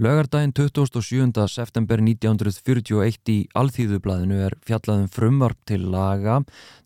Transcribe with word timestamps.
Lögardaginn 0.00 0.54
27. 0.56 1.28
september 1.52 2.00
1941 2.00 3.28
í 3.28 3.34
Alþýðublaðinu 3.52 4.38
er 4.46 4.54
fjallaðum 4.64 5.10
frumvarp 5.12 5.58
til 5.68 5.82
laga 5.92 6.38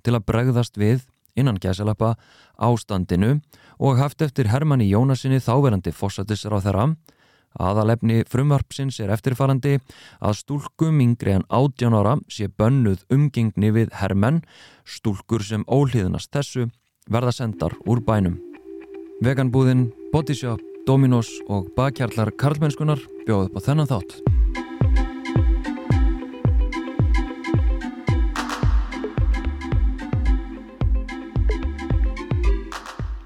til 0.03 0.17
að 0.17 0.25
bregðast 0.27 0.81
við 0.83 1.05
innan 1.39 1.61
gæsalappa 1.63 2.17
ástandinu 2.59 3.37
og 3.79 4.03
haft 4.03 4.27
eftir 4.27 4.51
Hermanni 4.51 4.91
Jónasinni 4.91 5.39
þáverandi 5.39 5.95
fósatisra 5.95 6.59
á 6.59 6.65
þeirra. 6.67 6.89
Aðalefni 7.55 8.25
frumvarpsins 8.27 8.99
er 8.99 9.15
eftirfarandi 9.15 9.79
að 10.19 10.37
stúlkum 10.43 10.99
yngri 11.07 11.39
en 11.39 11.47
18 11.47 11.95
ára 11.95 12.19
sé 12.27 12.51
bönnuð 12.51 13.07
umgengni 13.15 13.71
við 13.79 13.95
hermenn, 14.03 14.43
stúlkur 14.83 15.47
sem 15.47 15.63
ólíðnast 15.71 16.35
þessu 16.35 16.67
verða 17.07 17.31
sendar 17.31 17.79
úr 17.87 18.03
bænum. 18.03 18.41
Veganbúðin, 19.23 19.93
Bodyshop, 20.11 20.74
Dominos 20.85 21.31
og 21.49 21.71
bakkjarlar 21.79 22.29
Karlmennskunar 22.37 23.01
bjóð 23.25 23.47
upp 23.47 23.55
á 23.57 23.61
þennan 23.65 23.89
þátt. 23.89 24.19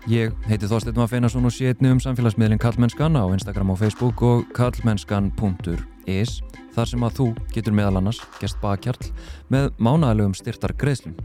Ég 0.09 0.33
heiti 0.47 0.71
Þorstein 0.71 0.97
Mafeinarsson 0.97 1.51
og 1.51 1.53
sé 1.53 1.73
einni 1.73 1.91
um 1.91 1.99
samfélagsmiðlinn 2.01 2.63
Karlmennskan 2.63 3.19
á 3.19 3.27
Instagram 3.35 3.75
og 3.75 3.83
Facebook 3.83 4.23
og 4.23 4.47
karlmennskan.is 4.55 6.39
þar 6.79 6.93
sem 6.95 7.05
að 7.11 7.19
þú 7.19 7.27
getur 7.57 7.75
meðal 7.75 7.99
annars 7.99 8.23
gest 8.39 8.63
bakkjarl 8.63 9.11
með 9.51 9.73
mánægulegum 9.83 10.39
styrtar 10.39 10.79
greiðslum. 10.79 11.19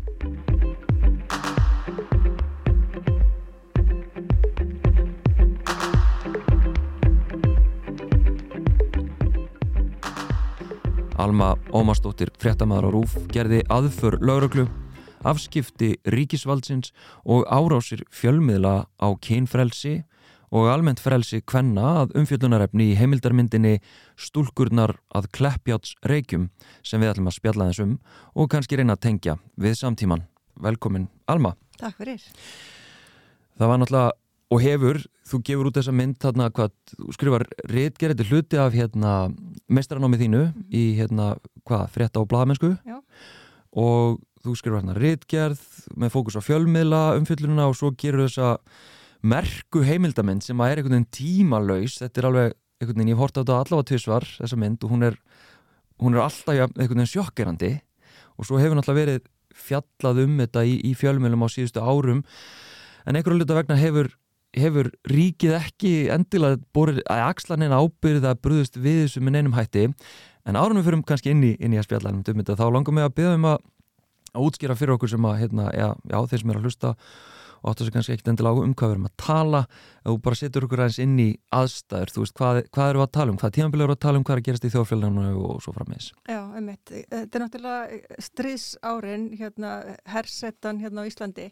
Alma 11.24 11.54
Ómarsdóttir, 11.72 12.34
fréttamaður 12.36 12.90
á 12.90 12.90
Rúf, 12.92 13.14
gerði 13.32 13.62
aðför 13.72 14.18
lauruglu, 14.20 14.66
afskipti 15.24 15.94
ríkisvaldsins 16.04 16.92
og 17.24 17.46
árásir 17.48 18.02
fjölmiðla 18.12 18.90
á 19.00 19.08
kynfrelsi 19.24 20.02
og 20.52 20.68
almennt 20.68 21.00
frelsi 21.00 21.40
kvenna 21.48 21.86
að 22.02 22.18
umfjöldunarefni 22.20 22.90
í 22.92 22.98
heimildarmyndinni 23.00 23.78
Stúlkurnar 24.20 24.98
að 25.16 25.30
Kleppjáts 25.38 25.96
reykjum 26.04 26.50
sem 26.84 27.00
við 27.00 27.14
ætlum 27.14 27.32
að 27.32 27.38
spjalla 27.38 27.70
þessum 27.72 27.96
og 28.36 28.52
kannski 28.52 28.82
reyna 28.82 28.98
að 28.98 29.06
tengja 29.08 29.38
við 29.56 29.80
samtíman. 29.80 30.28
Velkomin 30.60 31.08
Alma. 31.32 31.56
Takk 31.80 32.04
fyrir. 32.04 32.20
Það 33.56 33.72
var 33.72 33.80
náttúrulega 33.80 34.18
og 34.52 34.62
hefur, 34.62 35.00
þú 35.28 35.40
gefur 35.48 35.70
út 35.70 35.78
þessa 35.80 35.94
mynd 35.96 36.18
þarna 36.22 36.50
hvað, 36.54 36.74
þú 36.92 37.16
skrifar 37.16 37.46
réttgerði 37.72 38.28
hluti 38.30 38.60
af 38.62 38.76
hérna 38.76 39.14
mestranámið 39.72 40.26
þínu 40.26 40.44
mm 40.44 40.68
í 40.74 40.84
hérna, 40.98 41.34
hvað, 41.68 41.86
frétta 41.94 42.22
og 42.22 42.30
bladamennsku 42.32 42.74
og 43.80 44.20
þú 44.44 44.56
skrifar 44.58 44.82
hérna 44.82 44.98
réttgerð 44.98 45.64
með 45.96 46.14
fókus 46.14 46.38
á 46.38 46.42
fjölmiðla 46.44 47.04
umfyllununa 47.20 47.70
og 47.70 47.78
svo 47.80 47.94
gerur 47.98 48.28
þessa 48.28 48.58
merku 49.24 49.86
heimildamind 49.88 50.44
sem 50.44 50.60
að 50.60 50.72
er 50.72 50.82
einhvern 50.82 50.98
veginn 50.98 51.14
tímalauðs, 51.16 52.02
þetta 52.02 52.20
er 52.20 52.30
alveg 52.30 52.56
einhvern 52.84 53.00
veginn, 53.00 53.14
ég 53.14 53.22
hort 53.22 53.38
á 53.38 53.42
þetta 53.42 53.60
allavega 53.62 53.90
tvisvar 53.92 54.28
þessa 54.36 54.60
mynd 54.60 54.84
og 54.84 54.94
hún 54.94 55.08
er, 55.08 55.20
hún 56.02 56.18
er 56.18 56.26
alltaf 56.26 56.58
ja, 56.58 56.68
einhvern 56.68 57.00
veginn 57.00 57.14
sjokkerandi. 57.14 57.72
Og 58.38 58.50
svo 58.50 58.60
hefur 58.60 58.78
náttúrulega 58.78 59.06
verið 59.06 59.30
fjallað 59.54 60.24
um 60.26 60.36
þetta 60.42 60.66
í, 60.66 60.76
í 60.90 60.94
fjölmiðlum 60.98 61.46
á 61.46 61.48
síðustu 61.54 61.84
árum. 61.84 62.24
En 63.06 63.20
einhverju 63.20 63.40
luta 63.40 63.58
vegna 63.58 63.78
hefur 63.80 64.12
hefur 64.58 64.92
ríkið 65.10 65.56
ekki 65.58 65.94
endilega 66.14 66.62
borið 66.76 67.02
að 67.10 67.24
axlanina 67.28 67.82
ábyrðið 67.82 68.30
að 68.30 68.42
brúðust 68.46 68.80
við 68.80 69.04
þessu 69.04 69.24
með 69.24 69.38
neinum 69.38 69.58
hætti. 69.58 69.88
En 70.44 70.60
árunum 70.60 70.82
við 70.82 70.90
fyrum 70.90 71.06
kannski 71.08 71.32
inn 71.34 71.44
í, 71.48 71.54
í 71.56 71.78
að 71.80 71.88
spjalla 71.88 72.12
um 72.12 72.24
þetta 72.26 72.60
þá 72.60 72.66
langar 72.70 72.98
við 72.98 73.08
að 73.08 73.16
byggja 73.18 73.38
um 73.38 73.50
að 73.54 73.62
útskýra 74.44 74.76
fyrir 74.78 74.96
okkur 74.96 75.12
sem 75.14 75.26
að 75.30 75.40
hérna, 75.44 75.70
já, 75.74 75.88
já, 76.10 76.18
þeir 76.30 76.42
sem 76.42 76.52
er 76.52 76.60
að 76.60 76.68
hlusta 76.68 76.94
og 77.64 77.72
áttu 77.72 77.86
þessu 77.86 77.96
kannski 77.96 78.14
ekkit 78.18 78.30
endilega 78.34 78.60
á 78.60 78.64
um 78.64 78.74
hvað 78.76 78.90
við 78.90 78.96
erum 78.98 79.08
að 79.08 79.14
tala. 79.24 79.62
Og 80.12 80.18
bara 80.20 80.36
setur 80.36 80.66
okkur 80.68 80.82
aðeins 80.84 81.00
inn 81.00 81.14
í 81.24 81.28
aðstæður, 81.56 82.12
þú 82.12 82.24
veist, 82.24 82.36
hvað, 82.36 82.58
hvað 82.76 82.90
eru 82.92 83.04
að 83.06 83.12
tala 83.16 83.32
um? 83.32 83.38
Hvað 83.40 83.54
tímanbili 83.56 83.86
eru 83.86 83.96
að 83.96 84.02
tala 84.04 84.20
um, 84.20 84.26
hvað 84.28 84.36
er 84.36 84.42
að 84.42 84.48
gerast 84.50 84.68
í 84.68 84.72
þjóðfélaginu 84.74 85.28
og 85.48 85.62
svo 85.64 85.74
frammeins. 85.78 86.10
Já, 86.28 86.42
einmitt. 86.60 86.92
Þetta 86.92 87.40
er 87.40 87.46
náttúrulega 87.46 88.18
stríðsárin 88.28 89.30
hérna, 89.40 89.72
hersettan 90.12 90.82
hérna 90.84 91.08
á 91.08 91.10
Íslandi 91.10 91.48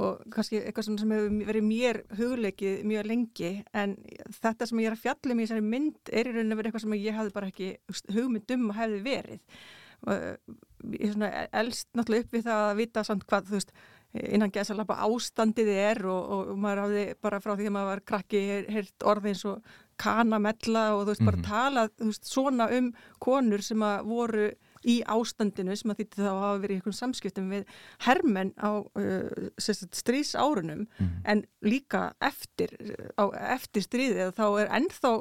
og 0.00 0.24
kannski 0.32 0.62
eitthvað 0.62 0.88
sem 0.88 1.12
hefur 1.12 1.36
verið 1.50 1.68
mér 1.68 2.00
hugleikið 2.16 2.80
mjög 2.88 3.10
lengi 3.10 3.52
en 3.76 3.98
þetta 4.40 4.70
sem 4.70 4.80
ég 4.80 4.88
er 4.88 4.96
að 4.96 5.04
fjallum 5.04 5.44
í 5.44 5.44
þessari 5.44 5.68
mynd 5.68 6.14
er 6.14 6.30
í 6.30 6.34
rauninu 6.34 6.56
verið 6.56 6.72
eitthvað 6.72 6.86
sem 6.86 6.98
ég 7.00 7.20
hafði 7.20 7.36
bara 7.36 7.52
ekki 7.52 7.70
hugmyndum 8.16 8.68
að 8.72 8.80
hefði 8.80 9.04
verið. 9.10 9.62
Ég 10.00 11.10
er 11.10 11.12
svona 11.12 11.30
elst 11.60 11.90
náttúrulega 11.92 12.24
upp 12.24 12.36
við 12.36 12.46
það 12.46 12.66
að 12.66 12.78
vita 12.78 13.02
samt 13.04 13.26
hvað, 13.28 13.50
þú 13.50 13.58
veist 13.58 13.74
innan 14.12 14.50
gæðsalapa 14.50 14.96
ástandið 15.06 15.68
er 15.70 16.00
og, 16.10 16.32
og 16.50 16.58
maður 16.58 16.82
hafði 16.84 17.04
bara 17.22 17.40
frá 17.42 17.52
því 17.54 17.68
að 17.68 17.74
maður 17.76 17.90
var 17.92 18.02
krakki 18.10 18.40
heilt 18.74 19.06
orðins 19.06 19.44
og 19.46 19.76
kanamella 20.00 20.84
og 20.96 21.04
þú 21.04 21.12
veist 21.12 21.20
mm 21.20 21.28
-hmm. 21.28 21.30
bara 21.30 21.36
mhm. 21.36 21.46
talað 21.50 21.90
veist, 22.08 22.26
svona 22.26 22.68
um 22.78 22.92
konur 23.18 23.62
sem 23.62 23.82
að 23.82 24.04
voru 24.04 24.50
í 24.88 25.00
ástandinu 25.10 25.74
sem 25.76 25.92
að 25.92 26.02
þýtti 26.02 26.22
þá 26.22 26.30
að 26.30 26.40
hafa 26.40 26.60
verið 26.62 26.72
í 26.72 26.78
einhvern 26.78 26.96
samskiptum 26.96 27.50
við 27.52 27.72
hermenn 28.06 28.52
á 28.56 28.70
uh, 28.80 29.48
strís 29.60 30.32
árunum 30.38 30.86
mm. 30.86 31.10
en 31.32 31.42
líka 31.64 32.02
eftir, 32.24 32.72
á, 33.20 33.24
eftir 33.56 33.84
stríðið 33.84 34.32
þá 34.38 34.44
er 34.62 34.72
ennþá 34.80 35.12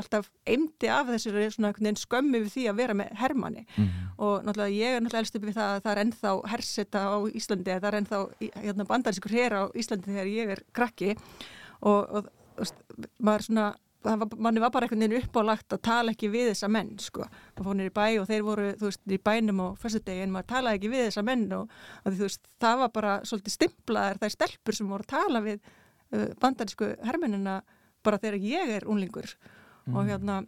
alltaf 0.00 0.30
eimdi 0.48 0.90
af 0.90 1.12
þessu 1.12 1.34
skömmi 2.02 2.42
við 2.42 2.52
því 2.54 2.66
að 2.70 2.80
vera 2.82 2.98
með 2.98 3.14
hermanni 3.20 3.64
mm. 3.66 3.88
og 4.18 4.46
náttúrulega 4.46 4.74
ég 4.74 4.96
er 4.96 5.04
náttúrulega 5.04 5.24
elst 5.24 5.38
upp 5.38 5.46
við 5.46 5.58
það 5.58 5.74
að 5.76 5.82
það 5.84 5.92
er 5.92 6.02
ennþá 6.04 6.34
herseta 6.52 7.04
á 7.06 7.16
Íslandi 7.30 7.76
það 7.76 7.88
er 7.90 7.98
ennþá 8.00 8.20
hérna, 8.64 8.88
bandarískur 8.90 9.36
hér 9.36 9.58
á 9.58 9.62
Íslandi 9.78 10.12
þegar 10.12 10.32
ég 10.32 10.54
er 10.56 10.62
krakki 10.76 11.14
og, 11.80 12.02
og, 12.10 12.30
og 12.58 13.08
maður 13.22 13.48
svona 13.50 13.66
manni 14.04 14.60
var 14.60 14.70
bara 14.70 14.86
einhvern 14.86 15.02
veginn 15.02 15.24
uppálagt 15.24 15.72
að 15.74 15.82
tala 15.88 16.12
ekki 16.14 16.30
við 16.30 16.50
þessa 16.52 16.68
menn 16.72 16.92
sko, 17.02 17.26
maður 17.56 17.68
fór 17.68 17.78
nýri 17.78 17.94
bæ 17.96 18.06
og 18.20 18.28
þeir 18.30 18.44
voru 18.46 18.66
veist, 18.80 19.02
í 19.08 19.18
bænum 19.28 19.62
og 19.64 19.78
fyrstu 19.82 20.02
degi 20.06 20.26
en 20.26 20.34
maður 20.34 20.50
talaði 20.52 20.80
ekki 20.80 20.92
við 20.92 21.04
þessa 21.08 21.24
menn 21.26 21.46
og, 21.56 21.72
og 22.04 22.18
veist, 22.20 22.42
það 22.62 22.82
var 22.82 22.92
bara 22.94 23.14
svolítið 23.26 23.56
stimplaðar 23.56 24.20
þær 24.22 24.34
stelpur 24.36 24.78
sem 24.78 24.92
voru 24.92 25.06
að 25.06 25.12
tala 25.14 25.42
við 25.44 25.58
uh, 25.60 26.28
bandarísku 26.42 26.92
hermennina 27.08 27.56
bara 28.06 28.20
þegar 28.22 28.46
ég 28.46 28.74
er 28.78 28.86
unlingur 28.86 29.32
mm. 29.34 29.96
og 29.96 30.10
hérna 30.10 30.40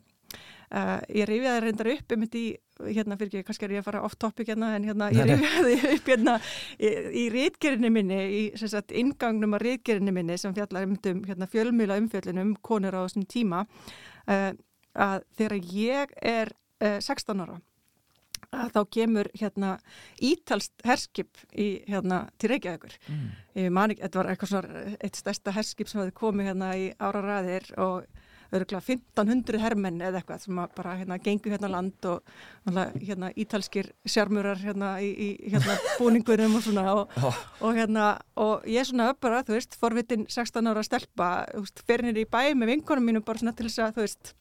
Uh, 0.68 0.98
ég 1.16 1.24
reyfiði 1.24 1.60
reyndar 1.64 1.88
upp 1.94 2.12
um 2.12 2.24
þetta 2.26 2.36
í, 2.36 2.48
hérna 2.90 3.16
fyrir 3.16 3.30
ekki, 3.38 3.46
kannski 3.48 3.64
er 3.64 3.72
ég 3.72 3.80
að 3.80 3.86
fara 3.86 4.02
off 4.04 4.18
topic 4.20 4.50
hérna, 4.50 4.74
en 4.76 4.84
hérna 4.84 5.06
ég 5.16 5.24
reyfiði 5.30 5.76
upp 5.94 6.10
hérna 6.12 6.34
í, 6.76 6.90
í 7.22 7.22
rítgerinni 7.32 7.90
minni, 7.94 8.18
í 8.28 8.42
sagt, 8.60 8.92
ingangnum 8.92 9.56
að 9.56 9.64
rítgerinni 9.64 10.12
minni 10.12 10.36
sem 10.36 10.52
fjallar 10.52 10.84
um, 10.84 10.92
um 11.08 11.22
hérna, 11.24 11.48
fjölmjöla 11.48 11.96
umfjöllunum 12.02 12.52
konur 12.60 12.98
á 13.00 13.00
þessum 13.06 13.24
tíma 13.32 13.62
uh, 13.64 14.52
að 14.92 15.24
þegar 15.40 15.72
ég 15.78 16.14
er 16.20 16.52
uh, 16.84 17.00
16 17.00 17.46
ára 17.46 17.58
að 18.52 18.70
þá 18.76 18.80
kemur 18.98 19.32
hérna 19.40 19.74
ítalst 20.24 20.72
herskip 20.84 21.40
í 21.56 21.70
hérna 21.88 22.26
til 22.36 22.52
Reykjavíkur 22.52 23.00
mm. 23.08 23.26
ég 23.64 23.72
man 23.72 23.92
ekki, 23.92 24.04
þetta 24.04 24.20
var 24.20 24.30
eitthvað 24.32 24.52
svona 24.52 24.86
eitt 25.00 25.18
stærsta 25.20 25.56
herskip 25.56 25.88
sem 25.88 26.02
hefði 26.02 26.16
komið 26.20 26.52
hérna 26.52 26.72
í 26.76 26.88
ára 27.00 27.24
ræðir 27.24 27.72
og 27.80 28.26
örgulega 28.54 28.80
1500 28.80 29.60
hermenn 29.60 30.00
eða 30.00 30.22
eitthvað 30.22 30.44
sem 30.44 30.60
bara 30.76 30.94
hérna 30.98 31.18
gengur 31.20 31.52
hérna 31.54 31.70
land 31.72 32.08
og 32.08 32.22
hérna 32.96 33.30
ítalskir 33.36 33.90
sjarmurar 34.08 34.60
hérna 34.62 34.94
í, 35.04 35.10
í 35.12 35.52
hérna 35.52 35.76
búningurum 35.98 36.56
og 36.56 36.64
svona 36.64 36.86
og, 36.94 37.18
oh. 37.20 37.42
og 37.68 37.76
hérna 37.76 38.08
og 38.40 38.64
ég 38.68 38.82
er 38.82 38.88
svona 38.88 39.10
bara, 39.20 39.42
þú 39.44 39.58
veist, 39.58 39.76
forvitin 39.80 40.24
16 40.28 40.72
ára 40.72 40.84
stelpa, 40.86 41.32
þú 41.52 41.66
veist, 41.66 41.84
ferinir 41.88 42.22
í 42.22 42.28
bæ 42.28 42.54
með 42.56 42.74
vinkonum 42.74 43.10
mínum 43.10 43.26
bara 43.26 43.42
svona 43.42 43.56
til 43.58 43.68
þess 43.68 43.84
að, 43.84 43.98
þú 43.98 44.06
veist 44.06 44.32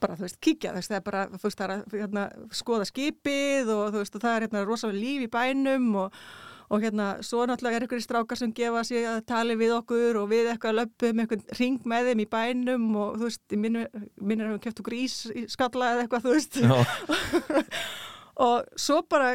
bara, 0.00 0.16
þú 0.18 0.26
veist, 0.26 0.40
kíkja, 0.44 0.74
þú 0.74 0.80
veist, 0.82 0.92
það 0.92 0.98
er 0.98 1.06
bara 1.06 1.22
þú 1.32 1.42
veist, 1.46 1.60
það 1.60 1.66
er 1.66 1.74
að 1.76 1.96
hérna, 2.00 2.26
skoða 2.60 2.90
skipið 2.90 3.72
og 3.72 3.86
þú 3.94 4.02
veist, 4.02 4.18
og 4.18 4.26
það 4.26 4.36
er 4.36 4.46
hérna 4.46 4.66
rosalega 4.66 5.00
líf 5.00 5.24
í 5.26 5.32
bænum 5.32 5.88
og 6.04 6.20
og 6.66 6.82
hérna 6.82 7.06
svo 7.24 7.44
náttúrulega 7.46 7.78
er 7.78 7.86
einhverju 7.86 8.04
strákar 8.04 8.38
sem 8.40 8.52
gefa 8.54 8.82
sig 8.86 9.06
að 9.06 9.20
tali 9.28 9.56
við 9.58 9.76
okkur 9.76 10.18
og 10.20 10.30
við 10.32 10.50
eitthvað 10.50 10.80
löpum 10.80 11.22
einhvern 11.22 11.44
ring 11.60 11.84
með 11.86 12.10
þeim 12.10 12.22
í 12.24 12.28
bænum 12.32 12.86
og 13.02 13.18
þú 13.20 13.28
veist, 13.28 13.56
minnir 13.56 14.48
að 14.48 14.56
við 14.56 14.62
kæftu 14.66 14.86
grís 14.86 15.18
í 15.30 15.46
skalla 15.52 15.92
eða 15.94 16.06
eitthvað, 16.06 16.26
þú 16.26 16.34
veist. 16.34 16.58
Og 18.46 18.66
svo 18.76 18.98
bara 19.08 19.30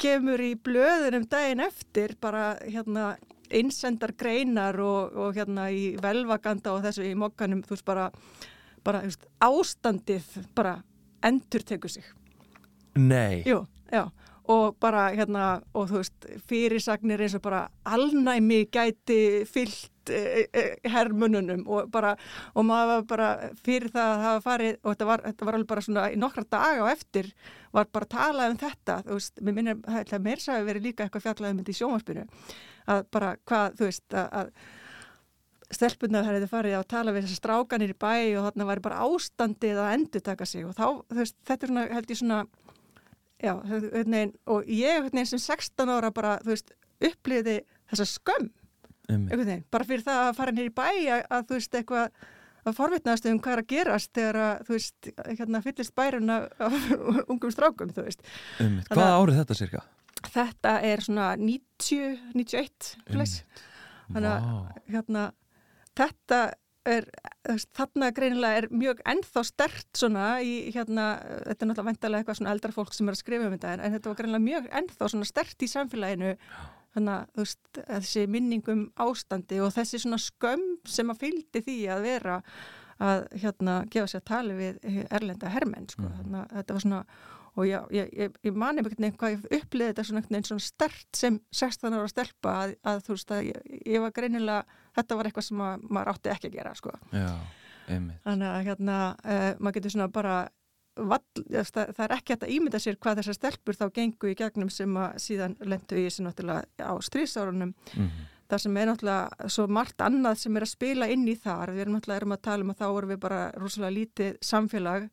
kemur 0.00 0.40
í 0.42 0.56
blöðunum 0.58 1.26
daginn 1.30 1.60
eftir 1.62 2.16
bara 2.18 2.56
hérna 2.64 3.12
einsendar 3.50 4.14
greinar 4.18 4.78
og, 4.82 5.12
og 5.14 5.36
hérna 5.36 5.68
í 5.70 5.92
velvaganda 6.00 6.72
og 6.74 6.82
þessu 6.86 7.04
í 7.06 7.12
mokkanum 7.18 7.62
þú 7.66 7.76
veist 7.76 7.86
bara, 7.86 8.08
bara 8.86 9.04
veist, 9.04 9.28
ástandið 9.44 10.40
bara 10.56 10.78
endur 11.26 11.62
tekur 11.66 11.92
sig. 11.92 12.08
Nei. 12.98 13.44
Jú, 13.46 13.62
já 13.92 14.08
og 14.50 14.76
bara 14.82 15.08
hérna 15.14 15.46
og 15.74 15.90
þú 15.90 16.00
veist 16.00 16.28
fyrirsagnir 16.50 17.22
eins 17.22 17.38
og 17.38 17.44
bara 17.46 17.64
alnæmi 17.86 18.64
gæti 18.72 19.20
fyllt 19.48 20.00
veist, 20.10 20.48
e, 20.54 20.60
e, 20.60 20.90
herrmununum 20.90 21.66
og 21.68 21.90
bara, 21.90 22.16
og 22.54 22.64
maður 22.64 22.90
var 22.90 23.06
bara 23.08 23.28
fyrir 23.64 23.90
það 23.90 24.10
að 24.10 24.24
hafa 24.24 24.40
farið 24.44 24.76
og 24.82 24.94
þetta 24.94 25.06
var, 25.06 25.22
þetta 25.26 25.46
var 25.46 25.54
alveg 25.54 25.68
bara 25.68 25.84
svona 25.86 26.08
nokkra 26.16 26.44
daga 26.50 26.82
og 26.84 26.90
eftir 26.90 27.32
var 27.72 27.86
bara 27.92 28.04
að 28.04 28.14
tala 28.16 28.50
um 28.50 28.58
þetta, 28.58 28.98
þú 29.06 29.18
veist, 29.18 29.40
mér 29.40 29.54
minnir 29.54 29.80
það 29.86 30.26
meir 30.26 30.40
sæði 30.40 30.66
verið 30.66 30.86
líka 30.88 31.04
eitthvað 31.04 31.26
fjallaðum 31.26 31.64
í 31.64 31.78
sjónvarpinu 31.78 32.26
að 32.90 33.06
bara 33.10 33.36
hvað, 33.46 33.78
þú 33.78 33.90
veist, 33.90 34.14
að, 34.14 34.28
að 34.40 34.50
stelpunna 35.70 36.24
það 36.24 36.34
hefði 36.34 36.50
farið 36.50 36.76
að 36.80 36.88
tala 36.90 37.14
við 37.14 37.26
þessar 37.26 37.42
strákanir 37.42 37.94
í 37.94 37.98
bæ 38.00 38.14
og 38.40 38.48
þarna 38.48 38.68
væri 38.72 38.86
bara 38.88 39.04
ástandið 39.06 39.78
að 39.78 39.94
endur 39.94 40.24
taka 40.26 40.46
sig 40.46 40.66
og 40.66 40.74
þá, 40.74 40.86
þú 41.06 41.20
veist, 41.20 41.38
þetta 41.46 41.66
er 41.66 41.74
svona, 41.74 41.88
held 41.94 42.10
ég 42.10 42.18
svona 42.18 42.44
já, 43.42 43.54
neginn, 44.04 44.34
og 44.50 44.68
ég 44.68 45.08
neginn, 45.10 45.30
sem 45.32 45.42
16 45.42 45.92
ára 45.92 46.12
bara, 46.14 46.36
þú 46.44 46.54
veist, 46.54 46.74
upplýði 47.10 47.60
þessa 47.92 48.08
skömm. 48.10 48.50
Neginn, 49.10 49.64
bara 49.72 49.86
fyrir 49.88 50.04
það 50.06 50.26
að 50.28 50.36
fara 50.38 50.54
nýri 50.54 50.74
bæ 50.74 50.84
að, 50.86 51.24
að 51.24 51.48
þú 51.48 51.58
veist, 51.58 51.80
eitthvað 51.80 52.28
að 52.60 52.76
forvitnaðast 52.76 53.28
um 53.30 53.40
hvað 53.40 53.54
er 53.54 53.62
að 53.62 53.70
gerast 53.72 54.12
þegar 54.16 54.38
að, 54.44 54.62
þú 54.66 54.76
veist, 54.76 55.10
hérna 55.30 55.62
fyllist 55.64 55.94
bærun 55.96 56.34
af 56.36 56.76
ungum 57.32 57.54
strákum, 57.54 57.92
þú 57.96 58.06
veist. 58.06 58.24
Hvað 58.90 59.16
árið 59.16 59.40
þetta 59.40 59.58
cirka? 59.58 59.82
Þetta 60.30 60.74
er 60.84 61.02
svona 61.04 61.30
90, 61.40 62.18
91 62.36 62.90
þannig 64.10 64.30
að 64.30 64.90
hérna, 64.92 65.24
þetta 65.96 66.40
er, 66.88 67.06
þarna 67.76 68.10
greinilega 68.16 68.62
er 68.62 68.68
mjög 68.72 69.00
ennþá 69.08 69.44
stert 69.46 69.88
svona 69.96 70.26
í 70.44 70.70
hérna, 70.74 71.06
þetta 71.46 71.64
er 71.64 71.70
náttúrulega 71.70 71.88
vendalega 71.90 72.22
eitthvað 72.22 72.40
svona 72.40 72.52
eldra 72.54 72.74
fólk 72.74 72.94
sem 72.96 73.08
er 73.08 73.16
að 73.16 73.22
skrifa 73.22 73.48
um 73.48 73.56
þetta 73.56 73.72
en 73.76 73.96
þetta 73.96 74.12
var 74.12 74.20
greinilega 74.20 74.46
mjög 74.46 74.68
ennþá 74.80 75.10
svona 75.12 75.30
stert 75.30 75.64
í 75.64 75.70
samfélaginu 75.70 76.34
þannig 76.94 77.16
að 77.16 77.40
veist, 77.40 77.64
þessi 77.80 78.26
minningum 78.30 78.86
ástandi 79.00 79.60
og 79.62 79.74
þessi 79.76 80.02
svona 80.02 80.20
skömm 80.22 80.64
sem 80.88 81.12
að 81.12 81.26
fylgdi 81.26 81.64
því 81.66 81.80
að 81.94 82.06
vera 82.08 82.38
að 83.00 83.26
hérna 83.42 83.76
gefa 83.92 84.10
sér 84.10 84.22
að 84.22 84.30
tala 84.30 84.56
við 84.58 84.80
erlenda 85.08 85.52
hermenn 85.52 85.88
sko, 85.88 86.04
mm. 86.04 86.16
þannig 86.18 86.40
að 86.40 86.56
þetta 86.58 86.76
var 86.76 86.84
svona 86.84 87.04
og 87.58 87.66
já, 87.66 87.80
ég, 87.94 88.10
ég, 88.14 88.36
ég 88.46 88.56
mani 88.56 88.82
mikilvægt 88.84 89.02
nefn 89.02 89.32
ég 89.32 89.46
uppliði 89.58 89.90
þetta 89.90 90.04
svona, 90.06 90.42
svona 90.46 90.64
stert 90.64 91.18
sem 91.18 91.40
16 91.56 91.96
ára 91.96 92.10
stelpa 92.10 92.52
að, 92.64 92.74
að 92.86 93.02
þú 93.06 93.16
veist 93.16 93.34
að 93.34 93.48
ég, 93.48 93.64
ég 93.90 94.04
var 94.04 94.14
greinilega 94.16 94.78
þetta 94.96 95.18
var 95.18 95.28
eitthvað 95.28 95.48
sem 95.48 95.60
að, 95.66 95.84
maður 95.88 96.12
átti 96.14 96.32
ekki 96.34 96.50
að 96.50 96.56
gera 96.58 96.74
sko. 96.78 96.94
Já, 97.12 97.30
þannig 97.88 98.48
að 98.50 98.64
hérna 98.68 98.96
uh, 99.24 99.52
maður 99.58 99.78
getur 99.78 99.96
svona 99.96 100.10
bara 100.14 100.40
vall, 100.98 101.22
það, 101.46 101.92
það 101.96 102.02
er 102.04 102.14
ekki 102.16 102.34
hægt 102.34 102.44
að 102.46 102.52
ímynda 102.54 102.80
sér 102.82 102.98
hvað 103.00 103.20
þessar 103.20 103.38
stelpur 103.38 103.78
þá 103.78 103.86
gengu 103.96 104.30
í 104.30 104.36
gegnum 104.38 104.70
sem 104.72 104.96
að 104.98 105.16
síðan 105.24 105.56
lendu 105.62 105.98
í 105.98 106.04
þessu 106.06 106.26
náttúrulega 106.26 106.90
á 106.90 106.92
strísárunum 107.06 107.70
mm 107.72 108.02
-hmm. 108.06 108.26
það 108.50 108.62
sem 108.64 108.76
er 108.76 108.90
náttúrulega 108.90 109.48
svo 109.54 109.66
margt 109.68 110.04
annað 110.04 110.42
sem 110.42 110.56
er 110.56 110.66
að 110.66 110.74
spila 110.74 111.08
inn 111.08 111.28
í 111.28 111.36
þar 111.36 111.74
við 111.74 111.80
erum 111.84 111.96
náttúrulega 111.96 112.20
erum 112.20 112.36
að 112.36 112.42
tala 112.48 112.64
um 112.64 112.70
að 112.70 112.80
þá 112.80 112.86
erum 112.88 113.10
við 113.10 113.20
bara 113.20 113.40
rosalega 113.56 113.96
lítið 113.98 114.36
samfélag 114.40 115.08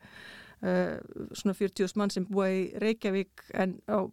uh, 0.61 0.97
svona 1.31 1.53
40.000 1.53 1.97
mann 1.97 2.09
sem 2.09 2.25
búa 2.25 2.49
í 2.49 2.71
Reykjavík 2.77 3.43
en 3.53 3.79
á 3.87 4.09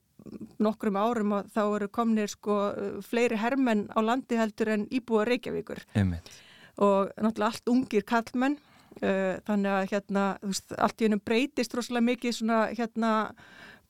nokkrum 0.63 0.97
árum 0.97 1.35
og 1.39 1.51
þá 1.55 1.63
eru 1.65 1.89
komnir 1.93 2.31
sko 2.33 2.59
fleiri 3.05 3.39
hermenn 3.41 3.87
á 3.93 4.01
landi 4.05 4.39
heldur 4.41 4.73
en 4.75 4.87
íbúa 4.95 5.27
Reykjavíkur 5.29 5.83
Einmitt. 5.95 6.31
og 6.77 7.13
náttúrulega 7.17 7.51
allt 7.51 7.73
ungir 7.75 8.07
kallmenn 8.09 8.57
uh, 9.03 9.37
þannig 9.47 9.73
að 9.75 9.91
hérna 9.93 10.25
veist, 10.43 10.75
allt 10.79 11.01
í 11.01 11.09
hennum 11.09 11.23
breytist 11.25 11.77
rosalega 11.77 12.09
mikið 12.13 12.39
svona 12.39 12.61
hérna 12.73 13.13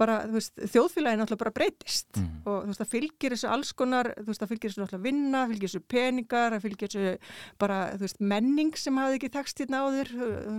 bara, 0.00 0.17
þú 0.29 0.37
veist, 0.38 0.55
þjóðfélagin 0.73 1.25
alltaf 1.25 1.41
bara 1.41 1.52
breytist 1.55 2.19
mm. 2.19 2.31
og 2.44 2.56
þú 2.64 2.70
veist, 2.70 2.81
það 2.82 2.91
fylgir 2.94 3.35
þessu 3.35 3.50
alls 3.55 3.73
konar, 3.76 4.11
þú 4.19 4.26
veist, 4.31 4.43
það 4.43 4.52
fylgir 4.52 4.73
þessu 4.73 4.85
alltaf 4.85 5.05
vinna, 5.05 5.43
fylgir 5.50 5.70
þessu 5.70 5.82
peningar, 5.94 6.56
það 6.56 6.67
fylgir 6.67 6.93
þessu 6.94 7.14
bara, 7.62 7.79
þú 7.94 8.06
veist, 8.06 8.20
menning 8.35 8.81
sem 8.81 9.00
hafði 9.00 9.20
ekki 9.20 9.32
tekst 9.37 9.62
hérna 9.62 9.82
áður, 9.85 10.12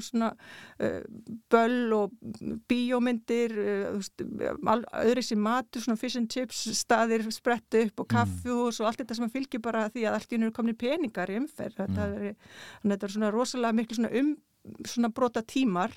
svona 0.07 0.31
uh, 0.35 0.97
böll 1.53 1.97
og 1.99 2.15
bíómyndir, 2.71 3.55
uh, 3.59 3.85
þú 3.91 4.01
veist, 4.01 4.25
öðri 5.03 5.25
sem 5.29 5.45
matur, 5.49 5.85
svona 5.85 5.99
fish 5.99 6.19
and 6.19 6.31
chips 6.31 6.65
staðir 6.79 7.27
sprettu 7.35 7.85
upp 7.89 8.05
og 8.05 8.11
kaffjús 8.15 8.79
mm. 8.79 8.83
og 8.83 8.89
allt 8.89 9.03
þetta 9.03 9.19
sem 9.19 9.33
fylgir 9.33 9.63
bara 9.63 9.87
því 9.91 10.07
að 10.09 10.19
allt 10.19 10.35
í 10.35 10.41
nýru 10.41 10.55
komni 10.55 10.77
peningar 10.77 11.31
í 11.33 11.39
umferð, 11.41 11.79
mm. 11.79 11.95
þetta 11.95 12.29
er, 12.29 12.59
þetta 12.85 13.09
er 13.09 13.17
svona 13.17 13.33
rosalega 13.35 13.79
miklu 13.81 13.99
svona 13.99 14.13
um, 14.15 14.35
svona 14.85 15.11
brota 15.13 15.43
tímar 15.45 15.93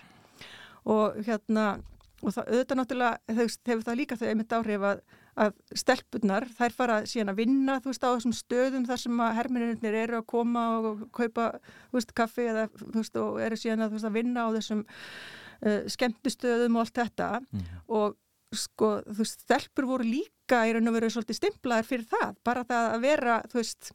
og 0.88 1.20
hérna 1.26 1.79
og 2.19 2.35
það 2.35 2.49
auðvitað 2.50 2.79
náttúrulega 2.81 3.38
hefur 3.38 3.82
það 3.87 3.99
líka 4.00 4.19
þau 4.19 4.29
einmitt 4.29 4.55
áhrif 4.56 4.87
að, 4.88 5.03
að 5.44 5.59
stelpunar 5.82 6.47
þær 6.59 6.75
fara 6.75 6.97
síðan 7.06 7.32
að 7.32 7.41
vinna 7.43 7.76
þú 7.82 7.93
veist 7.93 8.06
á 8.06 8.11
þessum 8.11 8.35
stöðum 8.35 8.87
þar 8.88 9.03
sem 9.05 9.20
að 9.23 9.37
herminirnir 9.38 9.99
eru 10.03 10.19
að 10.19 10.31
koma 10.35 10.65
og 10.79 11.05
kaupa 11.15 11.50
þú 11.61 11.99
veist 12.00 12.15
kaffi 12.19 12.49
eða 12.50 12.65
þú 12.81 12.97
veist 12.97 13.20
og 13.23 13.38
eru 13.44 13.61
síðan 13.61 13.87
að, 13.87 13.94
veist, 13.94 14.09
að 14.09 14.19
vinna 14.19 14.47
á 14.47 14.49
þessum 14.56 14.82
uh, 14.82 15.85
skemmtistöðum 15.94 16.81
og 16.81 16.85
allt 16.85 16.99
þetta 17.03 17.31
mm. 17.44 17.70
og 18.00 18.19
sko 18.56 18.91
þú 19.06 19.21
veist 19.21 19.47
stelpur 19.47 19.88
voru 19.93 20.09
líka 20.09 20.64
í 20.67 20.75
raun 20.75 20.91
og 20.91 20.99
veru 20.99 21.12
svolítið 21.12 21.38
stimplaðar 21.38 21.87
fyrir 21.87 22.11
það 22.11 22.37
bara 22.47 22.67
það 22.67 22.91
að 22.97 23.03
vera 23.05 23.41
þú 23.47 23.61
veist 23.61 23.91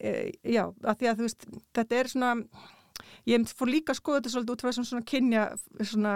e, 0.00 0.12
já 0.40 0.62
að 0.64 0.94
því 1.02 1.10
að 1.10 1.18
þú 1.18 1.26
veist 1.26 1.48
þetta 1.76 1.98
er 2.00 2.10
svona 2.14 2.30
ég 3.28 3.46
fór 3.56 3.70
líka 3.70 3.94
að 3.94 4.00
skoða 4.00 4.20
þetta 4.20 4.32
svolítið 4.34 4.54
út 4.54 4.64
frá 4.64 4.72
svona 4.78 5.06
kynja 5.10 5.44
svona 5.80 6.14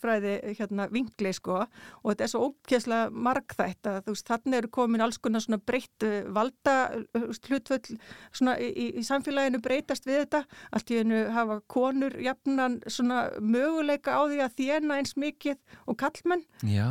fræði 0.00 0.34
hérna 0.58 0.88
vingli 0.92 1.32
sko. 1.34 1.62
Og 2.02 2.12
þetta 2.12 2.26
er 2.26 2.32
svo 2.32 2.48
ókjæslega 2.50 3.10
margþætt 3.28 3.90
að 3.90 4.00
þú 4.04 4.16
veist 4.16 4.32
þannig 4.32 4.58
eru 4.60 4.72
komin 4.78 5.04
alls 5.04 5.18
konar 5.18 5.44
svona 5.44 5.60
breytt 5.62 6.08
valda 6.34 6.76
hlutvöld 7.14 7.90
svona 8.32 8.56
í, 8.60 8.90
í, 9.00 9.04
samfélaginu 9.06 9.62
breytast 9.64 10.06
við 10.08 10.24
þetta. 10.24 10.44
Allt 10.74 10.92
í 10.94 11.00
hennu 11.00 11.24
hafa 11.34 11.60
konur 11.70 12.16
jafnan 12.22 12.80
svona 12.86 13.26
möguleika 13.40 14.18
á 14.18 14.22
því 14.28 14.42
að 14.44 14.58
þjena 14.60 15.00
eins 15.00 15.16
mikið 15.20 15.58
og 15.90 15.98
kallmenn 16.00 16.44
Já, 16.64 16.88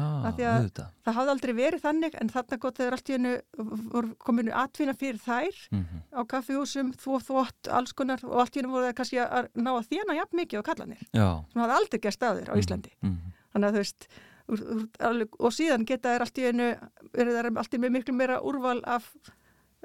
það 1.04 1.18
hafði 1.18 1.34
aldrei 1.34 1.54
verið 1.58 1.84
þannig 1.84 2.18
en 2.20 2.32
þannig 2.32 2.62
gott 2.64 2.80
þegar 2.80 2.98
allt 2.98 3.10
í 3.10 3.16
hennu 3.16 4.14
kominu 4.24 4.54
atvinna 4.56 4.96
fyrir 4.98 5.20
þær 5.22 5.60
mm 5.72 5.82
-hmm. 5.84 6.04
á 6.16 6.22
kaffihúsum, 6.34 6.92
þvó 7.00 7.20
þvótt, 7.28 7.70
alls 7.70 7.94
konar 7.94 8.24
og 8.24 8.40
allt 8.44 8.56
í 8.56 8.62
hennu 8.62 8.74
voru 8.74 8.90
það 8.90 8.98
kannski 9.00 9.20
að 9.24 9.50
ná 9.56 9.72
að 9.74 9.90
þjena 9.92 10.18
jafn 10.18 10.40
mikið 10.40 10.62
á 10.62 10.68
kallanir 10.70 11.02
sem 11.12 11.62
hafði 11.62 11.78
aldrei 11.78 12.00
gerst 12.00 12.20
staður 12.20 12.50
á 12.50 12.54
mhm, 12.54 12.62
Íslandi. 12.64 12.94
mm 13.02 13.10
-hmm. 13.10 13.34
þannig 13.54 13.68
að 13.68 13.74
þú 13.74 13.84
veist 13.84 14.08
og 15.40 15.54
síðan 15.56 15.86
geta 15.88 16.14
þær 16.14 16.26
allt 16.26 16.38
í 16.38 16.48
einu 16.50 16.68
er 17.14 17.52
allt 17.56 17.74
í 17.74 17.80
með 17.80 17.96
miklu 17.96 18.14
meira 18.14 18.42
úrval 18.44 18.82
af 18.84 19.08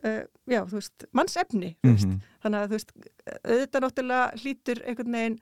uh, 0.04 0.24
já, 0.46 0.62
þú 0.66 0.74
veist 0.80 1.06
mannsefni, 1.12 1.76
mm 1.82 1.94
-hmm. 1.94 2.20
þannig 2.42 2.60
að 2.60 2.66
þú 2.66 2.74
veist 2.76 2.92
auðvitað 3.44 3.82
náttúrulega 3.82 4.32
hlýtur 4.42 4.82
einhvern 4.84 5.12
veginn 5.12 5.38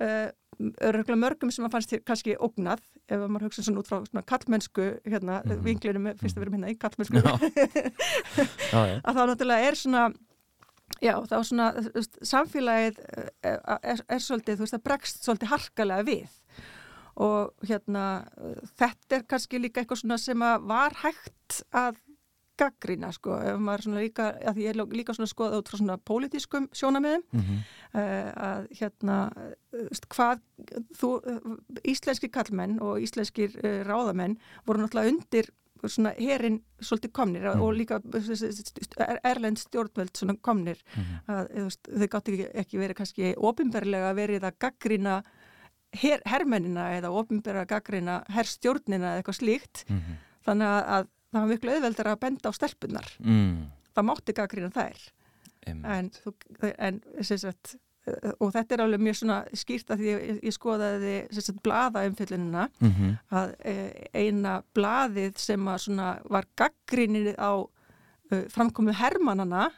uh, 0.00 1.16
mörgum 1.16 1.50
sem 1.50 1.64
að 1.64 1.72
fannst 1.72 1.94
kannski 2.04 2.36
ógnað 2.36 2.80
ef 3.08 3.18
maður 3.26 3.48
hugsa 3.48 3.62
svona 3.62 3.80
út 3.80 3.88
frá 3.88 4.04
svona 4.06 4.22
kallmennsku 4.22 4.82
hérna, 5.04 5.42
mm 5.42 5.50
-hmm. 5.50 5.62
vinglunum, 5.64 6.16
fyrst 6.18 6.36
að 6.36 6.40
við 6.40 6.46
erum 6.46 6.54
hérna 6.54 6.70
í 6.70 6.78
kallmennsku 6.78 7.16
að 9.06 9.14
þá 9.16 9.22
náttúrulega 9.26 9.68
er 9.68 9.74
svona 9.74 10.12
Já, 11.00 11.14
þá 11.30 11.36
svona, 11.46 11.70
veist, 11.94 12.18
samfélagið 12.26 13.00
er, 13.00 13.30
eh, 13.46 13.78
er, 13.94 14.04
er 14.08 14.22
svolítið, 14.24 14.58
þú 14.58 14.66
veist, 14.66 14.76
það 14.76 14.86
bregst 14.88 15.24
svolítið 15.24 15.52
harkalega 15.54 16.06
við 16.10 16.36
og 17.20 17.66
hérna, 17.68 18.04
þetta 18.80 19.18
er 19.18 19.26
kannski 19.28 19.58
líka 19.60 19.82
eitthvað 19.82 20.02
svona 20.02 20.16
sem 20.20 20.44
að 20.44 20.68
var 20.70 20.94
hægt 21.02 21.58
að 21.76 21.98
gaggrína, 22.60 23.10
sko, 23.16 23.38
ef 23.40 23.60
maður 23.60 23.86
svona 23.86 24.02
líka, 24.04 24.26
að 24.36 24.58
því 24.58 24.66
ég 24.66 24.74
er 24.74 24.94
líka 24.98 25.14
svona 25.16 25.30
skoðað 25.30 25.62
út 25.62 25.70
frá 25.70 25.78
svona 25.80 25.96
pólitískum 26.10 26.66
sjónamiðum, 26.76 27.22
mm 27.32 27.40
-hmm. 27.40 27.62
uh, 27.94 28.30
að 28.48 28.66
hérna, 28.80 29.16
veist, 29.72 30.08
hvað 30.12 30.42
þú, 31.00 31.10
íslenski 31.84 32.28
kallmenn 32.28 32.78
og 32.84 33.00
íslenskir 33.00 33.56
ráðamenn 33.88 34.36
voru 34.66 34.82
náttúrulega 34.82 35.14
undir 35.14 35.50
svona 35.88 36.12
herin 36.18 36.60
svolítið 36.80 37.12
komnir 37.16 37.46
mm. 37.48 37.62
og 37.64 37.76
líka 37.76 38.00
erlend 39.26 39.60
stjórnveld 39.62 40.16
svona 40.16 40.36
komnir 40.42 40.80
mm. 40.94 41.12
að 41.32 41.52
veist, 41.56 41.88
þau 41.88 42.08
gátt 42.14 42.32
ekki, 42.32 42.48
ekki 42.62 42.80
verið 42.82 42.98
kannski 43.00 43.30
ofinberlega 43.50 44.10
verið 44.18 44.48
að 44.48 44.58
gaggrina 44.66 45.20
her, 46.02 46.22
hermennina 46.28 46.90
eða 46.98 47.12
ofinberlega 47.16 47.68
gaggrina 47.74 48.20
herrstjórnina 48.30 49.14
eða 49.14 49.22
eitthvað 49.22 49.40
slíkt 49.40 49.84
mm. 49.88 50.18
þannig 50.48 50.72
að, 50.74 50.82
að 50.96 51.08
það 51.30 51.40
var 51.40 51.52
miklu 51.54 51.76
auðveldur 51.76 52.12
að 52.12 52.20
benda 52.26 52.52
á 52.52 52.58
stelpunar 52.58 53.12
mm. 53.24 53.54
það 53.94 54.08
mátti 54.10 54.36
gaggrina 54.36 54.72
þær 54.74 55.06
en, 55.70 56.10
en 56.76 57.00
sem 57.20 57.40
sagt 57.40 57.76
og 58.40 58.52
þetta 58.54 58.74
er 58.74 58.82
alveg 58.84 59.02
mjög 59.04 59.18
svona 59.18 59.38
skýrt 59.56 59.90
að 59.92 60.00
því 60.00 60.08
ég, 60.08 60.38
ég 60.48 60.54
skoðaði 60.56 61.16
sérstaklega 61.28 61.64
bladaumfyllunina 61.66 62.68
mm 62.70 62.92
-hmm. 62.92 63.18
að 63.40 63.52
e, 63.60 63.74
eina 64.14 64.54
bladið 64.74 65.36
sem 65.38 65.64
var 65.64 66.46
gaggrinir 66.56 67.34
á 67.36 67.52
uh, 67.60 68.44
framkomu 68.48 68.92
hermannana 68.92 69.68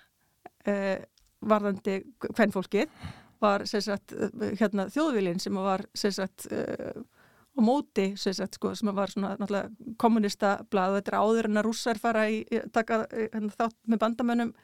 uh, 0.67 0.99
varðandi 1.41 2.02
hvern 2.29 2.55
fólkið 2.55 2.88
var 3.41 3.67
sérstaklega 3.67 4.55
hérna, 4.61 4.87
þjóðvilin 4.87 5.41
sem 5.41 5.55
var 5.55 5.85
sérstaklega 5.95 6.95
uh, 6.97 7.02
á 7.52 7.61
móti 7.61 8.12
sagt, 8.17 8.57
sko, 8.57 8.73
sem 8.75 8.88
var 8.97 9.11
svona 9.12 9.37
kommunista 10.00 10.64
blad 10.71 10.93
og 10.93 11.00
þetta 11.00 11.12
er 11.12 11.19
áður 11.21 11.49
en 11.50 11.61
að 11.61 11.67
rússar 11.67 12.00
fara 12.00 12.25
í 12.33 12.45
taka 12.73 13.02
hérna, 13.11 13.52
þátt 13.52 13.76
með 13.87 14.00
bandamönnum 14.00 14.52
e, 14.52 14.57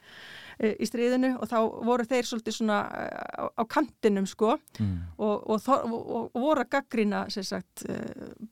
í 0.58 0.86
stríðinu 0.88 1.34
og 1.38 1.50
þá 1.50 1.58
voru 1.86 2.06
þeir 2.08 2.26
svolítið 2.26 2.56
svona 2.56 2.78
á, 2.82 3.44
á 3.46 3.62
kantinum 3.70 4.26
sko 4.26 4.56
mm. 4.78 4.94
og, 5.16 5.50
og, 5.54 5.68
og, 5.68 6.30
og 6.34 6.38
voru 6.38 6.64
að 6.64 6.72
gaggrina 6.76 7.26
sagt, 7.30 7.84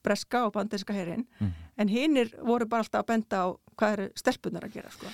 breska 0.07 0.47
og 0.47 0.55
banderska 0.55 0.95
herin 0.95 1.27
mm. 1.41 1.55
en 1.83 1.89
hinnir 1.89 2.31
voru 2.43 2.69
bara 2.71 2.87
alltaf 2.87 3.03
að 3.03 3.11
benda 3.15 3.43
á 3.43 3.47
hvað 3.77 3.97
eru 3.97 4.11
stelpunar 4.17 4.69
að 4.69 4.79
gera 4.79 4.93
sko 4.95 5.11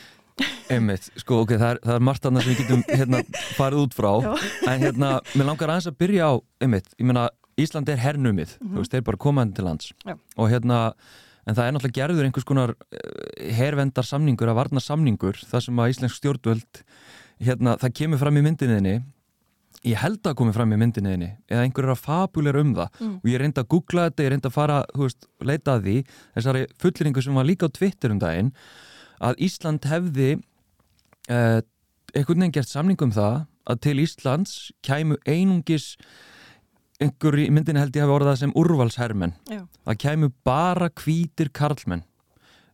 Einmitt, 0.72 1.10
sko, 1.20 1.42
ok, 1.44 1.54
það 1.60 1.74
er, 1.74 1.78
það 1.84 1.94
er 1.98 2.04
margt 2.08 2.26
annað 2.28 2.44
sem 2.44 2.52
við 2.52 2.60
getum 2.62 2.82
hérna, 2.88 3.18
farið 3.58 3.82
út 3.82 3.96
frá 3.96 4.10
Já. 4.24 4.30
en 4.72 4.86
hérna, 4.86 5.10
mér 5.36 5.48
langar 5.50 5.72
aðeins 5.74 5.88
að 5.90 5.98
byrja 6.00 6.30
á 6.32 6.34
einmitt, 6.64 6.88
ég 6.96 7.08
meina, 7.08 7.26
Ísland 7.60 7.90
er 7.92 8.00
hernumið 8.00 8.54
mm 8.56 8.64
-hmm. 8.64 8.72
þú 8.72 8.80
veist, 8.80 8.94
þeir 8.94 9.04
bara 9.08 9.20
komaðin 9.26 9.52
til 9.52 9.64
lands 9.64 9.92
Já. 10.06 10.16
og 10.36 10.50
hérna, 10.50 10.78
en 11.46 11.56
það 11.56 11.64
er 11.64 11.74
náttúrulega 11.74 11.98
gerður 11.98 12.28
einhvers 12.28 12.48
konar 12.48 12.74
eh, 12.92 13.50
hervendar 13.56 14.06
samningur 14.06 14.52
að 14.52 14.60
varna 14.60 14.82
samningur, 14.82 15.40
það 15.48 15.66
sem 15.66 15.82
að 15.82 15.94
Íslensk 15.94 16.20
stjórnvöld, 16.20 16.84
hérna, 17.42 17.76
það 17.82 17.98
kemur 17.98 18.22
fram 18.22 18.38
í 18.38 18.44
myndinniðinni 18.46 18.96
ég 19.82 19.98
held 19.98 20.22
að 20.28 20.36
komi 20.38 20.54
fram 20.54 20.72
í 20.74 20.78
myndinniðinni 20.78 21.28
eða 21.50 21.64
einhver 21.66 21.88
er 21.88 21.94
að 21.96 22.02
fabuleira 22.04 22.62
um 22.62 22.72
það 22.76 23.00
mm. 23.00 23.14
og 23.18 23.30
ég 23.32 23.42
reynda 23.42 23.64
að 23.64 23.70
googla 23.74 24.06
þetta, 24.08 24.24
ég 24.24 24.32
reynda 24.32 24.50
að 24.50 24.54
fara, 24.54 24.78
veist, 24.98 25.26
leita 25.42 25.74
að 25.74 25.86
því 25.88 25.96
þessari 26.36 26.64
fulliringu 26.82 27.24
sem 27.24 27.38
var 27.40 27.48
líka 27.48 27.66
á 27.66 27.74
Twitter 27.74 28.14
um 28.14 28.20
daginn 28.22 28.52
að 29.22 29.42
Ísland 29.48 29.88
hefði 29.90 30.28
uh, 30.38 31.58
einhvern 32.14 32.44
veginn 32.44 32.54
gert 32.54 32.70
samning 32.70 33.02
um 33.02 33.14
það 33.14 33.40
að 33.72 33.82
til 33.88 33.96
Íslands 34.02 34.54
kæmu 34.86 35.18
einungis 35.26 35.96
einhver 37.02 37.38
í 37.42 37.48
myndinu 37.54 37.82
held 37.82 37.96
ég 37.98 38.06
hafi 38.06 38.16
orðað 38.16 38.40
sem 38.44 38.54
urvalshermen 38.62 39.34
að 39.86 40.00
kæmu 40.04 40.32
bara 40.46 40.88
kvítir 40.90 41.50
karlmenn 41.54 42.04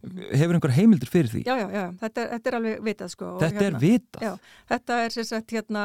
hefur 0.07 0.55
einhver 0.55 0.73
heimildur 0.77 1.11
fyrir 1.11 1.31
því? 1.33 1.41
Já, 1.47 1.57
já, 1.59 1.67
já, 1.75 1.85
þetta 2.03 2.23
er, 2.23 2.29
þetta 2.35 2.51
er 2.51 2.57
alveg 2.59 2.83
vitað 2.87 3.11
sko. 3.11 3.31
Þetta 3.41 3.65
hérna, 3.65 3.69
er 3.69 3.79
vitað? 3.83 4.23
Já, 4.23 4.53
þetta 4.71 4.99
er 5.03 5.15
sem 5.15 5.27
sagt 5.27 5.55
hérna, 5.57 5.85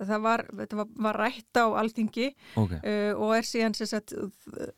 það 0.00 0.24
var, 0.24 0.42
var, 0.58 0.88
var 1.06 1.18
rætt 1.20 1.60
á 1.62 1.66
alþingi 1.82 2.26
okay. 2.58 2.80
uh, 2.80 3.20
og 3.22 3.34
er 3.36 3.46
síðan 3.46 3.76
sem 3.78 3.90
sagt, 3.90 4.16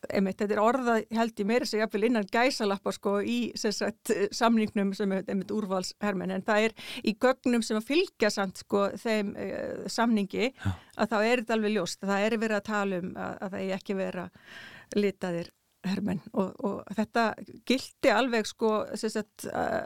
einmitt, 0.09 0.37
þetta 0.41 0.57
er 0.57 0.61
orða 0.61 0.99
held 1.17 1.41
ég 1.41 1.49
meira 1.49 1.69
segja 1.69 1.89
fyrir 1.93 2.11
innan 2.11 2.29
gæsalappa 2.29 2.93
sko 2.93 3.15
í 3.25 3.39
sem 3.59 3.73
sagt 3.73 4.13
samningnum 4.35 4.93
sem 4.97 5.17
er 5.17 5.25
einmitt 5.25 5.53
úrvalshermen 5.53 6.35
en 6.37 6.45
það 6.45 6.69
er 6.69 6.77
í 7.01 7.15
gögnum 7.17 7.65
sem 7.65 7.79
að 7.79 7.89
fylgja 7.89 8.29
samt 8.33 8.61
sko 8.61 8.85
þeim 9.01 9.33
uh, 9.33 9.89
samningi 9.89 10.51
já. 10.51 10.69
að 11.01 11.09
þá 11.09 11.17
er 11.23 11.41
þetta 11.41 11.57
alveg 11.57 11.75
ljóst, 11.79 12.05
það 12.05 12.29
er 12.29 12.39
verið 12.45 12.61
að 12.61 12.69
tala 12.69 13.01
um 13.01 13.11
að, 13.17 13.35
að 13.39 13.57
það 13.57 13.59
er 13.65 13.75
ekki 13.79 13.97
verið 13.97 14.25
að 14.27 15.03
litaðir 15.03 15.53
hermenn 15.87 16.21
og, 16.31 16.53
og 16.63 16.95
þetta 16.95 17.25
gildi 17.67 18.11
alveg 18.13 18.47
sko 18.47 18.71
sagt, 18.95 19.45
uh, 19.49 19.83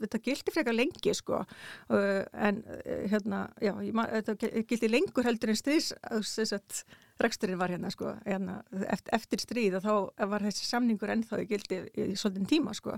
þetta 0.00 0.20
gildi 0.24 0.54
frekar 0.54 0.76
lengi 0.76 1.14
sko 1.16 1.42
uh, 1.42 2.22
en 2.32 2.62
uh, 2.64 3.04
hérna 3.12 3.44
já, 3.62 3.74
þetta 3.76 4.36
gildi 4.70 4.90
lengur 4.90 5.28
heldur 5.28 5.52
en 5.52 5.60
stríðs 5.60 5.92
reksturinn 7.22 7.60
var 7.60 7.70
hérna 7.70 7.92
sko 7.92 8.14
hérna, 8.24 8.60
eftir, 8.88 9.12
eftir 9.18 9.44
stríð 9.44 9.78
og 9.78 9.84
þá 9.86 10.26
var 10.32 10.46
þessi 10.48 10.66
samningur 10.66 11.12
ennþá 11.14 11.42
í 11.42 11.48
gildi 11.50 11.82
í, 11.92 12.08
í 12.12 12.18
svolítinn 12.18 12.48
tíma 12.50 12.74
sko. 12.74 12.96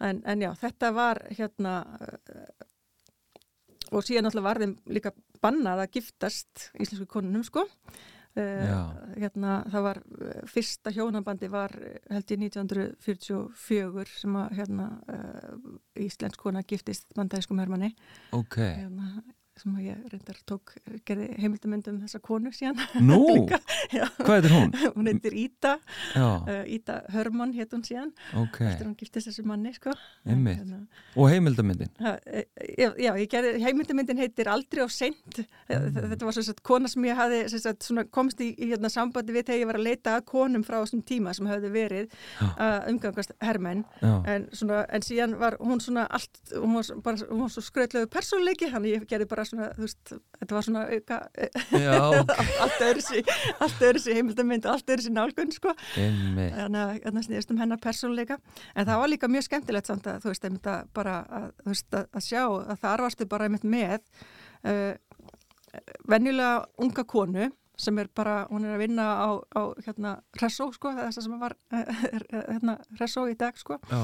En, 0.00 0.22
en 0.24 0.44
já, 0.46 0.52
þetta 0.62 0.92
var 0.96 1.20
hérna 1.28 1.74
og 3.92 4.04
síðan 4.04 4.28
náttúrulega 4.28 4.48
var 4.48 4.62
þeim 4.62 4.76
líka 4.94 5.12
bannað 5.42 5.84
að 5.84 5.98
giftast 5.98 6.70
íslensku 6.80 7.08
konunum 7.10 7.44
sko 7.46 7.66
Uh, 8.38 8.90
hérna, 9.16 9.54
það 9.72 9.82
var 9.82 9.98
eh, 9.98 10.42
fyrsta 10.46 10.92
hjónabandi 10.94 11.48
var 11.50 11.72
held 12.12 12.34
í 12.34 12.36
1944 12.44 14.04
sem 14.12 14.36
að 14.38 14.52
hérna, 14.60 14.86
uh, 15.10 15.56
Íslensk 16.04 16.38
kona 16.44 16.62
giftist 16.62 17.08
bandæskum 17.18 17.58
hermanni 17.58 17.88
okay. 18.36 18.76
hérna, 18.84 19.24
sem 19.60 19.78
ég 19.82 19.98
reyndar 20.12 20.38
tók, 20.48 20.74
gerði 21.08 21.28
heimildamönd 21.40 21.88
um 21.90 21.98
þessa 22.02 22.20
konu 22.24 22.52
síðan. 22.54 22.78
Nú? 23.08 23.20
Hvað 23.48 24.34
heitir 24.34 24.54
hún? 24.54 24.72
hún 24.96 25.10
heitir 25.10 25.36
Íta, 25.38 25.74
uh, 26.14 26.62
Íta 26.68 27.00
Hörmann 27.14 27.54
heit 27.56 27.74
hún 27.74 27.84
síðan, 27.86 28.12
ok. 28.38 28.60
eftir 28.68 28.86
hún 28.86 28.96
giftist 28.98 29.30
þessu 29.30 29.44
manni, 29.48 29.72
sko. 29.76 29.94
Einmitt. 30.28 30.62
En, 30.64 30.86
uh, 30.86 31.02
og 31.18 31.30
heimildamöndin? 31.32 31.90
Uh, 31.98 32.16
já, 32.78 32.90
já, 32.94 33.10
ég 33.18 33.30
gerði, 33.32 33.54
heimildamöndin 33.64 34.22
heitir 34.22 34.50
Aldrei 34.52 34.86
á 34.86 34.88
seint. 34.92 35.42
Mm. 35.68 35.98
Þetta 36.14 36.28
var 36.28 36.38
svona 36.38 36.66
kona 36.70 36.92
sem 36.92 37.08
ég 37.08 37.18
hafi 37.18 37.42
sagt, 37.54 37.88
komst 38.14 38.42
í, 38.44 38.52
í 38.54 38.70
hérna, 38.72 38.92
sambandi 38.92 39.34
við 39.34 39.48
þegar 39.50 39.62
ég 39.62 39.70
var 39.72 39.80
að 39.80 39.86
leita 39.88 40.16
að 40.18 40.26
konum 40.30 40.64
frá 40.66 40.78
þessum 40.80 41.02
tíma 41.08 41.34
sem 41.36 41.48
hafði 41.50 41.72
verið 41.74 42.16
að 42.56 42.88
umgangast 42.92 43.34
hermenn, 43.44 43.84
en, 44.02 44.46
en 44.48 45.04
síðan 45.04 45.36
var 45.40 45.58
hún 45.62 45.82
svona 45.82 46.06
allt, 46.14 46.40
hún 46.54 46.78
var, 46.78 46.90
bara, 47.04 47.28
hún 47.28 47.44
var 47.44 47.52
svo 47.52 47.64
skröðlegu 47.64 48.10
persónleiki, 48.12 48.70
hann 48.72 48.86
ég 48.88 49.06
gerði 49.08 49.28
bara 49.30 49.47
svona, 49.48 49.68
þú 49.76 49.84
veist, 49.84 50.12
þetta 50.38 50.56
var 50.56 50.66
svona 50.66 50.84
auka, 50.92 51.18
allt 52.64 52.84
öðru 52.88 53.04
sér, 53.04 53.30
allt 53.64 53.84
öðru 53.88 54.02
sér 54.04 54.18
heimildamind 54.18 54.68
og 54.68 54.74
allt 54.74 54.92
öðru 54.94 55.06
sér 55.06 55.14
nálgun, 55.16 55.54
sko. 55.54 55.74
Þannig 55.94 56.80
að 56.98 57.06
það 57.08 57.20
snýðist 57.28 57.54
um 57.54 57.62
hennar 57.62 57.82
persónuleika. 57.82 58.38
En 58.74 58.88
það 58.88 59.02
var 59.02 59.12
líka 59.12 59.30
mjög 59.32 59.48
skemmtilegt 59.48 59.90
samt 59.90 60.10
að, 60.10 60.20
þú 60.24 60.32
veist, 60.32 60.48
einmitt 60.48 60.68
að 60.72 60.90
bara, 60.98 61.16
að, 61.40 61.48
þú 61.62 61.72
veist, 61.74 61.88
að, 61.92 62.10
að 62.12 62.26
sjá 62.28 62.42
að 62.48 62.82
þar 62.84 63.06
varstu 63.06 63.28
bara 63.30 63.48
einmitt 63.48 63.68
með 63.68 63.96
uh, 64.68 64.92
venjulega 66.08 66.52
unga 66.84 67.06
konu 67.08 67.48
sem 67.78 67.98
er 68.02 68.08
bara, 68.10 68.40
hún 68.50 68.64
er 68.66 68.74
að 68.74 68.80
vinna 68.82 69.04
á, 69.06 69.28
á 69.54 69.62
hérna, 69.86 70.16
Ressó, 70.40 70.66
sko, 70.74 70.90
þess 70.96 71.20
að 71.20 71.28
sem 71.28 71.40
var 71.40 71.54
uh, 71.54 72.06
hérna, 72.54 72.78
Ressó 72.98 73.28
í 73.30 73.36
dag, 73.38 73.58
sko. 73.60 73.78
Já 73.86 74.02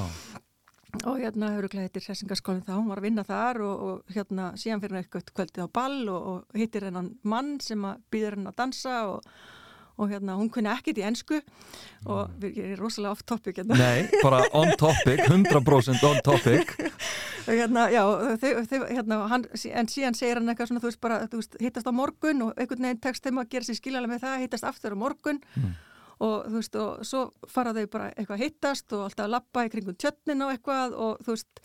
og 1.02 1.18
hérna 1.18 1.50
glæðið 1.62 1.90
til 1.94 2.04
Ressingaskólinn 2.06 2.64
þá, 2.66 2.76
hún 2.76 2.92
var 2.92 3.00
að 3.00 3.08
vinna 3.08 3.24
þar 3.26 3.60
og, 3.66 3.82
og 3.88 4.14
hérna 4.14 4.52
síðan 4.60 4.82
fyrir 4.82 4.96
henni 4.96 5.04
eitthvað 5.04 5.34
kvöldið 5.34 5.66
á 5.66 5.68
ball 5.80 6.00
og, 6.12 6.30
og 6.30 6.58
hittir 6.60 6.86
hennan 6.88 7.12
mann 7.26 7.58
sem 7.62 7.84
býður 8.12 8.38
henni 8.38 8.50
að 8.52 8.58
dansa 8.62 8.96
og, 9.10 9.28
og 9.98 10.10
hérna 10.10 10.36
hún 10.38 10.50
kunni 10.54 10.70
ekkit 10.72 11.00
í 11.02 11.06
ennsku 11.08 11.40
og 12.06 12.20
mm. 12.30 12.36
við 12.42 12.60
erum 12.64 12.82
rosalega 12.84 13.14
off 13.14 13.24
topic 13.26 13.60
hérna. 13.60 13.78
Nei, 13.78 14.20
bara 14.22 14.42
on 14.56 14.74
topic, 14.80 15.24
100% 15.30 16.06
on 16.08 16.20
topic 16.26 16.76
og 17.44 17.50
hérna, 17.52 17.88
já, 17.92 18.02
þau, 18.40 18.52
þau, 18.70 18.84
hérna 18.88 19.18
hann, 19.32 19.48
en 19.52 19.90
síðan 19.90 20.18
segir 20.18 20.40
hann 20.40 20.52
eitthvað 20.52 20.70
svona, 20.70 20.84
þú 20.84 20.92
veist 20.92 21.02
bara, 21.02 21.24
þú 21.30 21.42
veist, 21.42 21.58
hittast 21.62 21.90
á 21.90 21.92
morgun 21.94 22.46
og 22.46 22.54
einhvern 22.54 22.88
veginn 22.88 23.02
tekst 23.04 23.26
þeim 23.26 23.42
að 23.42 23.50
gera 23.56 23.68
sér 23.68 23.80
skiljalega 23.80 24.14
með 24.14 24.24
það, 24.28 24.38
hittast 24.46 24.70
aftur 24.70 24.96
á 24.96 25.02
morgun 25.04 25.42
mm 25.58 25.74
og 26.24 26.50
þú 26.50 26.58
veist 26.58 26.78
og 26.80 27.06
svo 27.06 27.24
fara 27.50 27.74
þau 27.76 27.86
bara 27.92 28.10
eitthvað 28.14 28.44
hittast 28.44 28.94
og 28.96 29.06
alltaf 29.08 29.30
lappa 29.30 29.66
í 29.66 29.72
kringum 29.72 29.98
tjötnin 30.00 30.44
og 30.46 30.54
eitthvað 30.54 30.96
og 30.96 31.24
þú 31.24 31.36
veist 31.36 31.64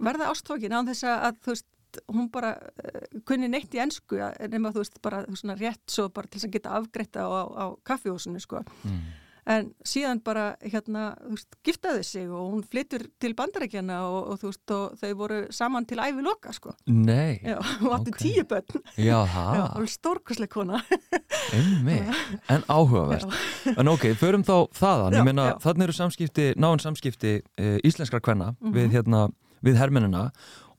verða 0.00 0.30
ástfókin 0.32 0.76
á 0.76 0.80
þess 0.88 1.08
að 1.10 1.40
þú 1.44 1.54
veist 1.54 1.68
hún 2.06 2.28
bara 2.30 2.52
uh, 2.54 3.00
kunni 3.26 3.48
neitt 3.50 3.72
í 3.74 3.80
ennsku 3.82 4.20
nema 4.52 4.70
þú 4.74 4.84
veist 4.84 5.00
bara 5.02 5.24
þú 5.24 5.34
veist 5.34 5.44
svona 5.44 5.58
rétt 5.58 5.82
svo 5.90 6.06
bara 6.14 6.30
til 6.30 6.38
þess 6.38 6.50
að 6.50 6.54
geta 6.58 6.76
afgreita 6.78 7.26
á, 7.26 7.28
á, 7.30 7.42
á 7.50 7.64
kaffihúsinu 7.86 8.42
sko. 8.42 8.62
Mm 8.84 9.02
en 9.46 9.70
síðan 9.86 10.20
bara 10.24 10.54
hérna, 10.60 11.10
þú 11.22 11.36
veist, 11.36 11.58
giftaði 11.66 12.04
sig 12.06 12.28
og 12.28 12.52
hún 12.54 12.64
flyttur 12.66 13.06
til 13.22 13.32
bandarækjana 13.38 13.98
og, 14.08 14.18
og 14.32 14.40
þú 14.42 14.50
veist, 14.50 14.74
og 14.76 15.00
þau 15.00 15.12
voru 15.20 15.40
saman 15.54 15.86
til 15.88 16.00
æfi 16.02 16.24
loka, 16.24 16.54
sko. 16.56 16.74
Nei. 16.86 17.40
Já, 17.44 17.56
hún 17.80 17.94
átti 17.96 18.14
okay. 18.14 18.22
tíu 18.22 18.46
börn. 18.50 18.84
Já, 18.96 19.18
það. 19.34 19.52
Já, 19.56 19.64
hún 19.74 19.86
er 19.86 19.92
stórkosleik 19.94 20.54
kona. 20.54 20.80
Einmitt, 21.56 22.24
en 22.52 22.66
áhugavert. 22.68 23.28
Já. 23.64 23.76
En 23.76 23.92
ok, 23.92 24.08
förum 24.20 24.46
þá 24.46 24.56
þaðan, 24.76 25.12
já, 25.12 25.20
ég 25.20 25.30
meina, 25.30 25.46
þannig 25.62 25.88
eru 25.88 25.98
samskipti, 25.98 26.50
náinn 26.60 26.82
samskipti 26.82 27.36
e, 27.40 27.76
íslenskra 27.86 28.20
kvenna 28.20 28.52
mm 28.52 28.58
-hmm. 28.60 28.74
við 28.76 28.98
hérna, 28.98 29.28
við 29.64 29.80
hermennina 29.80 30.30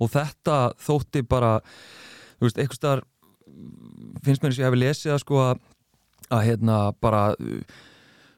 og 0.01 0.09
þetta 0.09 0.73
þótti 0.81 1.25
bara, 1.27 1.59
þú 2.39 2.47
veist, 2.47 2.57
eitthvað 2.57 2.79
starf 2.79 3.07
finnst 4.25 4.41
mér 4.41 4.51
eins 4.51 4.59
og 4.59 4.63
ég 4.63 4.69
hef 4.69 4.79
lesið 4.79 5.13
að 5.15 5.23
sko 5.23 5.39
að, 5.43 5.63
að 6.31 6.43
hérna 6.47 6.77
bara 7.03 7.23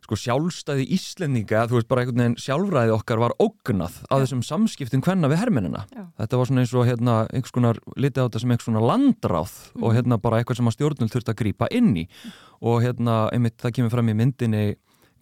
sko 0.03 0.17
sjálfstæði 0.19 0.85
íslendinga, 0.95 1.65
þú 1.69 1.79
veist 1.79 1.89
bara 1.91 2.03
einhvern 2.03 2.21
veginn 2.23 2.39
sjálfræði 2.43 2.95
okkar 2.95 3.21
var 3.23 3.35
ógnað 3.43 3.99
að 4.09 4.25
þessum 4.25 4.41
samskiptin 4.47 5.03
hvenna 5.05 5.29
við 5.31 5.41
hermennina. 5.43 5.85
Já. 5.93 6.03
Þetta 6.21 6.39
var 6.39 6.49
svona 6.49 6.63
eins 6.63 6.73
og 6.75 6.89
hérna 6.89 7.19
einhvers 7.29 7.55
konar, 7.55 7.79
litið 7.95 8.23
á 8.23 8.25
þetta 8.27 8.43
sem 8.43 8.55
einhvers 8.55 8.69
konar 8.69 8.87
landráð 8.89 9.53
mm. 9.53 9.85
og 9.85 9.95
hérna 9.97 10.19
bara 10.23 10.41
eitthvað 10.41 10.59
sem 10.59 10.71
að 10.71 10.77
stjórnul 10.77 11.11
þurft 11.13 11.31
að 11.33 11.39
grýpa 11.43 11.71
inn 11.71 11.93
í 11.95 12.03
mm. 12.07 12.35
og 12.71 12.83
hérna 12.83 13.21
einmitt 13.35 13.57
það 13.63 13.77
kemur 13.79 13.95
fram 13.95 14.11
í 14.11 14.17
myndinni 14.19 14.65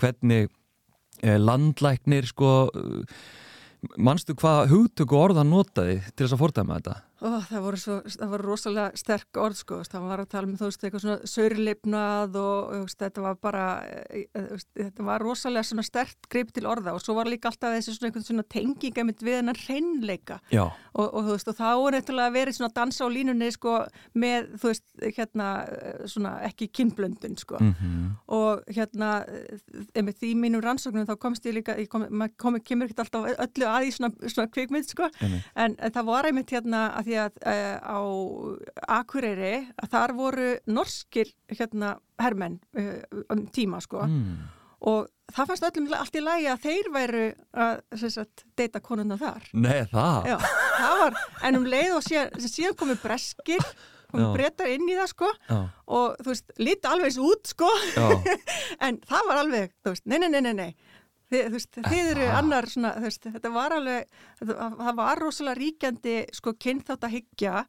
hvernig 0.01 0.49
eh, 1.21 1.37
landlæknir 1.37 2.29
sko 2.29 2.51
mannstu 3.97 4.35
hvað 4.37 4.71
hugtöku 4.71 5.17
orðan 5.17 5.49
notaði 5.51 6.01
til 6.13 6.25
þess 6.25 6.35
að 6.35 6.43
fordæma 6.43 6.77
þetta? 6.79 6.97
Ó, 7.21 7.29
það, 7.45 7.59
voru 7.61 7.77
svo, 7.77 7.95
það 8.09 8.31
voru 8.31 8.45
rosalega 8.47 8.97
sterk 8.97 9.37
orð 9.37 9.59
sko, 9.59 9.77
það 9.85 10.05
var 10.09 10.21
að 10.23 10.29
tala 10.31 10.47
um 10.49 10.55
þú 10.57 10.67
veist 10.71 10.85
eitthvað 10.87 11.03
svona 11.03 11.29
saurlipnað 11.29 12.37
og 12.41 12.71
veist, 12.79 12.97
þetta 12.97 13.25
var 13.27 13.35
bara 13.45 13.65
e, 13.85 14.23
e, 14.25 14.41
þetta 14.79 15.05
var 15.05 15.21
rosalega 15.21 15.67
svona 15.69 15.85
sterkt 15.85 16.25
greip 16.33 16.49
til 16.55 16.65
orða 16.65 16.95
og 16.97 17.03
svo 17.03 17.13
var 17.19 17.29
líka 17.29 17.51
alltaf 17.51 17.75
þessi 17.75 17.93
svona, 17.93 18.23
svona 18.25 18.45
tenginga 18.49 19.05
mitt 19.05 19.21
við 19.21 19.37
hennar 19.37 19.59
hreinleika 19.67 20.39
og, 20.57 21.05
og 21.05 21.19
þú 21.27 21.35
veist 21.35 21.51
og 21.53 21.59
þá 21.59 21.67
er 21.75 21.99
eftirlega 21.99 22.31
að 22.31 22.39
vera 22.39 22.55
svona 22.57 22.71
dansa 22.79 23.05
á 23.05 23.13
línunni 23.13 23.51
sko 23.53 23.75
með 24.23 24.49
þú 24.55 24.71
veist 24.71 25.05
hérna 25.19 25.51
svona 26.15 26.33
ekki 26.49 26.71
kynblöndun 26.79 27.37
sko 27.37 27.61
mm 27.61 27.71
-hmm. 27.77 28.09
og 28.33 28.65
hérna 28.65 29.11
með 29.93 30.13
því 30.23 30.33
mínum 30.41 30.65
rannsóknum 30.65 31.05
þá 31.05 31.15
komst 31.21 31.45
ég 31.45 31.53
líka, 31.53 31.77
ég 31.77 31.87
kom, 31.87 32.09
kom, 32.37 32.59
kemur 32.65 32.89
ekki 32.89 32.97
alltaf 32.97 33.29
öllu 33.37 33.69
að 33.69 33.85
í 33.85 33.93
svona, 33.93 34.11
svona 34.25 34.49
kvikmynd 34.49 34.89
sko 34.89 35.05
mm 35.05 35.27
-hmm. 35.27 35.41
en, 35.55 35.75
en 35.77 35.91
það 35.91 36.05
var 36.05 36.25
einmitt 36.25 36.49
hérna 36.49 36.89
að 36.97 37.10
því 37.11 37.19
að 37.25 37.37
uh, 37.51 37.75
á 37.83 37.99
Akureyri 38.99 39.53
að 39.75 39.93
þar 39.93 40.15
voru 40.17 40.49
norskir 40.71 41.31
hérna 41.51 41.95
hermenn 42.21 42.59
uh, 42.79 42.97
um 43.33 43.45
tíma 43.53 43.81
sko 43.83 44.05
mm. 44.07 44.35
og 44.89 45.09
það 45.31 45.51
fannst 45.51 45.69
öllum 45.69 45.95
allt 45.99 46.17
í 46.17 46.25
lægi 46.25 46.51
að 46.51 46.65
þeir 46.65 46.91
væru 46.95 47.23
að 47.67 48.05
sagt, 48.07 48.45
deyta 48.59 48.83
konuna 48.83 49.19
þar 49.19 49.49
Nei 49.53 49.83
það? 49.91 50.31
Já, 50.31 50.37
það 50.77 51.01
var, 51.05 51.23
en 51.47 51.61
um 51.61 51.71
leið 51.75 51.97
og 51.97 52.05
síðan, 52.07 52.45
síðan 52.47 52.77
komið 52.79 53.03
breskir 53.03 53.67
komið 54.11 54.31
breytar 54.35 54.71
inn 54.71 54.89
í 54.89 54.95
það 54.97 55.11
sko 55.13 55.29
Já. 55.47 55.59
og 55.97 56.17
þú 56.19 56.33
veist, 56.33 56.55
lítið 56.59 56.89
alveg 56.91 57.19
út 57.27 57.51
sko 57.53 57.69
en 58.87 58.99
það 59.07 59.29
var 59.29 59.43
alveg, 59.45 59.77
þú 59.83 59.95
veist, 59.95 60.07
nei, 60.09 60.19
nei, 60.19 60.31
nei, 60.35 60.55
nei 60.57 60.71
Þið, 61.31 61.47
þú 61.47 61.55
veist, 61.55 61.81
þið 61.87 62.11
eru 62.11 62.27
annar 62.35 62.67
svona, 62.67 62.91
þú 62.97 63.07
veist, 63.07 63.25
þetta 63.37 63.51
var 63.55 63.75
alveg, 63.77 64.21
það 64.43 64.93
var 64.99 65.21
rosalega 65.23 65.59
ríkjandi 65.61 66.15
sko 66.35 66.55
kynþátt 66.59 67.07
að 67.07 67.15
hyggja 67.15 67.65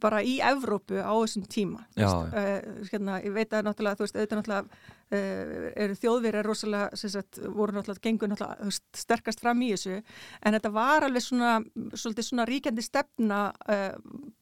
bara 0.00 0.22
í 0.24 0.38
Evrópu 0.48 0.96
á 1.04 1.12
þessum 1.12 1.44
tíma. 1.52 1.84
Já, 1.92 2.08
veist, 2.08 2.32
uh, 2.32 2.88
hérna, 2.88 3.18
ég 3.20 3.34
veit 3.36 3.52
að 3.52 3.66
náttúrulega, 3.68 3.98
þú 4.00 4.06
veist, 4.06 4.16
auðvitað 4.16 4.40
náttúrulega 4.40 5.00
eru 5.12 5.98
þjóðverið 5.98 6.46
rosalega, 6.46 6.98
sem 6.98 7.12
sagt, 7.12 7.40
voru 7.42 7.76
náttúrulega 7.76 8.06
gengur 8.06 8.32
náttúrulega 8.32 8.72
sterkast 8.96 9.42
fram 9.42 9.62
í 9.64 9.72
þessu, 9.74 10.00
en 10.42 10.56
þetta 10.58 10.72
var 10.74 11.08
alveg 11.08 11.26
svona, 11.26 11.58
svona 11.96 12.48
ríkjandi 12.48 12.86
stefna 12.86 13.44
uh, 13.68 13.92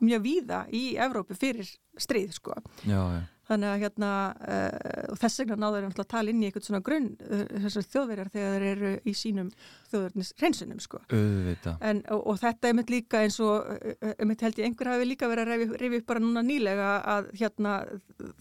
mjög 0.04 0.24
víða 0.26 0.64
í 0.74 0.84
Evrópu 1.00 1.38
fyrir 1.38 1.68
stríð, 2.00 2.32
sko. 2.38 2.56
Já, 2.84 3.02
já. 3.18 3.20
Þannig 3.50 3.66
að 3.66 3.80
hérna 3.82 4.08
uh, 4.46 5.06
og 5.10 5.18
þess 5.18 5.40
vegna 5.42 5.56
náður 5.58 5.88
þeir 5.88 6.02
að 6.04 6.08
tala 6.12 6.30
inn 6.30 6.42
í 6.42 6.46
eitthvað 6.46 6.66
svona 6.68 6.82
grunn 6.86 7.08
þessar 7.18 7.86
þjóðverjar 7.90 8.28
þegar 8.30 8.52
þeir 8.54 8.66
eru 8.68 8.90
í 9.02 9.14
sínum 9.18 9.48
þjóðverðnis 9.90 10.30
reynsunum 10.38 10.82
sko 10.84 11.00
en, 11.10 12.02
og, 12.14 12.20
og 12.30 12.38
þetta 12.38 12.70
er 12.70 12.76
mynd 12.78 12.92
líka 12.94 13.24
eins 13.24 13.40
og 13.42 13.66
þetta 13.98 14.46
held 14.46 14.60
ég 14.60 14.68
einhver 14.68 14.90
hafi 14.92 15.08
líka 15.10 15.30
verið 15.32 15.50
að 15.50 15.74
reyfi 15.82 15.98
upp 15.98 16.06
bara 16.12 16.22
núna 16.22 16.44
nýlega 16.46 16.92
að 17.16 17.32
hérna 17.40 17.74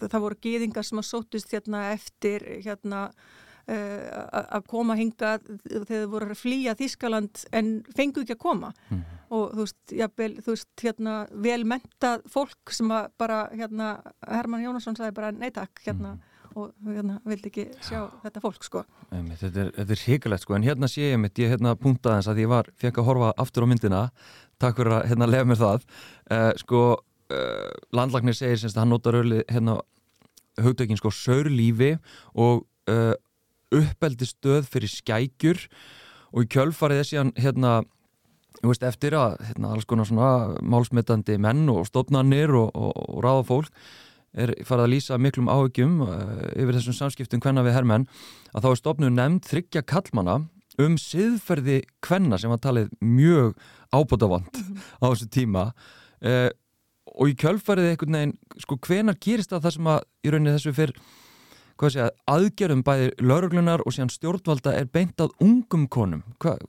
það 0.04 0.18
voru 0.28 0.38
geðingar 0.46 0.86
sem 0.86 1.02
að 1.02 1.08
sótust 1.10 1.50
hérna 1.56 1.80
eftir 1.96 2.19
hérna 2.64 3.06
uh, 3.10 4.40
að 4.40 4.66
koma 4.70 4.96
hinga 4.98 5.36
þegar 5.40 5.86
þau 5.88 6.10
voru 6.14 6.30
að 6.30 6.42
flýja 6.42 6.76
Þískaland 6.78 7.44
en 7.56 7.72
fengu 7.96 8.24
ekki 8.24 8.36
að 8.38 8.44
koma. 8.46 8.74
Mm. 8.90 9.04
og 9.30 9.52
þú 9.54 9.62
veist, 9.62 9.92
jafnvel, 9.94 10.32
þú 10.42 10.56
veist, 10.56 10.72
hérna 10.82 11.12
velmentað 11.30 12.24
fólk 12.32 12.72
sem 12.74 12.90
að 12.90 13.12
bara, 13.20 13.44
hérna, 13.54 13.92
Herman 14.26 14.64
Jónasson 14.64 14.98
sagði 14.98 15.16
bara 15.20 15.30
neittak, 15.36 15.82
hérna. 15.86 16.16
Mm 16.16 16.26
og 16.58 16.72
hérna 16.86 17.18
vildi 17.28 17.50
ekki 17.50 17.66
sjá 17.84 18.00
þetta 18.24 18.42
fólk 18.42 18.64
sko. 18.66 18.82
Einmitt, 19.14 19.40
Þetta 19.42 19.66
er, 19.66 19.70
er 19.84 20.02
híkulegt 20.06 20.44
sko. 20.44 20.56
En 20.56 20.66
hérna 20.66 20.88
sé 20.90 21.12
ég 21.12 21.20
mitt, 21.20 21.38
ég 21.38 21.52
hérna 21.52 21.76
puntaði 21.78 22.20
þess 22.20 22.32
að 22.32 22.42
ég 22.42 22.50
var 22.50 22.70
fekk 22.80 23.00
að 23.00 23.08
horfa 23.10 23.30
aftur 23.44 23.66
á 23.66 23.70
myndina. 23.70 24.02
Takk 24.60 24.80
fyrir 24.80 24.96
að 24.98 25.06
hérna 25.12 25.30
lefa 25.30 25.50
mér 25.50 25.60
það. 25.60 25.86
Uh, 26.26 26.50
sko 26.60 26.82
uh, 26.96 27.70
landlagnir 27.96 28.36
segir 28.36 28.60
semst 28.62 28.78
að 28.78 28.84
hann 28.84 28.94
notar 28.96 29.20
öll 29.20 29.42
hérna 29.46 29.78
hugdökin 30.64 31.00
sko 31.00 31.12
saurlífi 31.14 31.94
og 32.34 32.66
uh, 32.90 33.14
uppeldi 33.70 34.28
stöð 34.28 34.68
fyrir 34.70 34.92
skækjur 34.92 35.64
og 36.30 36.44
í 36.44 36.50
kjölfarið 36.50 37.02
þessi 37.02 37.18
hann 37.20 37.32
hérna 37.38 37.80
veist, 38.62 38.84
eftir 38.86 39.16
að 39.18 39.38
hérna, 39.48 39.72
alls 39.74 39.88
konar 39.88 40.08
svona 40.08 40.60
málsmetandi 40.62 41.38
menn 41.42 41.68
og 41.72 41.86
stofnarnir 41.88 42.52
og, 42.54 42.70
og, 42.74 42.94
og 42.94 43.24
ráða 43.24 43.44
fólk 43.48 43.82
er 44.30 44.52
farið 44.62 44.84
að 44.84 44.92
lýsa 44.92 45.18
miklum 45.18 45.50
áhugjum 45.50 46.00
uh, 46.06 46.46
yfir 46.54 46.76
þessum 46.76 46.96
samskiptum 46.98 47.42
hvenna 47.42 47.64
við 47.66 47.76
herrmenn 47.78 48.06
að 48.54 48.66
þá 48.66 48.70
er 48.70 48.80
stofnun 48.82 49.18
nefnd 49.18 49.46
þryggja 49.50 49.84
kallmana 49.90 50.36
um 50.80 50.96
siðferði 51.00 51.80
hvenna 52.06 52.38
sem 52.40 52.52
var 52.52 52.60
talið 52.62 52.92
mjög 53.02 53.56
ábútafand 53.92 54.60
á 55.02 55.06
þessu 55.10 55.26
tíma. 55.34 55.70
Uh, 56.22 56.48
og 57.14 57.32
í 57.32 57.34
kjölfarið 57.40 57.90
einhvern 57.90 58.18
veginn, 58.18 58.36
sko 58.62 58.78
hvenar 58.86 59.18
gerist 59.20 59.50
það 59.50 59.66
það 59.66 59.76
sem 59.76 59.90
að 59.94 60.00
í 60.22 60.32
rauninni 60.32 60.54
þessu 60.56 60.76
fyrr 60.76 60.94
að 61.80 62.10
aðgerðum 62.28 62.82
bæði 62.84 63.12
lauruglunar 63.24 63.80
og 63.86 63.94
síðan 63.96 64.12
stjórnvalda 64.12 64.74
er 64.76 64.88
beint 64.92 65.20
að 65.22 65.32
ungum 65.40 65.86
konum 65.88 66.24
hvað 66.42 66.60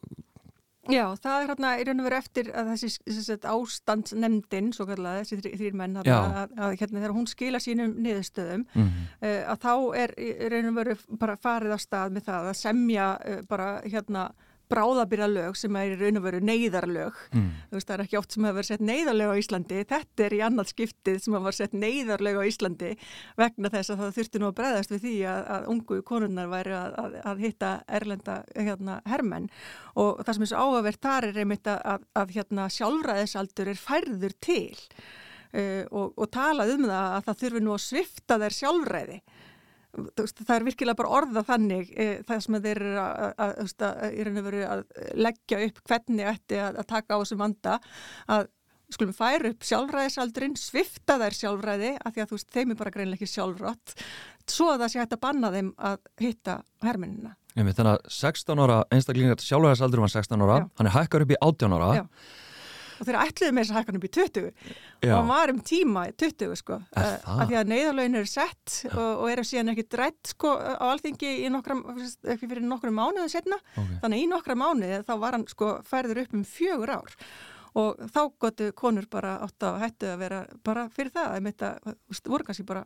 Já, 0.89 1.03
það 1.21 1.35
er 1.35 1.49
hérna 1.51 1.71
í 1.77 1.83
raun 1.85 2.01
og 2.01 2.05
veru 2.07 2.17
eftir 2.17 2.47
að 2.57 2.69
þessi, 2.71 3.35
ástandsnemndin, 3.51 4.71
svo 4.73 4.87
kallar 4.89 5.19
þessi 5.21 5.37
þrýr 5.43 5.75
menn, 5.77 5.99
að, 6.01 6.09
að, 6.09 6.55
að 6.57 6.73
hérna 6.79 7.03
þegar 7.03 7.13
hún 7.13 7.27
skila 7.29 7.61
sínum 7.61 7.93
niðurstöðum, 8.01 8.63
mm 8.65 8.87
-hmm. 8.87 9.11
uh, 9.21 9.43
að 9.53 9.59
þá 9.61 9.73
er 10.01 10.13
í 10.17 10.31
raun 10.49 10.71
og 10.71 10.79
veru 10.79 10.95
bara 11.21 11.37
farið 11.37 11.75
á 11.77 11.79
stað 11.85 12.15
með 12.15 12.25
það 12.31 12.49
að 12.49 12.57
semja 12.63 13.11
uh, 13.21 13.43
bara 13.51 13.69
hérna 13.85 14.25
bráðabýra 14.71 15.27
lög 15.29 15.57
sem 15.59 15.77
er 15.79 15.93
í 15.93 15.99
raun 15.99 16.19
og 16.19 16.25
veru 16.25 16.41
neyðarlög. 16.47 17.19
Mm. 17.35 17.49
þú 17.69 17.77
veist 17.77 17.89
það 17.89 17.95
er 17.95 18.03
ekki 18.05 18.19
oft 18.19 18.35
sem 18.35 18.47
hefur 18.47 18.59
verið 18.59 18.69
sett 18.71 18.85
neyðarlög 18.89 19.31
á 19.31 19.35
Íslandi. 19.41 19.81
Þetta 19.91 20.25
er 20.25 20.35
í 20.35 20.41
annað 20.47 20.71
skiptið 20.71 21.19
sem 21.21 21.35
hefur 21.35 21.47
verið 21.49 21.59
sett 21.59 21.77
neyðarlög 21.83 22.41
á 22.41 22.43
Íslandi 22.49 22.91
vegna 23.41 23.73
þess 23.75 23.93
að 23.93 24.03
það 24.03 24.13
þurfti 24.19 24.41
nú 24.41 24.49
að 24.49 24.57
bregðast 24.61 24.93
við 24.95 25.03
því 25.05 25.15
að, 25.31 25.41
að 25.55 25.71
ungu 25.75 26.01
konunnar 26.07 26.51
væri 26.51 26.77
að, 26.77 26.99
að, 27.03 27.17
að 27.31 27.43
hitta 27.45 27.71
erlenda 28.01 28.37
hérna, 28.55 28.99
hermenn. 29.09 29.49
Og 29.99 30.21
það 30.23 30.37
sem 30.37 30.47
er 30.47 30.53
svo 30.53 30.67
áhugavert 30.67 31.03
þar 31.03 31.29
er 31.31 31.41
einmitt 31.43 31.71
að 31.71 32.35
hérna, 32.35 32.69
sjálfræðisaldur 32.71 33.73
er 33.73 33.81
færður 33.81 34.37
til 34.43 34.79
uh, 35.55 35.83
og, 35.91 36.13
og 36.15 36.27
talað 36.33 36.75
um 36.75 36.87
það 36.87 37.15
að 37.17 37.27
það 37.27 37.39
þurfi 37.43 37.63
nú 37.65 37.75
að 37.75 37.85
svifta 37.85 38.39
þær 38.41 38.57
sjálfræði 38.57 39.19
það 39.91 40.55
er 40.55 40.65
virkilega 40.67 40.99
bara 41.01 41.13
orða 41.19 41.43
þannig 41.47 41.91
e, 41.91 42.07
það 42.27 42.41
sem 42.45 42.57
þeir 42.63 42.71
eru 42.71 42.95
að, 43.01 43.27
að, 43.45 43.53
að, 43.89 44.49
að 44.63 44.83
leggja 45.27 45.61
upp 45.67 45.83
hvernig 45.89 46.31
ætti 46.31 46.59
að 46.63 46.81
taka 46.87 47.17
á 47.17 47.21
þessum 47.21 47.43
vanda 47.43 47.77
að 48.31 48.49
skulum 48.91 49.15
færa 49.15 49.51
upp 49.53 49.63
sjálfræðisaldrin 49.63 50.57
svifta 50.59 51.15
þær 51.21 51.37
sjálfræði 51.37 51.91
af 51.99 52.15
því 52.15 52.23
að 52.23 52.31
þú 52.31 52.37
veist, 52.37 52.49
þeim 52.51 52.73
er 52.73 52.79
bara 52.81 52.93
greinlega 52.95 53.19
ekki 53.21 53.31
sjálfrátt 53.31 53.95
svo 54.51 54.67
að 54.73 54.83
það 54.83 54.91
sé 54.91 54.99
hægt 54.99 55.15
að 55.15 55.23
banna 55.23 55.51
þeim 55.53 55.71
að 55.79 56.01
hitta 56.19 56.57
herminina. 56.83 57.35
Þannig 57.55 57.79
að 57.83 58.11
16 58.15 58.63
ára 58.63 58.77
einstaklingar 58.91 59.43
sjálfræðisaldur 59.43 60.03
var 60.03 60.11
16 60.11 60.43
ára, 60.43 60.59
Já. 60.59 60.67
hann 60.79 60.89
er 60.89 60.95
hækkar 60.95 61.25
upp 61.25 61.33
í 61.35 61.39
18 61.39 61.75
ára 61.77 61.91
Já 61.99 62.05
og 63.01 63.07
þeir 63.07 63.17
ætluði 63.17 63.55
með 63.57 63.63
þess 63.63 63.73
að 63.73 63.79
hækka 63.79 63.91
hann 63.91 63.99
upp 63.99 64.07
í 64.07 64.11
20 64.17 64.45
Já. 64.45 65.11
og 65.11 65.15
hann 65.15 65.31
var 65.31 65.53
um 65.53 65.61
tíma 65.71 66.03
í 66.11 66.15
20 66.21 66.57
sko, 66.59 66.77
uh, 66.77 67.13
af 67.33 67.49
því 67.49 67.57
að 67.59 67.71
neyðalögin 67.71 68.19
eru 68.21 68.29
sett 68.29 68.75
og, 68.91 69.09
og 69.09 69.25
eru 69.33 69.45
síðan 69.47 69.73
ekki 69.73 69.87
drætt 69.95 70.33
sko 70.35 70.53
á 70.55 70.85
alþingi 70.91 71.33
nokkra, 71.51 71.79
fyrir 72.37 72.61
nokkru 72.65 72.93
mánuðu 72.95 73.31
setna, 73.33 73.57
okay. 73.73 73.97
þannig 74.03 74.25
í 74.25 74.29
nokkra 74.31 74.57
mánuði 74.59 75.01
þá 75.07 75.15
var 75.25 75.37
hann 75.37 75.47
sko 75.49 75.73
færður 75.87 76.23
upp 76.25 76.37
um 76.37 76.45
fjögur 76.47 76.93
ár. 76.99 77.17
Og 77.81 78.01
þá 78.11 78.21
gotu 78.43 78.65
konur 78.75 79.05
bara 79.07 79.37
átt 79.45 79.63
að 79.63 79.77
hættu 79.85 80.09
að 80.11 80.17
vera 80.25 80.41
bara 80.67 80.89
fyrir 80.91 81.13
það, 81.15 81.53
það 81.61 82.33
voru 82.33 82.47
kannski 82.49 82.65
bara 82.67 82.83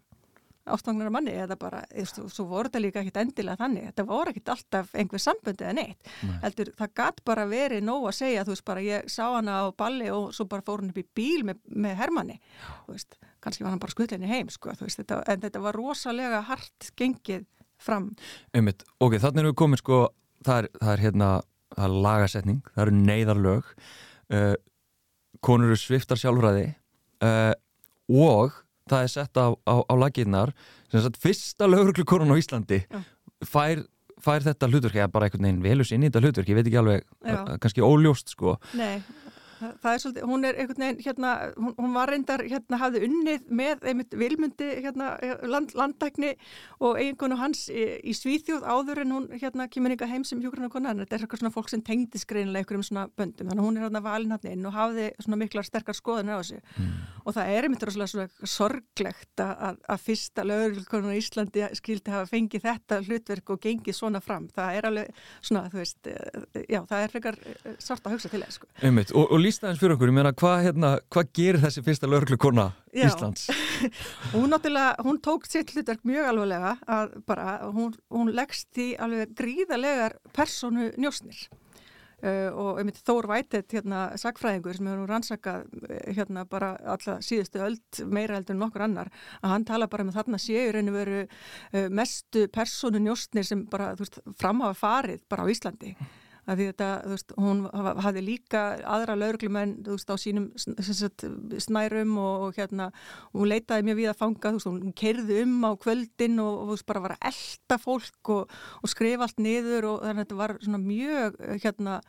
ástangnar 0.66 1.12
manni 1.14 1.36
eða 1.38 1.58
bara, 1.60 1.84
þú, 1.94 2.26
svo 2.34 2.48
voru 2.50 2.70
þetta 2.70 2.82
líka 2.82 3.02
ekkit 3.04 3.20
endilega 3.22 3.60
þannig, 3.62 3.88
þetta 3.92 4.06
voru 4.10 4.34
ekkit 4.34 4.52
alltaf 4.56 4.96
einhver 4.98 5.22
samböndi 5.22 5.66
eða 5.66 5.76
neitt, 5.78 6.12
Nei. 6.26 6.36
heldur 6.44 6.72
það 6.80 6.94
gætt 7.02 7.24
bara 7.30 7.46
verið 7.50 7.86
nóg 7.86 8.10
að 8.10 8.18
segja, 8.20 8.46
þú 8.48 8.56
veist 8.56 8.68
bara 8.72 8.86
ég 8.86 9.10
sá 9.12 9.24
hana 9.28 9.60
á 9.62 9.66
balli 9.78 10.10
og 10.14 10.32
svo 10.36 10.48
bara 10.50 10.66
fór 10.66 10.82
hann 10.82 10.94
upp 10.94 11.02
í 11.02 11.08
bíl 11.18 11.46
með, 11.48 11.62
með 11.70 11.98
Hermanni, 12.02 12.40
þú 12.88 12.96
veist 12.98 13.20
kannski 13.46 13.66
var 13.66 13.76
hann 13.76 13.84
bara 13.84 13.94
skutlinni 13.94 14.30
heim, 14.30 14.50
sko 14.50 14.74
veist, 14.80 15.02
þetta, 15.02 15.22
en 15.30 15.44
þetta 15.44 15.62
var 15.62 15.78
rosalega 15.78 16.42
hart 16.50 16.90
gengið 16.98 17.46
fram. 17.82 18.12
Ummitt, 18.58 18.86
ok, 19.04 19.18
þannig 19.22 19.44
erum 19.44 19.54
við 19.54 19.60
komið 19.62 19.84
sko, 19.84 20.00
það 20.46 20.62
er, 20.64 20.70
það 20.82 20.94
er 20.94 21.04
hérna, 21.06 21.30
það 21.76 21.88
er 21.88 21.98
lagasetning, 22.08 22.62
það 22.72 22.86
eru 22.86 22.96
neyðarlög. 23.02 23.72
Uh, 24.34 24.54
konur 25.46 25.70
eru 25.70 25.80
sviftar 25.80 26.20
sjálfræði. 26.20 26.70
Uh, 27.24 27.54
og 28.10 28.58
það 28.90 29.04
er 29.06 29.12
sett 29.12 29.40
á, 29.42 29.48
á, 29.66 29.76
á 29.82 29.94
laginnar 29.98 30.54
fyrsta 30.94 31.68
lauruglukorun 31.70 32.34
á 32.34 32.38
Íslandi 32.38 32.82
fær, 33.46 33.82
fær 34.22 34.46
þetta 34.46 34.70
hlutverk 34.70 35.00
eða 35.00 35.12
bara 35.14 35.30
einhvern 35.30 35.48
veginn 35.48 35.64
velus 35.66 35.94
inn 35.96 36.06
í 36.06 36.10
þetta 36.12 36.22
hlutverk 36.24 36.52
ég 36.52 36.60
veit 36.60 36.70
ekki 36.70 36.82
alveg, 36.82 37.06
Já. 37.26 37.40
kannski 37.64 37.84
óljóst 37.86 38.36
sko. 38.36 38.58
Nei, 38.78 39.02
það 39.84 39.92
er 39.92 40.02
svolítið, 40.04 40.26
hún 40.30 40.48
er 40.48 40.60
einhvern 40.60 40.84
veginn 40.84 41.02
hérna, 41.06 41.32
hún, 41.56 41.74
hún 41.80 41.96
var 41.96 42.12
reyndar, 42.12 42.44
hérna, 42.46 42.80
hafði 42.82 43.02
unnið 43.08 43.50
með 43.62 43.86
einmitt 43.92 44.16
vilmundi, 44.20 44.70
hérna, 44.86 45.12
land, 45.46 45.74
landækni 45.78 46.32
og 46.84 47.00
eiginkonu 47.02 47.38
hans 47.40 47.66
í, 47.70 47.86
í 48.06 48.16
Svíþjóð 48.18 48.66
áður 48.66 49.04
en 49.04 49.16
hún, 49.16 49.28
hérna, 49.36 49.68
kemur 49.72 49.96
ykkar 49.96 50.12
heim 50.12 50.26
sem 50.28 50.42
hjúgrunna 50.44 50.72
konar, 50.74 50.98
þetta 51.02 51.18
er 51.18 51.26
eitthvað 51.26 51.44
svona 51.44 51.56
fólk 51.56 51.72
sem 51.72 51.84
tengdi 51.86 52.22
skreinilega 52.22 52.66
ykkur 52.66 52.80
um 52.80 52.86
svona 52.86 53.06
böndum, 53.18 53.50
þannig 53.50 53.64
að 53.64 53.70
hún 53.70 53.80
er 53.80 53.88
hérna 53.88 54.04
valin 54.06 54.36
hann 54.36 54.50
inn 54.52 54.70
og 54.70 54.76
hafði 54.76 55.10
svona 55.20 55.42
miklar 55.42 55.68
sterkar 55.68 55.98
skoðunar 55.98 56.40
á 56.40 56.42
þessu. 56.42 56.62
Mm. 56.76 56.96
og 57.26 57.36
það 57.36 57.52
er 57.56 57.66
einmitt 57.68 57.86
rosalega 57.88 58.12
svona 58.12 58.50
sorglegt 58.56 59.42
að, 59.42 59.80
að 59.90 60.04
fyrsta 60.06 60.46
lögurkonun 60.46 61.16
í 61.16 61.22
Íslandi 61.22 61.66
skildi 61.80 62.14
hafa 62.14 62.30
fengið 62.30 62.66
þetta 62.66 63.00
hlutverk 63.06 63.54
og 63.56 63.62
gengið 63.64 63.98
svona 63.98 64.22
fram, 64.24 64.48
það 64.54 64.80
er 64.80 64.90
alveg 64.90 65.24
svona, 65.40 65.66
eh, 69.56 69.64
eh, 69.64 69.72
lísta 69.72 69.72
eins 69.72 69.82
fyrir 69.82 69.96
okkur, 69.96 70.12
ég 70.12 70.18
meina, 70.18 70.34
hvað 70.36 70.64
hérna, 70.68 70.92
hva 71.14 71.26
gerir 71.32 71.62
þessi 71.64 71.84
fyrsta 71.86 72.10
lögurklukona 72.12 72.70
Íslands? 72.96 73.50
hún 74.36 74.50
náttúrulega, 74.52 74.96
hún 75.08 75.20
tók 75.24 75.48
sitt 75.50 75.72
hlutverk 75.76 76.04
mjög 76.08 76.32
alveglega 76.32 76.78
að 76.88 77.20
bara, 77.28 77.60
hún, 77.72 77.94
hún 78.14 78.34
leggst 78.36 78.82
í 78.82 78.94
alveg 79.00 79.36
gríðalegar 79.38 80.20
personu 80.36 80.92
njósnir 80.98 81.48
Uh, 82.24 82.48
og 82.56 82.78
einmitt 82.80 83.02
Þór 83.04 83.28
Vætett 83.28 83.74
hérna 83.76 84.06
sagfræðingur 84.18 84.78
sem 84.78 84.88
hefur 84.88 85.10
rannsakað 85.12 85.66
uh, 85.84 85.98
hérna 86.16 86.46
bara 86.48 86.70
alltaf 86.88 87.20
síðustu 87.28 87.60
öld 87.62 88.00
meira 88.08 88.38
heldur 88.38 88.56
en 88.56 88.62
nokkur 88.64 88.86
annar 88.86 89.10
að 89.42 89.52
hann 89.52 89.66
tala 89.68 89.90
bara 89.92 90.06
með 90.08 90.14
um 90.14 90.18
þarna 90.22 90.40
séu 90.40 90.72
reynu 90.72 90.94
veru 90.96 91.20
uh, 91.26 91.90
mestu 91.92 92.48
personu 92.56 93.04
njóstnir 93.04 93.46
sem 93.46 93.66
bara 93.70 93.92
þú 94.00 94.06
veist 94.08 94.22
framhafa 94.40 94.80
farið 94.80 95.26
bara 95.30 95.44
á 95.44 95.52
Íslandi 95.52 95.92
að 96.46 96.60
því 96.60 96.68
þetta, 96.70 96.90
þú 97.04 97.16
veist, 97.16 97.34
hún 97.42 97.64
hafði 98.06 98.24
líka 98.26 98.62
aðra 98.96 99.18
lauruglumenn, 99.18 99.76
þú 99.86 99.98
veist, 99.98 100.14
á 100.14 100.16
sínum 100.22 100.48
sagt, 100.60 101.26
snærum 101.66 102.16
og, 102.22 102.46
og 102.48 102.60
hérna, 102.60 102.92
hún 103.34 103.52
leitaði 103.52 103.88
mjög 103.90 104.00
við 104.02 104.12
að 104.12 104.22
fanga, 104.22 104.54
þú 104.54 104.60
veist, 104.60 104.70
hún 104.70 104.96
kerði 105.02 105.42
um 105.46 105.58
á 105.66 105.72
kvöldin 105.82 106.40
og, 106.44 106.54
og 106.54 106.70
þú 106.70 106.78
veist, 106.78 106.88
bara 106.92 107.04
var 107.08 107.18
að 107.18 107.28
elda 107.32 107.82
fólk 107.82 108.34
og, 108.38 108.56
og 108.82 108.94
skrifa 108.94 109.28
allt 109.28 109.44
niður 109.44 109.92
og 109.92 110.02
þannig 110.06 110.16
að 110.16 110.24
þetta 110.24 110.42
var 110.44 110.58
svona 110.62 110.82
mjög, 110.86 111.40
hérna, 111.66 112.00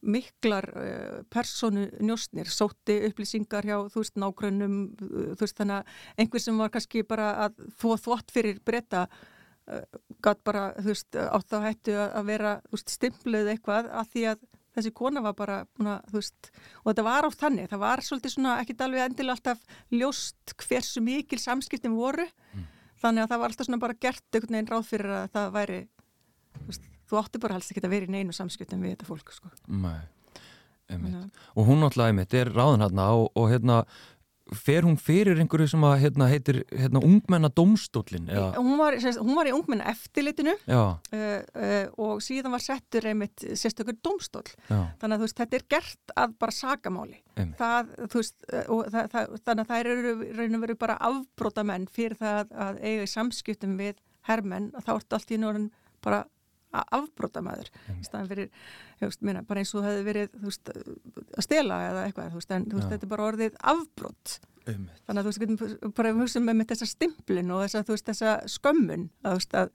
miklar 0.00 0.64
uh, 0.80 1.18
personu 1.32 1.88
njóstnir, 2.00 2.48
sótti 2.48 2.96
upplýsingar 3.10 3.66
hjá, 3.68 3.76
þú 3.92 4.04
veist, 4.04 4.16
nágrönnum, 4.20 4.78
þú 5.00 5.42
veist, 5.42 5.58
þannig 5.58 5.80
að 5.80 6.24
einhver 6.24 6.44
sem 6.44 6.64
var 6.64 6.72
kannski 6.72 7.04
bara 7.08 7.34
að 7.46 7.60
þó 7.80 7.92
þvott 8.06 8.32
fyrir 8.32 8.62
breyta 8.64 9.06
gæt 10.24 10.40
bara, 10.46 10.64
þú 10.78 10.88
veist, 10.90 11.18
átt 11.20 11.54
á 11.56 11.58
hættu 11.64 11.96
að 12.00 12.24
vera, 12.28 12.56
þú 12.68 12.76
veist, 12.76 12.94
stimpluð 12.96 13.52
eitthvað 13.54 13.90
að 13.90 14.10
því 14.14 14.24
að 14.32 14.44
þessi 14.76 14.92
kona 14.94 15.22
var 15.24 15.36
bara, 15.38 15.56
þú 15.78 16.16
veist, 16.18 16.50
og 16.82 16.90
þetta 16.90 17.06
var 17.06 17.28
átt 17.28 17.40
þannig, 17.40 17.70
það 17.70 17.82
var 17.82 18.04
svolítið 18.06 18.34
svona, 18.34 18.58
ekkit 18.62 18.84
alveg 18.86 19.06
endilega 19.06 19.36
alltaf 19.36 19.80
ljóst 19.94 20.54
hversu 20.62 21.02
mikil 21.04 21.40
samskiptin 21.42 21.96
voru, 21.96 22.26
mm. 22.54 22.68
þannig 23.02 23.24
að 23.24 23.32
það 23.32 23.42
var 23.42 23.54
alltaf 23.54 23.68
svona 23.68 23.82
bara 23.82 23.98
gert 24.06 24.38
einhvern 24.38 24.56
veginn 24.58 24.70
ráð 24.70 24.86
fyrir 24.92 25.16
að 25.16 25.26
það 25.34 25.50
væri, 25.58 25.80
þú 26.60 26.70
veist, 26.70 26.88
þú 27.10 27.20
átti 27.24 27.42
bara 27.42 27.58
helst 27.58 27.74
ekki 27.74 27.84
að 27.84 27.96
vera 27.96 28.08
í 28.08 28.14
neinu 28.14 28.36
samskiptin 28.36 28.84
við 28.84 28.94
þetta 28.94 29.10
fólk, 29.10 29.34
sko. 29.34 29.50
Nei, 29.66 29.98
einmitt. 30.90 31.42
Og 31.58 31.68
hún 31.70 31.86
alltaf 31.86 32.06
einmitt 32.06 32.38
er 32.38 32.52
ráðan 32.54 32.86
hérna 32.86 33.10
og, 33.18 33.30
og 33.34 33.50
hérna 33.50 33.82
fer 34.56 34.84
hún 34.86 34.96
fyrir 35.00 35.38
einhverju 35.40 35.68
sem 35.72 35.84
að 35.86 35.96
heitna, 36.04 36.28
heitir 36.30 36.60
heitna, 36.68 37.02
ungmennadómstólin? 37.06 38.28
Hún, 38.56 38.72
hún 38.80 39.36
var 39.38 39.50
í 39.50 39.54
ungmenna 39.54 39.90
eftirlitinu 39.92 40.54
uh, 40.66 40.96
uh, 41.14 41.86
og 42.00 42.22
síðan 42.24 42.54
var 42.54 42.64
settur 42.64 43.06
einmitt 43.10 43.44
sérstökur 43.44 43.98
dómstól 44.02 44.46
Já. 44.68 44.90
þannig 45.00 45.16
að 45.16 45.24
veist, 45.26 45.38
þetta 45.40 45.58
er 45.60 45.66
gert 45.76 46.14
að 46.24 46.36
bara 46.42 46.56
sagamáli 46.56 47.20
það, 47.60 47.94
veist, 48.14 48.36
það, 48.50 49.00
það, 49.14 49.38
þannig 49.46 49.64
að 49.64 49.70
það 49.70 49.84
eru 49.84 50.16
raun 50.40 50.58
og 50.58 50.64
veru 50.66 50.78
bara 50.80 50.98
afbróta 51.10 51.66
menn 51.66 51.88
fyrir 51.90 52.18
það 52.20 52.54
að 52.66 52.82
eiga 52.82 53.06
í 53.06 53.14
samskiptum 53.14 53.78
við 53.80 54.02
herrmenn 54.28 54.70
að 54.74 54.86
þá 54.88 54.92
ertu 54.98 55.18
allt 55.18 55.34
í 55.34 55.40
norðin 55.40 55.70
bara 56.04 56.24
afbróta 56.70 57.42
maður 57.44 57.70
í 57.96 58.04
staðan 58.06 58.30
fyrir, 58.30 58.50
veist, 59.00 59.22
minna, 59.26 59.42
bara 59.46 59.62
eins 59.62 59.72
og 59.74 59.82
það 59.82 59.90
hefði 59.90 60.06
verið 60.06 60.36
veist, 60.44 60.72
að 60.72 61.46
stela 61.46 61.80
eða 61.88 62.04
eitthvað 62.06 62.36
veist, 62.36 62.54
en 62.54 62.66
þetta 62.70 63.00
er 63.00 63.12
bara 63.12 63.28
orðið 63.30 63.56
afbrót 63.72 64.36
um. 64.70 64.84
þannig 65.06 65.22
að 65.22 65.30
þú 65.30 65.46
veist, 65.46 65.74
bara 65.98 66.14
hugsa 66.18 66.44
með 66.44 66.66
þessa 66.74 66.90
stimplin 66.90 67.50
og 67.54 67.64
þessa, 67.64 67.98
þessa 68.12 68.36
skömmun 68.54 69.08
að, 69.26 69.42
að 69.62 69.74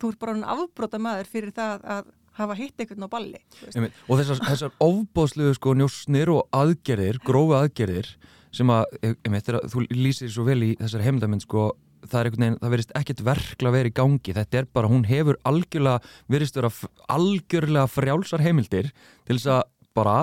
þú 0.00 0.12
er 0.12 0.20
bara 0.22 0.54
afbróta 0.54 1.02
maður 1.02 1.32
fyrir 1.32 1.56
það 1.56 1.90
að 1.96 2.14
hafa 2.36 2.56
hitt 2.58 2.80
einhvern 2.82 3.08
á 3.08 3.10
balli 3.10 3.40
og 3.72 4.18
þessar, 4.20 4.42
þessar 4.44 4.74
ofbóðsluðu 4.84 5.56
sko 5.56 5.72
njósnir 5.78 6.32
og 6.34 6.50
aðgerðir, 6.56 7.20
grófi 7.24 7.56
aðgerðir 7.56 8.10
sem 8.56 8.70
að, 8.72 8.84
einmitt, 9.24 9.48
þú 9.72 9.84
lýsir 9.92 10.30
svo 10.32 10.46
vel 10.46 10.60
í 10.64 10.70
þessar 10.80 11.04
heimdamind 11.04 11.44
sko 11.44 11.70
það 12.04 12.20
er 12.20 12.58
það 12.60 12.72
verist 12.74 12.92
ekkert 12.98 13.22
verkla 13.26 13.72
verið 13.74 13.92
í 13.92 13.96
gangi, 13.96 14.34
þetta 14.36 14.60
er 14.60 14.68
bara, 14.72 14.90
hún 14.90 15.06
hefur 15.08 15.38
algjörlega, 15.48 16.00
verist 16.28 16.58
vera 16.58 16.70
algjörlega 17.08 17.86
frjálsar 17.90 18.44
heimildir 18.44 18.92
til 19.26 19.38
þess 19.38 19.50
að 19.56 19.62
bara 19.96 20.16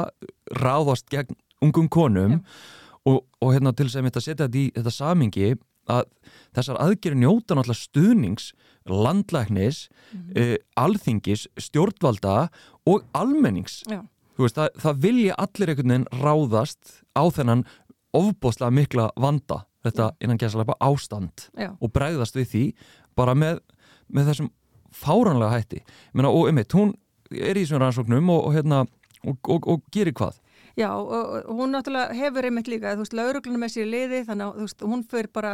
ráðast 0.61 1.09
gegn 1.09 1.35
ungum 1.63 1.89
konum 1.89 2.41
og, 3.07 3.23
og 3.41 3.53
hérna 3.53 3.73
til 3.73 3.87
þess 3.87 3.99
að 3.99 4.09
þetta 4.09 4.25
setja 4.25 4.47
þetta 4.47 4.61
í 4.61 4.65
þetta 4.77 4.93
samingi 4.93 5.53
að 5.91 6.05
þessar 6.55 6.79
aðgerri 6.79 7.19
njóta 7.19 7.57
náttúrulega 7.57 7.81
stuðnings, 7.81 8.53
landlæknis 8.87 9.87
mm 9.89 10.19
-hmm. 10.19 10.39
uh, 10.39 10.57
alþingis 10.79 11.47
stjórnvalda 11.57 12.49
og 12.87 13.05
almennings. 13.13 13.83
Veist, 14.37 14.57
það, 14.57 14.69
það 14.81 15.01
vilja 15.01 15.33
allir 15.37 15.69
einhvern 15.69 15.91
veginn 15.91 16.07
ráðast 16.23 17.03
á 17.13 17.23
þennan 17.29 17.65
ofbóstlega 18.13 18.73
mikla 18.73 19.09
vanda 19.19 19.63
þetta 19.83 20.11
innan 20.23 20.39
gæslepa 20.39 20.77
ástand 20.83 21.47
Já. 21.59 21.73
og 21.79 21.93
bregðast 21.93 22.37
við 22.37 22.49
því 22.53 22.65
bara 23.17 23.35
með, 23.35 23.59
með 24.07 24.31
þessum 24.31 24.51
fáranlega 24.93 25.57
hætti 25.57 25.81
Menna, 26.13 26.31
og 26.31 26.49
eitt, 26.53 26.77
hún 26.77 26.93
er 27.33 27.57
í 27.57 27.65
svona 27.67 27.87
rannsóknum 27.87 28.29
og, 28.29 28.47
og, 28.47 28.55
hérna, 28.55 28.83
og, 29.25 29.67
og 29.67 29.83
gerir 29.93 30.15
hvað? 30.17 30.39
Já, 30.73 30.89
og 30.89 31.53
hún 31.53 31.69
náttúrulega 31.69 32.15
hefur 32.17 32.47
einmitt 32.47 32.69
líka, 32.71 32.95
þú 32.95 33.03
veist, 33.03 33.13
lauruglunum 33.13 33.61
með 33.61 33.73
sér 33.75 33.89
liði, 33.91 34.21
þannig 34.25 34.47
að 34.47 34.55
þú 34.55 34.63
veist, 34.65 34.85
hún 34.89 35.03
fyrir 35.11 35.29
bara, 35.37 35.51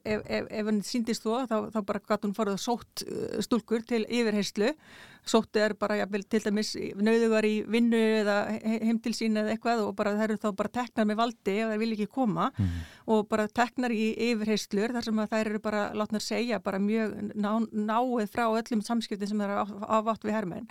ef, 0.00 0.22
ef, 0.24 0.46
ef 0.48 0.70
hann 0.70 0.78
síndist 0.88 1.26
þú, 1.26 1.34
þá, 1.50 1.56
þá 1.74 1.80
bara 1.90 2.00
gæti 2.00 2.24
hún 2.24 2.36
farið 2.38 2.56
sótt 2.62 3.02
uh, 3.04 3.34
stúlkur 3.44 3.84
til 3.84 4.00
yfirheyslu 4.08 4.70
sótti 5.28 5.60
er 5.62 5.74
bara 5.78 6.00
jafnvel, 6.00 6.24
til 6.26 6.40
dæmis 6.42 6.72
nauðugar 6.98 7.46
í 7.46 7.52
vinnu 7.70 8.00
eða 8.22 8.36
heim 8.82 8.98
til 9.02 9.12
sín 9.14 9.38
eða 9.38 9.54
eitthvað 9.54 9.84
og 9.84 9.94
bara 9.98 10.16
það 10.16 10.24
eru 10.26 10.38
þá 10.42 10.48
bara 10.58 10.72
teknar 10.78 11.06
með 11.08 11.20
valdi 11.20 11.54
ef 11.62 11.70
það 11.70 11.82
vil 11.82 11.90
ekki 11.96 12.08
koma 12.16 12.48
mm. 12.50 12.72
og 13.14 13.28
bara 13.30 13.46
teknar 13.46 13.94
í 13.94 14.08
yfirheyslur 14.30 14.96
þar 14.96 15.06
sem 15.06 15.22
að 15.22 15.34
þær 15.34 15.52
eru 15.52 15.62
bara 15.62 15.84
látnar 15.94 16.24
segja 16.24 16.58
bara 16.64 16.82
mjög 16.82 17.14
ná, 17.38 17.50
náið 17.70 18.32
frá 18.34 18.44
öllum 18.48 18.82
samskiptin 18.82 19.30
sem 19.30 19.42
það 19.42 19.54
eru 19.54 19.82
ávátt 19.86 20.26
við 20.26 20.36
herrmenn 20.36 20.70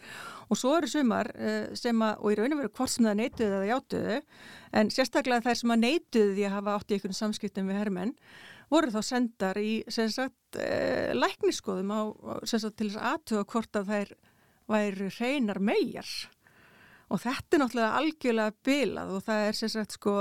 og 0.49 0.59
svo 0.59 0.75
eru 0.81 0.91
sumar 0.91 1.31
eh, 1.37 1.71
sem 1.79 2.03
að, 2.03 2.17
og 2.19 2.33
í 2.33 2.39
raun 2.41 2.57
og 2.57 2.63
veru 2.63 2.73
hvort 2.75 2.91
sem 2.91 3.07
það 3.07 3.19
neituðu 3.21 3.59
eða 3.59 3.71
játuðu 3.71 4.21
en 4.81 4.91
sérstaklega 4.91 5.47
þær 5.47 5.61
sem 5.61 5.75
að 5.75 5.85
neituðu 5.85 6.33
því 6.35 6.47
að 6.49 6.57
hafa 6.57 6.75
átt 6.75 6.91
í 6.91 6.97
einhvern 6.97 7.21
samskiptin 7.23 7.71
við 7.71 7.79
herrmenn 7.79 8.17
voru 8.71 8.91
þá 8.93 9.01
sendar 9.03 9.59
í 9.59 9.71
sagt, 9.91 10.59
eh, 10.59 11.11
lækniskoðum 11.15 11.91
á, 11.91 12.01
sagt, 12.47 12.77
til 12.79 12.91
þess 12.91 13.01
aðtuga 13.11 13.47
hvort 13.51 13.79
að 13.79 13.91
þær 13.91 14.13
væru 14.71 15.09
hreinar 15.17 15.59
megar 15.63 16.09
og 17.11 17.19
þetta 17.19 17.57
er 17.57 17.61
náttúrulega 17.61 17.99
algjörlega 17.99 18.55
bilað 18.65 19.13
og 19.17 19.23
það 19.25 19.45
er 19.45 19.57
sagt, 19.59 19.95
sko, 19.97 20.15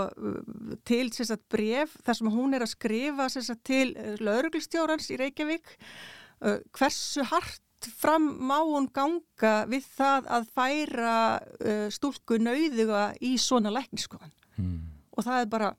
til 0.88 1.10
sagt, 1.14 1.44
bref 1.52 1.94
þar 2.06 2.18
sem 2.18 2.30
hún 2.34 2.56
er 2.56 2.64
að 2.66 2.72
skrifa 2.74 3.28
sagt, 3.30 3.62
til 3.68 3.92
lauruglistjórans 4.18 5.10
í 5.14 5.18
Reykjavík 5.20 5.74
uh, 5.76 6.58
hversu 6.76 7.26
hart 7.30 7.62
fram 7.96 8.26
má 8.44 8.58
hún 8.58 8.90
ganga 8.92 9.54
við 9.70 9.86
það 9.96 10.26
að 10.36 10.48
færa 10.56 11.18
uh, 11.38 11.86
stúlku 11.94 12.40
nauðuga 12.42 13.10
í 13.24 13.36
svona 13.40 13.72
lækniskoðan 13.72 14.34
hmm. 14.58 14.80
og 15.14 15.28
það 15.28 15.44
er 15.44 15.52
bara 15.54 15.70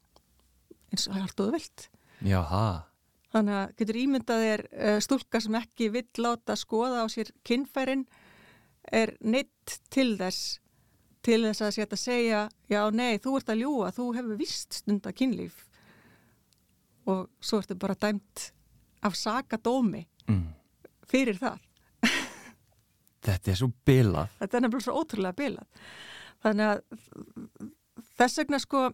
eins 0.91 1.07
og 1.07 1.13
það 1.13 1.19
er 1.19 1.27
allt 1.27 1.43
og 1.43 1.57
vilt 1.57 1.91
Jaha. 2.21 2.65
Þannig 3.31 3.55
að 3.57 3.69
getur 3.79 3.97
ímyndað 3.97 4.43
er 4.45 4.63
uh, 4.69 4.97
stúlka 5.01 5.39
sem 5.41 5.55
ekki 5.57 5.87
vill 5.93 6.07
láta 6.21 6.57
skoða 6.59 7.01
á 7.01 7.07
sér 7.09 7.31
kinnfærin 7.47 8.03
er 8.91 9.15
neitt 9.21 9.79
til 9.93 10.15
þess 10.19 10.57
til 11.21 11.43
þess 11.45 11.61
að 11.61 11.75
setja 11.75 11.97
að 11.97 12.01
segja 12.01 12.39
já 12.71 12.79
nei 12.95 13.19
þú 13.21 13.35
ert 13.37 13.51
að 13.53 13.61
ljúa, 13.61 13.91
þú 13.93 14.05
hefur 14.17 14.39
vist 14.39 14.79
stunda 14.79 15.11
kynlíf. 15.13 15.67
Og 17.09 17.27
svo 17.41 17.59
ertu 17.61 17.77
bara 17.77 17.97
dæmt 17.97 18.47
af 19.05 19.17
sakadómi 19.17 20.01
mm. 20.29 20.47
fyrir 21.09 21.37
það. 21.41 21.59
Þetta 23.21 23.51
er 23.53 23.59
svo 23.59 23.69
bilað. 23.85 24.33
Þetta 24.39 24.57
er 24.57 24.65
nefnilega 24.65 24.85
svo 24.87 24.97
ótrúlega 24.97 25.37
bilað. 25.37 25.85
Þannig 26.41 26.71
að 26.71 27.69
þess 28.17 28.41
vegna 28.41 28.61
sko 28.61 28.87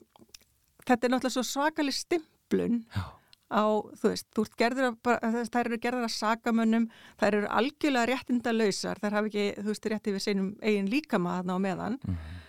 þetta 0.83 0.99
er 0.99 1.13
náttúrulega 1.13 1.35
svo 1.37 1.45
svakalig 1.47 1.95
stimplun 1.95 2.81
já 2.91 3.05
á, 3.47 3.63
þú 3.99 4.11
veist, 4.11 4.27
þú 4.35 4.45
gerður 4.59 4.89
að, 4.91 5.37
þær 5.51 5.61
eru 5.65 5.79
gerður 5.83 6.07
að 6.07 6.15
sakamönnum, 6.15 6.89
þær 7.19 7.39
eru 7.39 7.51
algjörlega 7.59 8.09
réttinda 8.11 8.53
lausar, 8.55 8.99
þær 8.99 9.19
hafa 9.19 9.31
ekki, 9.31 9.45
þú 9.61 9.69
veist, 9.71 9.87
réttið 9.93 10.17
við 10.17 10.25
seinum 10.25 10.49
eigin 10.61 10.91
líkama 10.91 11.37
þarna 11.37 11.55
á 11.55 11.59
meðan. 11.67 11.99
Mm 12.01 12.13
-hmm. 12.15 12.43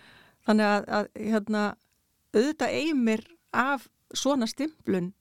Þannig 0.49 0.65
að, 0.65 0.89
að, 0.97 1.07
hérna, 1.15 1.63
auðvitað 2.33 2.75
eigmir 2.81 3.23
af 3.53 3.87
svona 4.13 4.47
stimplun 4.49 5.13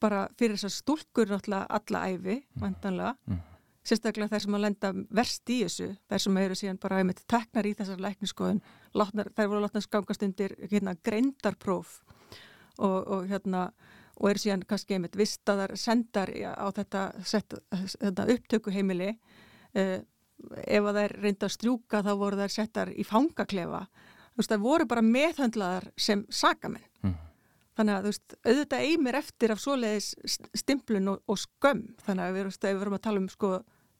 bara 0.00 0.26
fyrir 0.38 0.56
þessar 0.56 0.74
stúlkur 0.74 1.30
náttúrulega 1.30 1.66
alla 1.78 2.02
æfi, 2.10 2.36
mm. 2.40 2.62
vantanlega 2.62 3.14
mm. 3.26 3.38
sérstaklega 3.86 4.34
þær 4.34 4.44
sem 4.44 4.56
að 4.58 4.64
lenda 4.64 4.92
verst 5.14 5.52
í 5.52 5.58
þessu, 5.62 5.88
þær 6.10 6.24
sem 6.24 6.40
eru 6.42 6.58
síðan 6.58 6.80
bara 6.82 6.98
einmitt 7.00 7.22
teknar 7.30 7.68
í 7.68 7.74
þessar 7.78 8.02
lækniskoðun 8.02 8.62
þær 8.96 9.46
voru 9.46 9.62
látnast 9.64 9.90
gangast 9.92 10.26
undir 10.26 10.56
hérna, 10.70 10.96
greindarpróf 11.06 12.00
og, 12.78 12.98
og 13.06 13.28
hérna 13.30 13.70
og 14.16 14.30
eru 14.30 14.42
síðan 14.42 14.64
kannski 14.68 14.96
einmitt 14.96 15.16
vistaðar 15.18 15.76
sendar 15.78 16.32
á 16.32 16.66
þetta, 16.72 17.02
þetta 17.22 18.26
upptökuheimili 18.34 19.10
eh, 19.76 20.00
ef 20.64 20.88
að 20.88 21.00
þær 21.00 21.14
reynda 21.20 21.48
að 21.48 21.54
strjúka 21.54 22.02
þá 22.04 22.12
voru 22.20 22.40
þær 22.40 22.54
settar 22.54 22.92
í 22.92 23.04
fangaklefa. 23.06 23.86
Þú 24.32 24.42
veist 24.42 24.52
það 24.52 24.66
voru 24.66 24.88
bara 24.88 25.04
meðhandlaðar 25.04 25.88
sem 25.96 26.26
sakamenn. 26.28 26.84
Mm. 27.04 27.14
þannig 27.76 27.92
að 27.92 28.04
þú 28.04 28.10
veist 28.10 28.34
auðvitað 28.48 28.84
eigmir 28.88 29.16
eftir 29.18 29.52
af 29.52 29.58
svoleiðis 29.60 30.38
stimplun 30.56 31.10
og, 31.12 31.18
og 31.28 31.40
skömm. 31.40 31.82
Þannig 32.06 32.24
að 32.24 32.36
við, 32.36 32.46
veist, 32.48 32.62
við 32.64 32.78
verum 32.80 32.96
að 32.96 33.02
tala 33.04 33.20
um 33.20 33.32
sko 33.32 33.50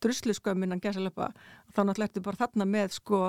druslu 0.02 0.36
skömm 0.36 0.64
innan 0.64 0.80
gæsalöpa 0.80 1.30
þá 1.74 1.82
náttúrulega 1.82 2.08
ertu 2.10 2.22
bara 2.24 2.40
þarna 2.44 2.66
með 2.68 2.96
sko 2.96 3.20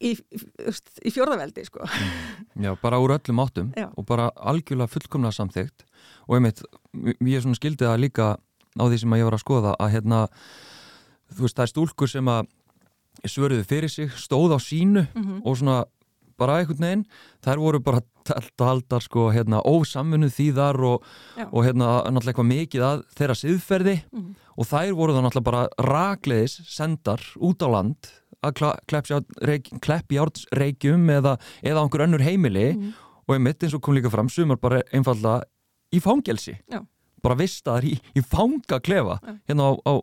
í, 0.00 0.14
í, 0.16 1.12
fjörðaveldi 1.12 1.64
sko. 1.68 1.84
Mm. 1.84 2.64
Já, 2.66 2.72
bara 2.82 3.00
úr 3.02 3.14
öllum 3.16 3.42
áttum 3.44 3.72
Já. 3.76 3.88
og 3.94 4.06
bara 4.08 4.30
algjörlega 4.36 4.90
fullkomna 4.90 5.32
samþygt 5.34 5.84
og 6.26 6.38
einmitt, 6.38 6.62
ég 6.94 7.36
er 7.36 7.44
svona 7.44 7.58
skildið 7.58 7.90
að 7.90 8.02
líka 8.06 8.32
á 8.78 8.84
því 8.86 9.00
sem 9.02 9.16
ég 9.18 9.28
var 9.28 9.36
að 9.36 9.44
skoða 9.44 9.76
að 9.78 9.94
hérna, 9.96 10.24
þú 11.34 11.46
veist, 11.46 11.56
það 11.58 11.66
er 11.66 11.72
stúlkur 11.74 12.10
sem 12.10 12.30
að 12.30 12.50
svöruðu 13.28 13.66
fyrir 13.68 13.92
sig, 13.92 14.12
stóð 14.16 14.56
á 14.56 14.58
sínu 14.62 15.06
mm 15.06 15.22
-hmm. 15.22 15.40
og 15.44 15.56
svona 15.58 15.84
bara 16.38 16.60
einhvern 16.60 16.80
veginn, 16.80 17.04
þær 17.44 17.58
voru 17.58 17.80
bara 17.80 18.00
haldar 18.60 19.02
sko, 19.02 19.30
hérna, 19.32 19.60
ósamfunuð 19.66 20.32
þýðar 20.32 20.78
og, 20.86 21.04
og 21.50 21.64
hérna, 21.64 22.04
náttúrulega 22.08 22.32
eitthvað 22.32 22.52
mikið 22.52 22.82
að 22.86 23.02
þeirra 23.18 23.34
siðferði 23.34 23.96
mm 24.12 24.20
-hmm. 24.20 24.34
og 24.56 24.66
þær 24.66 24.92
voru 24.94 25.12
þá 25.12 25.20
náttúrulega 25.20 25.50
bara 25.50 25.68
ragleðis 25.78 26.60
sendar 26.68 27.20
út 27.36 27.62
á 27.62 27.68
land 27.68 28.10
að 28.46 28.60
klepp 29.84 30.14
járnsreikjum 30.14 31.08
eða, 31.12 31.36
eða 31.62 31.84
einhver 31.84 32.04
önnur 32.06 32.24
heimili 32.24 32.70
mm. 32.72 32.92
og 33.26 33.36
einmitt 33.36 33.64
eins 33.64 33.76
og 33.76 33.82
kom 33.84 33.96
líka 33.96 34.12
fram 34.12 34.30
sumar 34.32 34.60
bara 34.60 34.82
einfalla 34.96 35.40
í 35.92 36.00
fangelsi 36.02 36.56
Já. 36.70 36.80
bara 37.24 37.38
vistaðar 37.40 37.88
í, 37.90 37.96
í 38.16 38.24
fangaklefa 38.24 39.18
Já. 39.20 39.34
hérna 39.50 39.68
á, 39.68 39.72
á 39.84 39.94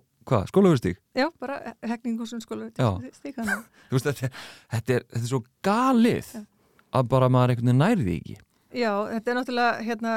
skólaugustík? 0.51 0.99
Já, 1.15 1.29
bara 1.39 1.73
hekning 1.87 2.19
og 2.21 2.29
skólaugustík 2.29 3.39
þetta, 3.91 4.13
þetta, 4.13 4.31
þetta 4.75 4.99
er 4.99 5.27
svo 5.29 5.43
galið 5.65 6.33
Já. 6.35 6.43
að 6.99 7.09
bara 7.15 7.31
maður 7.31 7.55
einhvern 7.55 7.71
veginn 7.71 7.83
nærði 7.85 8.19
ekki 8.21 8.37
Já, 8.77 8.91
þetta 9.09 9.31
er 9.31 9.37
náttúrulega 9.37 9.85
hérna, 9.87 10.11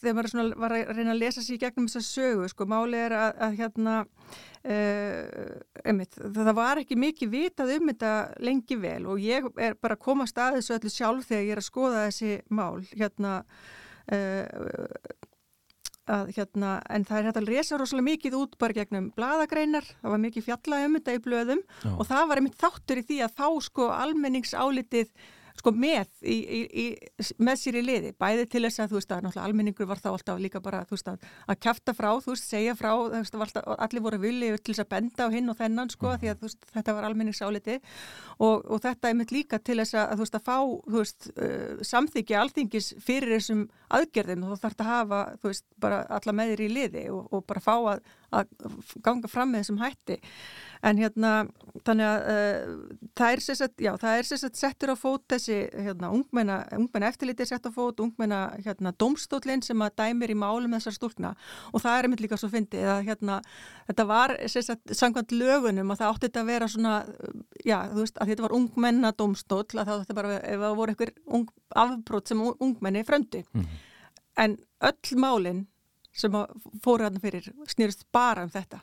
þegar 0.00 0.16
maður 0.18 0.56
var 0.64 0.74
að 0.74 0.92
reyna 0.96 1.12
að 1.12 1.20
lesa 1.20 1.44
sér 1.44 1.60
gegnum 1.62 1.86
þessa 1.90 2.02
sögu, 2.08 2.48
sko, 2.50 2.66
máli 2.70 2.98
er 2.98 3.14
að, 3.14 3.28
að 3.46 3.58
hérna 3.60 3.96
uh, 4.02 5.52
einmitt, 5.84 6.18
það 6.18 6.54
var 6.58 6.82
ekki 6.82 6.98
mikið 6.98 7.34
vitað 7.34 7.74
um 7.76 7.92
þetta 7.92 8.14
lengi 8.42 8.78
vel 8.80 9.02
og 9.12 9.22
ég 9.22 9.46
er 9.54 9.78
bara 9.78 9.98
að 9.98 10.06
koma 10.08 10.26
staðis 10.30 10.72
öllu 10.74 10.90
sjálf 10.90 11.28
þegar 11.30 11.44
ég 11.44 11.54
er 11.54 11.62
að 11.62 11.68
skoða 11.68 12.06
þessi 12.08 12.32
mál, 12.50 12.82
hérna 12.90 13.36
uh, 14.10 14.88
að 16.10 16.34
hérna, 16.36 16.74
en 16.92 17.06
það 17.08 17.18
er 17.18 17.28
hægt 17.28 17.38
að 17.40 17.48
lesa 17.48 17.78
rosalega 17.80 18.08
mikið 18.10 18.36
út 18.36 18.58
bara 18.60 18.76
gegnum 18.76 19.06
bladagreinar, 19.16 19.86
það 20.02 20.12
var 20.14 20.22
mikið 20.26 20.46
fjallað 20.48 20.88
um 20.88 20.98
þetta 20.98 21.14
í 21.14 21.22
blöðum 21.24 21.62
Já. 21.62 21.92
og 21.94 22.04
það 22.10 22.26
var 22.28 22.40
einmitt 22.40 22.60
þáttur 22.60 23.00
í 23.00 23.06
því 23.08 23.22
að 23.24 23.38
fá 23.38 23.48
sko 23.64 23.88
almenningsálitið 23.94 25.14
sko 25.54 25.70
með, 25.78 26.08
í, 26.26 26.34
í, 26.34 26.60
í, 26.82 27.26
með 27.38 27.58
sér 27.60 27.78
í 27.78 27.82
liði, 27.84 28.10
bæði 28.18 28.46
til 28.50 28.62
þess 28.66 28.82
að 28.82 28.92
þú 28.92 28.98
veist 28.98 29.12
að 29.14 29.20
náttúrulega 29.24 29.46
almenningur 29.48 29.88
var 29.88 30.00
þá 30.02 30.08
alltaf 30.10 30.40
líka 30.42 30.62
bara 30.64 30.82
veist 30.90 31.10
að, 31.10 31.28
að 31.46 31.60
kæfta 31.62 31.94
frá, 31.94 32.08
þú 32.24 32.34
veist, 32.34 32.48
segja 32.50 32.74
frá 32.78 32.90
veist, 33.12 33.36
alltaf, 33.38 33.68
allir 33.86 34.04
voru 34.04 34.18
villi 34.22 34.50
til 34.58 34.74
þess 34.74 34.82
að 34.82 34.90
benda 34.96 35.28
á 35.30 35.34
hinn 35.34 35.52
og 35.52 35.58
þennan 35.60 35.92
sko, 35.94 36.10
mm. 36.10 36.22
því 36.22 36.32
að 36.32 36.42
veist, 36.48 36.66
þetta 36.74 36.96
var 36.98 37.08
almenningsáliti 37.08 37.78
og, 38.38 38.66
og 38.66 38.82
þetta 38.82 39.10
er 39.10 39.18
mitt 39.20 39.34
líka 39.34 39.60
til 39.62 39.78
þess 39.78 39.98
að 40.02 40.16
þú 40.16 40.26
veist 40.26 40.38
að 40.40 40.46
fá, 40.50 40.58
þú 40.90 40.98
veist, 40.98 41.30
uh, 41.36 41.86
samþykja 41.92 42.42
alþingis 42.42 42.90
fyrir 43.04 43.36
þessum 43.38 43.64
aðgerðum 43.94 44.48
og 44.48 44.54
þú 44.54 44.60
þarfst 44.64 44.84
að 44.84 44.90
hafa, 44.90 45.22
þú 45.38 45.52
veist, 45.52 45.66
bara 45.86 46.02
alla 46.18 46.34
með 46.34 46.54
þér 46.54 46.64
í 46.66 46.70
liði 46.72 47.06
og, 47.14 47.30
og 47.30 47.46
bara 47.46 47.62
fá 47.62 47.74
að, 47.78 48.04
að 48.40 48.46
ganga 49.04 49.30
fram 49.30 49.52
með 49.52 49.64
þessum 49.64 49.82
hætti. 49.82 50.20
En 50.84 50.98
hérna 51.00 51.46
þannig 51.86 52.04
að 52.04 52.18
uh, 52.34 52.72
það 53.16 53.32
er 53.32 53.44
er 53.44 54.26
sérstaklega 54.28 54.58
settur 54.58 54.92
á 54.92 54.96
fót 54.98 55.24
þessi 55.32 55.56
hérna 55.72 56.10
ungmenna, 56.14 56.58
ungmenna 56.76 57.08
eftirliti 57.10 57.46
sett 57.48 57.66
á 57.66 57.70
fót, 57.74 58.00
ungmenna 58.04 58.40
hérna 58.64 58.92
domstólinn 59.00 59.62
sem 59.64 59.80
að 59.84 59.96
dæmir 60.00 60.32
í 60.34 60.38
málum 60.38 60.74
þessar 60.76 60.96
stúrkna 60.96 61.34
og 61.72 61.82
það 61.84 61.98
er 61.98 62.08
einmitt 62.08 62.24
líka 62.24 62.38
svo 62.40 62.50
fyndið 62.52 62.88
að 62.94 63.02
hérna 63.08 63.40
þetta 63.88 64.06
var 64.10 64.36
sérstaklega 64.44 64.98
sangkvæmt 65.00 65.36
lögunum 65.36 65.92
að 65.94 66.02
það 66.02 66.12
átti 66.12 66.28
þetta 66.28 66.44
að 66.44 66.52
vera 66.52 66.70
svona 66.74 66.94
já 67.64 67.78
þú 67.92 68.00
veist 68.00 68.20
að 68.20 68.32
þetta 68.32 68.46
var 68.46 68.56
ungmenna 68.58 69.12
domstól 69.18 69.62
að 69.64 69.84
það 69.84 69.94
átti 69.98 70.18
bara 70.20 70.38
ef 70.40 70.64
það 70.64 70.78
voru 70.80 70.94
einhver 70.94 71.14
ung, 71.38 71.46
afbrót 71.84 72.30
sem 72.30 72.44
ungmenni 72.54 73.04
fröndi 73.04 73.44
mm 73.44 73.62
-hmm. 73.62 73.78
en 74.44 74.58
öll 74.80 75.18
málinn 75.18 75.66
sem 76.14 76.34
fóru 76.84 77.06
hann 77.06 77.20
fyrir 77.22 77.50
snýrst 77.70 78.06
bara 78.14 78.46
um 78.46 78.52
þetta 78.54 78.80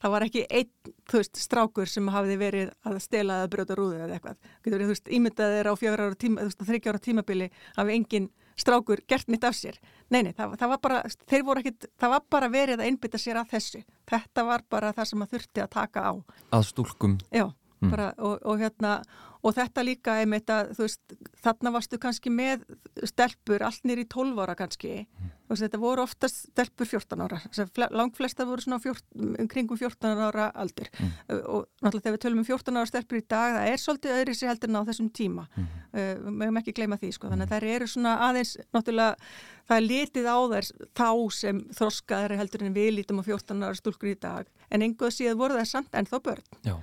það 0.00 0.14
var 0.14 0.26
ekki 0.26 0.44
einn, 0.48 0.92
þú 1.10 1.20
veist, 1.20 1.40
strákur 1.40 1.90
sem 1.90 2.10
hafði 2.12 2.36
verið 2.40 2.70
að 2.88 3.00
stela 3.04 3.40
eða 3.40 3.52
brjóta 3.52 3.76
rúður 3.78 4.04
eða 4.06 4.16
eitthvað. 4.16 4.52
Getur 4.64 4.84
þú 4.84 4.92
veist, 4.94 5.10
ímyndað 5.16 5.56
þeirra 5.56 5.74
á 5.76 5.80
fjögur 5.80 6.04
ára 6.04 6.20
tíma, 6.24 6.40
þú 6.40 6.50
veist, 6.50 6.64
þryggja 6.70 6.92
ára 6.92 7.02
tímabili 7.04 7.48
hafi 7.76 7.96
engin 7.96 8.28
strákur 8.60 9.02
gert 9.08 9.30
mitt 9.32 9.44
af 9.44 9.56
sér. 9.56 9.78
Nei, 10.12 10.22
nei, 10.26 10.32
það, 10.36 10.56
það 10.60 10.72
var 10.72 10.82
bara, 10.84 11.00
þeir 11.30 11.46
voru 11.46 11.62
ekkit, 11.62 11.88
það 12.00 12.14
var 12.14 12.26
bara 12.36 12.50
verið 12.52 12.80
að 12.80 12.90
einbytta 12.90 13.20
sér 13.20 13.40
að 13.40 13.54
þessu. 13.54 13.82
Þetta 14.10 14.44
var 14.48 14.64
bara 14.72 14.92
það 14.96 15.10
sem 15.12 15.24
að 15.24 15.34
þurfti 15.36 15.64
að 15.64 15.72
taka 15.76 16.04
á. 16.04 16.12
Að 16.56 16.66
stúlkum. 16.72 17.16
Já, 17.32 17.46
mm. 17.80 17.90
bara, 17.90 18.12
og, 18.18 18.38
og 18.44 18.60
hérna, 18.60 19.00
og 19.40 19.54
þetta 19.56 19.84
líka 19.86 20.14
einmitt 20.20 20.50
að 20.52 20.74
veist, 20.78 21.14
þarna 21.40 21.72
varstu 21.72 21.98
kannski 22.00 22.32
með 22.32 22.64
stelpur 23.08 23.64
allt 23.64 23.86
nýri 23.88 24.04
í 24.04 24.08
12 24.10 24.40
ára 24.42 24.56
kannski 24.58 24.92
mm. 25.00 25.30
og 25.48 25.60
þetta 25.60 25.80
voru 25.80 26.04
oftast 26.04 26.42
stelpur 26.50 26.88
14 26.90 27.24
ára, 27.24 27.40
langt 27.96 28.18
flesta 28.18 28.46
voru 28.48 28.64
svona 28.64 28.80
fjort, 28.82 29.04
kringum 29.52 29.80
14 29.80 30.24
ára 30.26 30.50
aldur 30.60 30.90
mm. 30.92 31.14
og 31.40 31.68
náttúrulega 31.80 32.04
þegar 32.04 32.18
við 32.18 32.24
tölum 32.26 32.42
um 32.42 32.48
14 32.50 32.80
ára 32.82 32.90
stelpur 32.92 33.20
í 33.20 33.24
dag, 33.24 33.56
það 33.56 33.72
er 33.72 33.84
svolítið 33.84 34.16
öðri 34.18 34.36
sér 34.36 34.52
heldur 34.52 34.72
en 34.72 34.80
á 34.80 34.88
þessum 34.90 35.10
tíma 35.16 35.46
mm. 35.48 35.72
uh, 35.94 36.12
við 36.26 36.38
mögum 36.42 36.60
ekki 36.62 36.76
gleyma 36.76 37.00
því 37.00 37.14
sko, 37.16 37.32
þannig 37.32 37.48
að 37.48 37.56
þær 37.56 37.68
eru 37.78 37.90
svona 37.94 38.16
aðeins 38.28 38.56
það 39.70 39.76
er 39.76 39.86
litið 39.86 40.26
á 40.28 40.38
þær 40.52 40.70
þá 40.98 41.10
sem 41.32 41.64
þroskaðar 41.78 42.38
heldur 42.40 42.64
en 42.66 42.76
við 42.76 42.94
lítum 42.98 43.22
á 43.22 43.24
14 43.24 43.64
ára 43.64 43.78
stúlkur 43.78 44.12
í 44.12 44.16
dag 44.20 44.48
en 44.68 44.84
einhvað 44.84 45.14
síðan 45.14 45.38
voru 45.38 45.56
það 45.56 45.70
samt 45.70 45.94
en 45.94 46.08
þá 46.10 46.16
börn 46.26 46.48
Já 46.66 46.74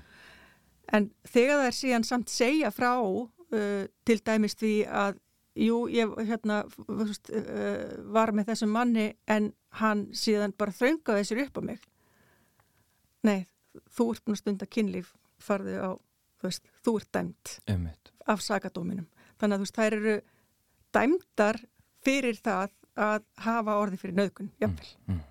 En 0.95 1.09
þegar 1.27 1.61
það 1.61 1.69
er 1.69 1.77
síðan 1.77 2.05
samt 2.07 2.31
segja 2.31 2.71
frá 2.71 2.91
uh, 3.01 3.87
til 4.07 4.19
dæmis 4.23 4.55
því 4.59 4.73
að 4.87 5.19
jú, 5.57 5.81
ég 5.91 6.13
hérna, 6.29 6.61
veist, 6.87 7.31
uh, 7.33 7.97
var 8.13 8.31
með 8.35 8.51
þessum 8.53 8.73
manni 8.75 9.09
en 9.27 9.51
hann 9.81 10.07
síðan 10.15 10.55
bara 10.57 10.75
þraungaði 10.75 11.27
sér 11.27 11.43
upp 11.47 11.59
á 11.59 11.61
mig. 11.71 11.87
Nei, 13.27 13.39
þú 13.93 14.11
ert 14.13 14.25
búin 14.25 14.37
að 14.37 14.43
stunda 14.43 14.69
kynlíf 14.69 15.13
farðu 15.43 15.77
á, 15.81 15.91
þú 16.39 16.49
veist, 16.49 16.73
þú 16.85 16.97
ert 17.01 17.11
dæmt 17.17 17.55
Einmitt. 17.67 18.11
af 18.29 18.43
sagadóminum. 18.45 19.07
Þannig 19.37 19.57
að 19.57 19.59
þú 19.59 19.67
veist, 19.67 19.79
þær 19.79 19.97
eru 19.99 20.17
dæmdar 20.95 21.61
fyrir 22.05 22.39
það 22.41 22.75
að 22.97 23.25
hafa 23.43 23.75
orði 23.77 23.99
fyrir 24.01 24.17
nöðgun, 24.17 24.53
jáfnvel. 24.61 24.93
Mm, 25.05 25.17
mm. 25.17 25.25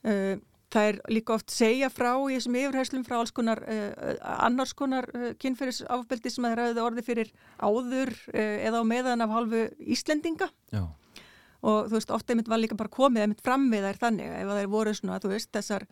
Uh, 0.00 0.38
Það 0.70 0.88
er 0.90 1.00
líka 1.10 1.34
oft 1.34 1.50
segja 1.50 1.90
frá 1.90 2.12
í 2.30 2.36
þessum 2.36 2.56
yfirherslum 2.60 3.04
frá 3.06 3.16
alls 3.18 3.34
konar 3.34 3.62
uh, 3.66 4.14
annars 4.46 4.72
konar 4.78 5.08
uh, 5.14 5.32
kynferðisafbeldi 5.42 6.30
sem 6.30 6.46
að 6.46 6.54
það 6.54 6.60
ræði 6.60 6.84
orði 6.84 7.04
fyrir 7.06 7.32
áður 7.58 8.14
uh, 8.30 8.56
eða 8.68 8.82
á 8.82 8.84
meðan 8.86 9.26
af 9.26 9.34
halvu 9.34 9.66
Íslendinga 9.82 10.50
Já. 10.70 10.84
og 11.66 11.90
þú 11.90 11.98
veist, 11.98 12.14
ofta 12.14 12.34
einmitt 12.34 12.50
var 12.52 12.62
líka 12.62 12.78
bara 12.78 12.92
komið 12.92 13.26
einmitt 13.26 13.44
fram 13.44 13.66
við 13.72 13.88
þær 13.88 14.02
þannig 14.04 14.34
ef 14.38 14.52
það 14.52 14.62
er 14.62 14.72
voru 14.76 14.94
svona, 14.94 15.20
þú 15.22 15.34
veist, 15.34 15.50
þessar 15.58 15.86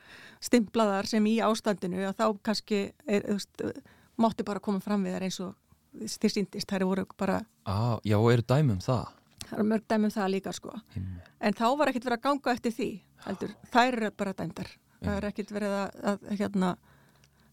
stimplaðar 0.51 1.11
sem 1.11 1.27
í 1.27 1.39
ástandinu 1.43 2.07
og 2.09 2.19
þá 2.19 2.27
kannski, 2.47 2.83
er, 3.07 3.27
þú 3.27 3.39
veist, 3.41 3.87
mátti 4.19 4.47
bara 4.47 4.63
koma 4.63 4.83
fram 4.85 5.07
við 5.07 5.19
þær 5.19 5.29
eins 5.29 5.43
og 5.43 5.57
þér 5.99 6.35
síndist, 6.35 6.71
þær 6.71 6.83
eru 6.83 6.91
voru 6.93 7.07
bara 7.19 7.43
ah, 7.67 7.97
Já, 8.07 8.19
og 8.21 8.31
eru 8.33 8.47
dæmum 8.47 8.83
það? 8.85 9.18
Það 9.49 9.59
eru 9.59 9.69
mörg 9.73 9.89
dæmum 9.89 10.13
það 10.15 10.31
líka, 10.35 10.53
sko. 10.57 10.75
Himmel. 10.95 11.33
en 11.41 11.57
þá 11.59 11.67
var 11.79 11.91
ekkert 11.91 12.09
verið 12.09 12.19
að 12.19 12.27
ganga 12.29 12.55
eftir 12.55 12.77
því 12.77 12.91
heldur, 13.25 13.57
þær 13.73 13.89
eru 13.89 14.13
bara 14.19 14.37
dæmdar. 14.39 14.71
Það 14.99 15.17
er 15.17 15.27
ekkert 15.29 15.53
verið 15.55 15.75
að, 15.79 15.99
að, 16.11 16.29
hérna, 16.41 16.71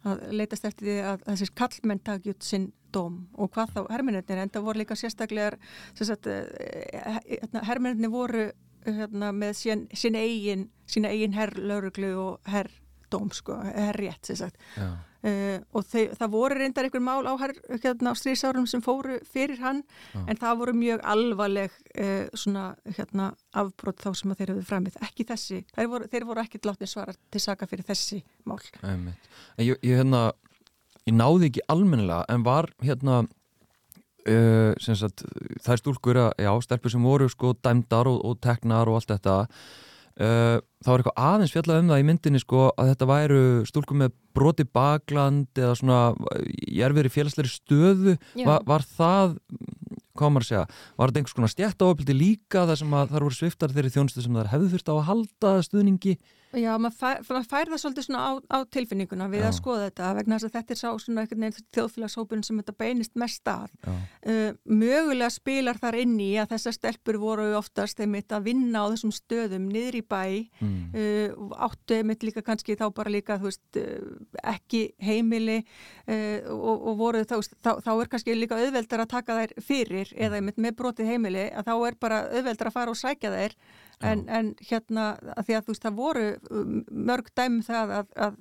að 0.06 0.24
leitast 0.34 0.66
eftir 0.66 0.90
því 0.90 0.98
að 1.12 1.26
þessir 1.30 1.54
kallmenn 1.62 2.04
takja 2.06 2.36
út 2.36 2.46
sinn 2.46 2.70
dóm. 2.96 3.20
Og 3.38 3.52
hvað 3.54 3.74
þá 3.76 3.82
herminirnir, 3.94 4.42
en 4.42 4.54
það 4.54 4.68
voru 4.70 4.82
líka 4.82 4.98
sérstaklegar 4.98 5.58
eh, 6.02 7.20
hérna, 7.28 7.66
herminirnir 7.68 8.14
voru 8.14 8.48
hérna, 8.86 9.32
með 9.36 9.54
sín, 9.60 9.86
sín 9.94 10.18
eigin 10.20 10.70
sína 10.90 11.12
eigin 11.14 11.36
herrlauruglu 11.36 12.12
og 12.22 12.50
herrdóm 12.50 13.32
sko, 13.34 13.58
herrjett 13.66 14.32
Uh, 15.26 15.58
og 15.74 15.86
þau, 15.90 16.04
það 16.20 16.34
voru 16.36 16.58
reyndar 16.60 16.86
einhver 16.86 17.02
mál 17.02 17.26
á, 17.26 17.34
hérna, 17.82 18.12
á 18.14 18.20
stríðsárum 18.20 18.68
sem 18.70 18.84
fóru 18.86 19.16
fyrir 19.26 19.58
hann 19.58 19.80
ah. 20.14 20.28
en 20.30 20.38
það 20.38 20.60
voru 20.60 20.76
mjög 20.78 21.02
alvarleg 21.02 21.78
uh, 21.98 22.28
svona 22.38 22.66
hérna, 22.86 23.32
afbrót 23.58 24.04
þá 24.04 24.12
sem 24.20 24.36
þeir 24.36 24.52
hefðu 24.54 24.66
framið, 24.68 25.00
ekki 25.08 25.26
þessi. 25.32 25.64
Þeir 25.74 25.90
voru, 25.96 26.10
þeir 26.12 26.28
voru 26.30 26.44
ekki 26.44 26.62
látið 26.68 26.92
svara 26.92 27.16
til 27.34 27.42
saka 27.42 27.66
fyrir 27.72 27.88
þessi 27.88 28.20
mál. 28.46 28.60
Ég, 29.58 29.74
ég, 29.74 29.96
hérna, 29.96 30.28
ég 31.08 31.18
náði 31.18 31.50
ekki 31.50 31.66
almennilega 31.74 32.30
en 32.30 32.46
var 32.46 32.70
hérna 32.86 33.24
uh, 34.30 34.78
sagt, 34.86 35.26
það 35.58 35.74
er 35.74 35.82
stúlkur 35.82 36.22
að 36.28 36.32
já, 36.46 36.52
stelpur 36.68 36.94
sem 36.94 37.10
voru 37.10 37.32
sko 37.34 37.56
dæmdar 37.66 38.14
og, 38.14 38.22
og 38.30 38.38
teknar 38.46 38.94
og 38.94 39.02
allt 39.02 39.16
þetta 39.16 39.40
Uh, 40.16 40.62
það 40.80 40.92
var 40.94 41.02
eitthvað 41.02 41.26
aðeins 41.28 41.52
fjallað 41.52 41.80
um 41.82 41.90
það 41.92 42.02
í 42.02 42.04
myndinni 42.08 42.40
sko 42.40 42.60
að 42.80 42.92
þetta 42.94 43.08
væru 43.10 43.40
stúlkum 43.68 43.98
með 44.00 44.14
broti 44.38 44.64
bakland 44.64 45.60
eða 45.60 45.74
svona 45.76 45.98
ég 46.72 46.86
er 46.88 46.96
verið 46.96 47.12
félagsleiri 47.18 47.52
stöðu 47.52 48.14
var, 48.46 48.64
var 48.64 48.86
það, 48.96 49.34
hvað 50.16 50.32
maður 50.32 50.48
segja 50.48 50.62
var 50.96 51.12
þetta 51.12 51.20
einhvers 51.20 51.36
konar 51.36 51.52
stjættaofildi 51.52 52.16
líka 52.16 52.64
þar 52.70 52.80
sem 52.80 52.96
að 52.96 53.12
það 53.12 53.26
voru 53.26 53.40
sviftar 53.42 53.76
þeirri 53.76 53.92
þjónustu 53.98 54.24
sem 54.24 54.40
það 54.40 54.52
hefðu 54.54 54.72
þurft 54.76 54.92
á 54.92 54.96
að 54.96 55.06
halda 55.10 55.54
stuðningi 55.68 56.16
Já, 56.56 56.72
maður 56.80 56.96
fær, 56.96 57.22
mað 57.36 57.48
fær 57.52 57.70
það 57.72 57.82
svolítið 57.82 58.06
svona 58.08 58.22
á, 58.24 58.32
á 58.48 58.58
tilfinninguna 58.72 59.28
við 59.32 59.44
Já. 59.44 59.48
að 59.50 59.56
skoða 59.58 59.88
þetta 59.90 60.12
vegna 60.20 60.38
þess 60.38 60.48
að 60.48 60.54
þetta 60.56 60.74
er 60.74 60.80
sá 60.80 60.88
svona 61.04 61.24
einhvern 61.24 61.46
veginn 61.46 61.66
þjóðfélagshópun 61.76 62.44
sem 62.48 62.60
þetta 62.62 62.76
beinist 62.80 63.16
mest 63.20 63.52
að. 63.52 63.74
Uh, 63.86 64.52
mögulega 64.64 65.32
spilar 65.34 65.80
þar 65.82 65.98
inn 66.04 66.16
í 66.24 66.30
að 66.40 66.54
þessar 66.54 66.78
stelpur 66.78 67.20
voru 67.22 67.48
oftast 67.60 68.00
einmitt 68.04 68.36
að 68.36 68.48
vinna 68.50 68.86
á 68.88 68.92
þessum 68.94 69.14
stöðum 69.16 69.68
niður 69.72 70.00
í 70.00 70.04
bæ, 70.16 70.24
mm. 70.62 70.78
uh, 70.96 71.58
áttu 71.68 72.00
einmitt 72.00 72.24
líka 72.26 72.46
kannski 72.46 72.78
þá 72.80 72.88
bara 72.96 73.14
líka 73.14 73.40
veist 73.42 73.82
uh, 73.82 74.16
ekki 74.56 74.86
heimili 75.04 75.60
uh, 75.62 76.40
og, 76.56 76.88
og 76.92 77.02
voru 77.02 77.26
þá, 77.28 77.38
þá, 77.60 77.72
þá 77.84 77.92
er 77.96 78.14
kannski 78.14 78.38
líka 78.38 78.62
auðveldar 78.62 79.04
að 79.04 79.12
taka 79.18 79.42
þær 79.42 79.58
fyrir 79.66 80.16
eða 80.16 80.40
einmitt 80.40 80.62
með 80.62 80.80
brotið 80.80 81.12
heimili 81.12 81.50
að 81.52 81.68
þá 81.68 81.76
er 81.76 82.00
bara 82.00 82.24
auðveldar 82.32 82.72
að 82.72 82.80
fara 82.80 82.96
og 82.96 83.02
sækja 83.02 83.34
þær 83.36 83.60
en, 84.02 84.24
en 84.30 84.54
hérna 84.70 85.10
að 85.36 85.46
því 85.48 85.58
að 85.58 85.66
þú 85.66 85.74
veist 85.74 85.86
það 85.86 86.00
voru 86.00 86.26
um, 86.52 86.80
mörg 86.92 87.30
dæm 87.36 87.60
um 87.60 87.62
það 87.66 87.94
að, 88.00 88.10
að 88.28 88.40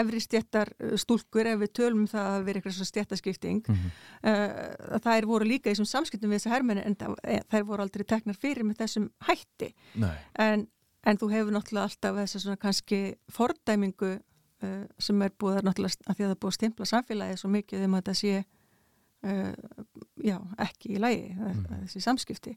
efri 0.00 0.20
stjættar 0.22 0.72
uh, 0.78 0.96
stúlkur 1.00 1.50
ef 1.50 1.60
við 1.62 1.72
tölum 1.80 2.04
um 2.04 2.10
það 2.10 2.30
að 2.34 2.48
vera 2.48 2.60
eitthvað 2.60 2.76
svona 2.78 2.90
stjættaskipting 2.90 3.62
mm 3.68 3.76
-hmm. 3.76 3.94
uh, 4.30 4.96
að 4.96 5.06
þær 5.06 5.28
voru 5.30 5.48
líka 5.48 5.70
í 5.70 5.74
þessum 5.74 5.90
samskiptum 5.90 6.30
við 6.30 6.40
þessa 6.40 6.54
hermenni 6.54 6.84
en 6.86 6.96
það, 6.96 7.16
e, 7.24 7.40
þær 7.50 7.64
voru 7.70 7.82
aldrei 7.82 8.04
teknar 8.04 8.36
fyrir 8.36 8.64
með 8.64 8.82
þessum 8.82 9.10
hætti 9.28 9.74
en, 10.38 10.66
en 11.06 11.16
þú 11.16 11.30
hefur 11.30 11.52
náttúrulega 11.52 11.88
alltaf 11.88 12.16
þess 12.16 12.36
að 12.36 12.42
svona 12.42 12.56
kannski 12.56 13.00
fordæmingu 13.28 14.12
uh, 14.62 14.84
sem 14.98 15.22
er 15.22 15.32
búið 15.38 15.60
að 15.60 15.68
náttúrulega 15.68 16.06
að 16.06 16.16
því 16.16 16.24
að 16.24 16.28
það 16.28 16.36
er 16.36 16.40
búið 16.44 16.52
að 16.52 16.58
stimpla 16.58 16.86
samfélagi 16.86 17.36
svo 17.36 17.50
mikið 17.50 17.84
um 17.86 17.94
að 17.94 18.02
þetta 18.02 18.14
sé 18.14 18.44
uh, 19.24 19.52
já, 20.24 20.38
ekki 20.58 20.94
í 20.94 21.02
lægi 21.02 21.28
mm 21.34 21.46
-hmm. 21.46 21.84
þessi 21.84 22.00
samskipti 22.00 22.56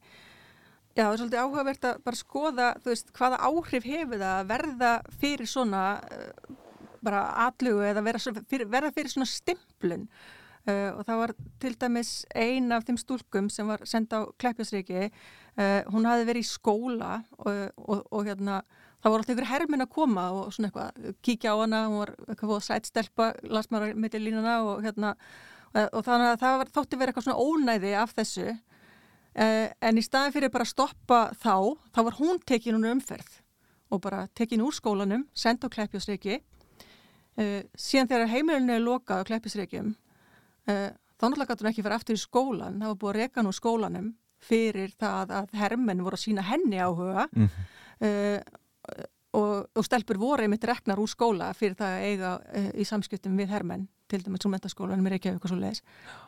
Já, 0.94 1.08
það 1.08 1.14
er 1.14 1.20
svolítið 1.20 1.40
áhugavert 1.42 1.86
að 1.90 2.02
bara 2.06 2.18
skoða 2.20 2.66
veist, 2.86 3.08
hvaða 3.18 3.40
áhrif 3.48 3.86
hefur 3.90 4.20
það 4.22 4.34
að 4.38 4.50
verða 4.52 4.90
fyrir 5.24 5.50
svona 5.50 5.84
uh, 6.06 6.58
bara 7.02 7.22
atlugu 7.48 7.82
eða 7.90 8.04
verða 8.06 8.34
fyrir, 8.52 8.68
verða 8.70 8.92
fyrir 8.94 9.10
svona 9.10 9.26
stimplun? 9.32 10.04
Uh, 10.70 10.92
og 10.94 11.02
það 11.08 11.22
var 11.24 11.32
til 11.64 11.72
dæmis 11.82 12.12
ein 12.38 12.70
af 12.72 12.86
þeim 12.86 13.00
stúlkum 13.02 13.48
sem 13.52 13.68
var 13.68 13.82
senda 13.90 14.22
á 14.22 14.30
Kleppjásriki 14.38 15.08
uh, 15.10 15.82
hún 15.90 16.06
hafi 16.06 16.28
verið 16.30 16.46
í 16.46 16.52
skóla 16.52 17.16
og, 17.42 17.64
og, 17.74 18.04
og 18.14 18.30
hérna 18.30 18.60
það 19.02 19.10
voru 19.10 19.24
alltaf 19.24 19.34
ykkur 19.34 19.50
hermin 19.50 19.86
að 19.88 19.92
koma 19.98 20.28
og 20.38 20.54
svona 20.54 20.70
eitthvað 20.70 21.18
kíkja 21.26 21.56
á 21.58 21.58
hana, 21.58 21.82
hún 21.90 22.04
var 22.04 22.14
eitthvað 22.28 22.62
sætstelpa, 22.70 23.32
las 23.50 23.72
maður 23.74 23.98
með 23.98 24.14
til 24.14 24.22
línuna 24.28 24.60
og 24.68 24.86
hérna 24.86 25.16
og 25.74 26.06
þannig 26.06 26.36
að 26.36 26.40
það 26.46 26.60
var, 26.62 26.72
þótti 26.78 27.02
verið 27.02 27.12
eitthvað 27.12 27.28
svona 27.28 27.50
ónæði 27.50 27.96
af 27.98 28.14
þessu 28.14 28.48
en 29.34 29.98
í 29.98 30.04
staðin 30.06 30.34
fyrir 30.36 30.52
bara 30.54 30.66
að 30.68 30.74
stoppa 30.74 31.20
þá, 31.42 31.74
þá 31.90 32.00
var 32.06 32.18
hún 32.20 32.40
tekin 32.46 32.76
hún 32.78 32.92
umferð 32.92 33.40
og 33.94 34.02
bara 34.02 34.26
tekin 34.36 34.64
úr 34.66 34.74
skólanum, 34.74 35.28
senda 35.38 35.70
á 35.70 35.74
Kleppjásreiki. 35.74 36.40
Uh, 37.34 37.62
síðan 37.78 38.10
þegar 38.10 38.30
heimilinu 38.30 38.76
er 38.76 38.84
lokað 38.84 39.24
á 39.26 39.28
Kleppjásreikim, 39.30 39.94
uh, 39.94 40.74
eh, 40.74 40.90
þá 41.18 41.26
náttúrulega 41.26 41.54
gæti 41.54 41.66
hún 41.66 41.72
ekki 41.72 41.86
fara 41.86 41.98
aftur 41.98 42.18
í 42.18 42.22
skólan, 42.22 42.82
það 42.82 42.92
var 42.92 43.00
búið 43.02 43.14
að 43.14 43.20
reka 43.20 43.42
hún 43.42 43.50
úr 43.50 43.58
skólanum 43.58 44.12
fyrir 44.44 44.94
það 45.00 45.34
að 45.40 45.56
hermenn 45.58 46.04
voru 46.06 46.20
að 46.20 46.26
sína 46.26 46.44
henni 46.46 46.78
áhuga 46.84 47.30
mm 47.32 47.46
-hmm. 47.48 48.42
og, 49.40 49.54
og 49.72 49.86
stelpur 49.88 50.20
voru 50.20 50.44
einmitt 50.44 50.66
reknar 50.68 51.00
úr 51.00 51.08
skóla 51.08 51.54
fyrir 51.56 51.78
það 51.80 51.94
að 51.96 52.04
eiga 52.10 52.32
í 52.76 52.84
samskiptum 52.84 53.38
við 53.40 53.54
hermenn 53.56 53.88
til 54.14 54.22
dæmis 54.24 54.46
úr 54.46 54.54
mentaskólanum 54.54 55.10
er 55.10 55.18
ekki 55.18 55.34
eitthvað 55.34 55.54
svo 55.56 55.60
leiðis 55.60 55.84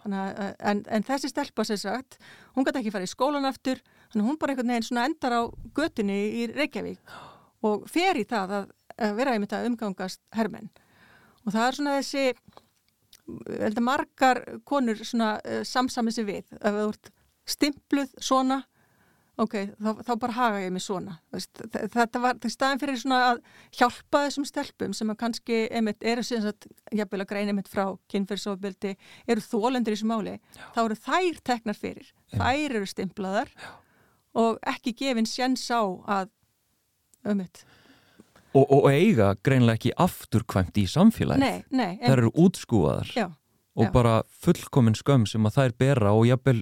en, 0.09 0.81
en 0.83 1.07
þessi 1.07 1.31
stelpa 1.31 1.65
sér 1.67 1.79
sagt 1.83 2.19
hún 2.57 2.67
gæti 2.67 2.81
ekki 2.81 2.93
fara 2.95 3.07
í 3.07 3.13
skólan 3.13 3.47
aftur 3.47 3.79
þannig 4.09 4.27
hún 4.27 4.41
bara 4.41 4.55
einhvern 4.55 4.73
veginn 4.73 4.89
svona 4.89 5.07
endar 5.09 5.37
á 5.37 5.41
götunni 5.77 6.19
í 6.41 6.49
Reykjavík 6.51 7.15
og 7.65 7.87
fer 7.91 8.19
í 8.19 8.25
það 8.27 8.53
að, 8.59 8.69
að 9.01 9.17
vera 9.19 9.33
einmitt 9.35 9.55
að 9.55 9.69
umgangast 9.71 10.21
hermenn. 10.35 10.69
Og 11.45 11.53
það 11.53 11.67
er 11.67 11.77
svona 11.79 11.97
þessi 11.99 12.25
heldur 13.65 13.85
margar 13.85 14.41
konur 14.67 15.01
svona 15.01 15.35
uh, 15.41 15.61
samsamið 15.65 16.17
sér 16.17 16.29
við. 16.29 16.55
Að 16.61 16.79
það 16.79 16.89
vart 16.91 17.11
stimpluð 17.55 18.15
svona 18.21 18.61
ok, 19.41 19.55
þá, 19.75 19.89
þá 20.07 20.11
bara 20.21 20.35
haga 20.35 20.61
ég 20.63 20.73
mig 20.73 20.83
svona 20.83 21.17
þetta 21.83 22.21
var 22.23 22.37
til 22.41 22.51
staðin 22.53 22.81
fyrir 22.81 22.99
svona 22.99 23.19
að 23.33 23.41
hjálpa 23.75 24.23
þessum 24.25 24.47
stelpum 24.47 24.93
sem 24.95 25.11
að 25.11 25.19
kannski 25.23 25.61
einmitt 25.75 26.05
eru 26.07 26.23
síðan 26.25 26.53
að 26.53 26.67
jafnvel 26.99 27.23
að 27.25 27.31
greina 27.31 27.53
einmitt 27.53 27.71
frá 27.71 27.85
kynferðsofbildi 28.11 28.93
eru 29.27 29.43
þólendur 29.43 29.95
í 29.95 29.97
þessu 29.97 30.11
máli 30.11 30.35
Já. 30.37 30.67
þá 30.75 30.81
eru 30.85 30.99
þær 31.07 31.41
teknar 31.51 31.79
fyrir 31.79 32.07
Já. 32.07 32.37
þær 32.37 32.77
eru 32.79 32.91
stimplaðar 32.91 33.51
Já. 33.51 33.71
og 34.45 34.61
ekki 34.75 34.95
gefin 35.03 35.29
sjens 35.29 35.65
á 35.67 35.83
að 35.83 36.31
ummitt 37.27 37.65
og, 38.55 38.63
og 38.63 38.87
eiga 38.91 39.33
greinlega 39.43 39.81
ekki 39.81 39.95
afturkvæmt 40.05 40.79
í 40.79 40.85
samfélagi 40.91 41.43
nei, 41.43 41.65
nei, 41.75 41.97
þær 41.99 42.21
eru 42.21 42.31
útskúaðar 42.45 43.11
og 43.75 43.91
bara 43.91 44.21
fullkominn 44.45 44.95
skömm 44.95 45.27
sem 45.27 45.43
að 45.43 45.59
þær 45.59 45.77
bera 45.81 46.15
og 46.15 46.23
jafnvel 46.29 46.61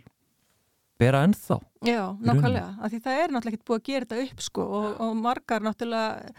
bera 0.97 1.21
ennþá 1.27 1.59
Já, 1.83 2.03
nákvæmlega, 2.23 2.67
af 2.79 2.91
því 2.91 2.99
það 3.03 3.21
er 3.21 3.33
náttúrulega 3.33 3.57
ekki 3.57 3.67
búið 3.69 3.79
að 3.79 3.87
gera 3.89 4.07
þetta 4.09 4.27
upp 4.27 4.43
sko 4.45 4.67
og, 4.79 4.85
og 5.03 5.15
margar 5.19 5.63
náttúrulega 5.65 6.33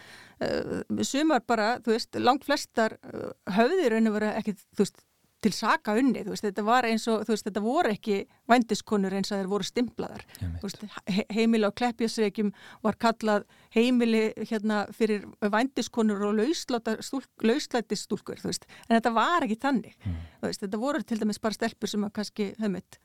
uh, 0.44 1.02
sumar 1.04 1.42
bara, 1.46 1.74
þú 1.84 1.94
veist, 1.94 2.20
langt 2.20 2.46
flestar 2.46 2.96
uh, 3.10 3.34
höfðir 3.56 3.94
raun 3.94 4.10
og 4.10 4.16
veru 4.16 4.30
ekki, 4.38 4.56
þú 4.72 4.86
veist, 4.86 5.04
til 5.44 5.52
saka 5.52 5.92
unni, 6.00 6.22
þú 6.24 6.32
veist, 6.32 6.46
þetta 6.46 6.64
var 6.64 6.88
eins 6.88 7.04
og, 7.12 7.26
þú 7.26 7.34
veist, 7.34 7.46
þetta 7.50 7.62
voru 7.64 7.92
ekki 7.92 8.18
vændiskonur 8.48 9.16
eins 9.18 9.32
að 9.32 9.42
þeir 9.42 9.50
voru 9.52 9.68
stimplaðar, 9.68 10.24
þú 10.40 10.64
veist, 10.64 10.84
he 11.12 11.26
heimili 11.36 11.68
á 11.68 11.76
Kleppjásreikjum 11.76 12.52
var 12.86 12.96
kallað 13.04 13.44
heimili 13.76 14.24
hérna 14.40 14.84
fyrir 14.96 15.26
vændiskonur 15.42 16.24
og 16.30 16.40
lauslæti 16.40 17.98
stúlkur, 18.00 18.40
þú 18.40 18.54
veist, 18.54 18.64
en 18.88 18.96
þetta 18.96 19.12
var 19.18 19.44
ekki 19.44 19.60
þannig, 19.66 19.98
mm. 20.00 20.22
þú 20.40 20.48
veist, 20.48 20.64
þetta 20.64 20.84
voru 20.86 21.04
til 21.04 21.20
dæmis 21.20 21.42
bara 21.44 21.58
stelpur 21.58 21.92
sem 21.92 22.08
að 22.08 22.16
kannski 22.16 22.54
höfmynd 22.62 23.02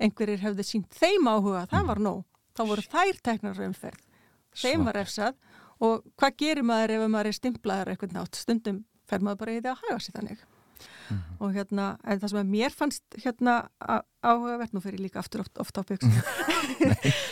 einhverjir 0.00 0.44
hefði 0.44 0.66
sínt 0.66 0.94
þeim 0.96 1.28
áhuga, 1.30 1.66
það 1.70 1.90
var 1.90 2.02
nóg. 2.04 2.22
Þá 2.56 2.62
voru 2.68 2.86
þær 2.92 3.20
teknar 3.24 3.64
umferð. 3.66 4.06
Þeim 4.60 4.86
var 4.88 4.98
efsað 5.00 5.36
og 5.80 6.06
hvað 6.18 6.38
gerir 6.42 6.66
maður 6.66 6.96
ef 6.96 7.04
maður 7.08 7.30
er 7.30 7.36
stimplaður 7.36 7.92
eitthvað 7.92 8.16
nátt 8.16 8.40
stundum 8.40 8.80
fer 9.08 9.22
maður 9.24 9.44
bara 9.44 9.54
í 9.54 9.60
því 9.60 9.70
að 9.70 9.84
hafa 9.84 10.00
sér 10.04 10.16
þannig. 10.18 10.42
Mm 10.80 11.16
-hmm. 11.16 11.36
og 11.40 11.54
hérna, 11.54 11.86
en 12.04 12.20
það 12.20 12.30
sem 12.30 12.38
að 12.40 12.50
mér 12.54 12.72
fannst 12.72 13.16
hérna 13.24 13.54
áhugavert, 14.22 14.72
nú 14.72 14.80
fer 14.80 14.94
ég 14.94 15.00
líka 15.00 15.18
aftur 15.18 15.40
oft, 15.40 15.58
oft 15.58 15.76
á 15.76 15.82
byggsum 15.82 16.12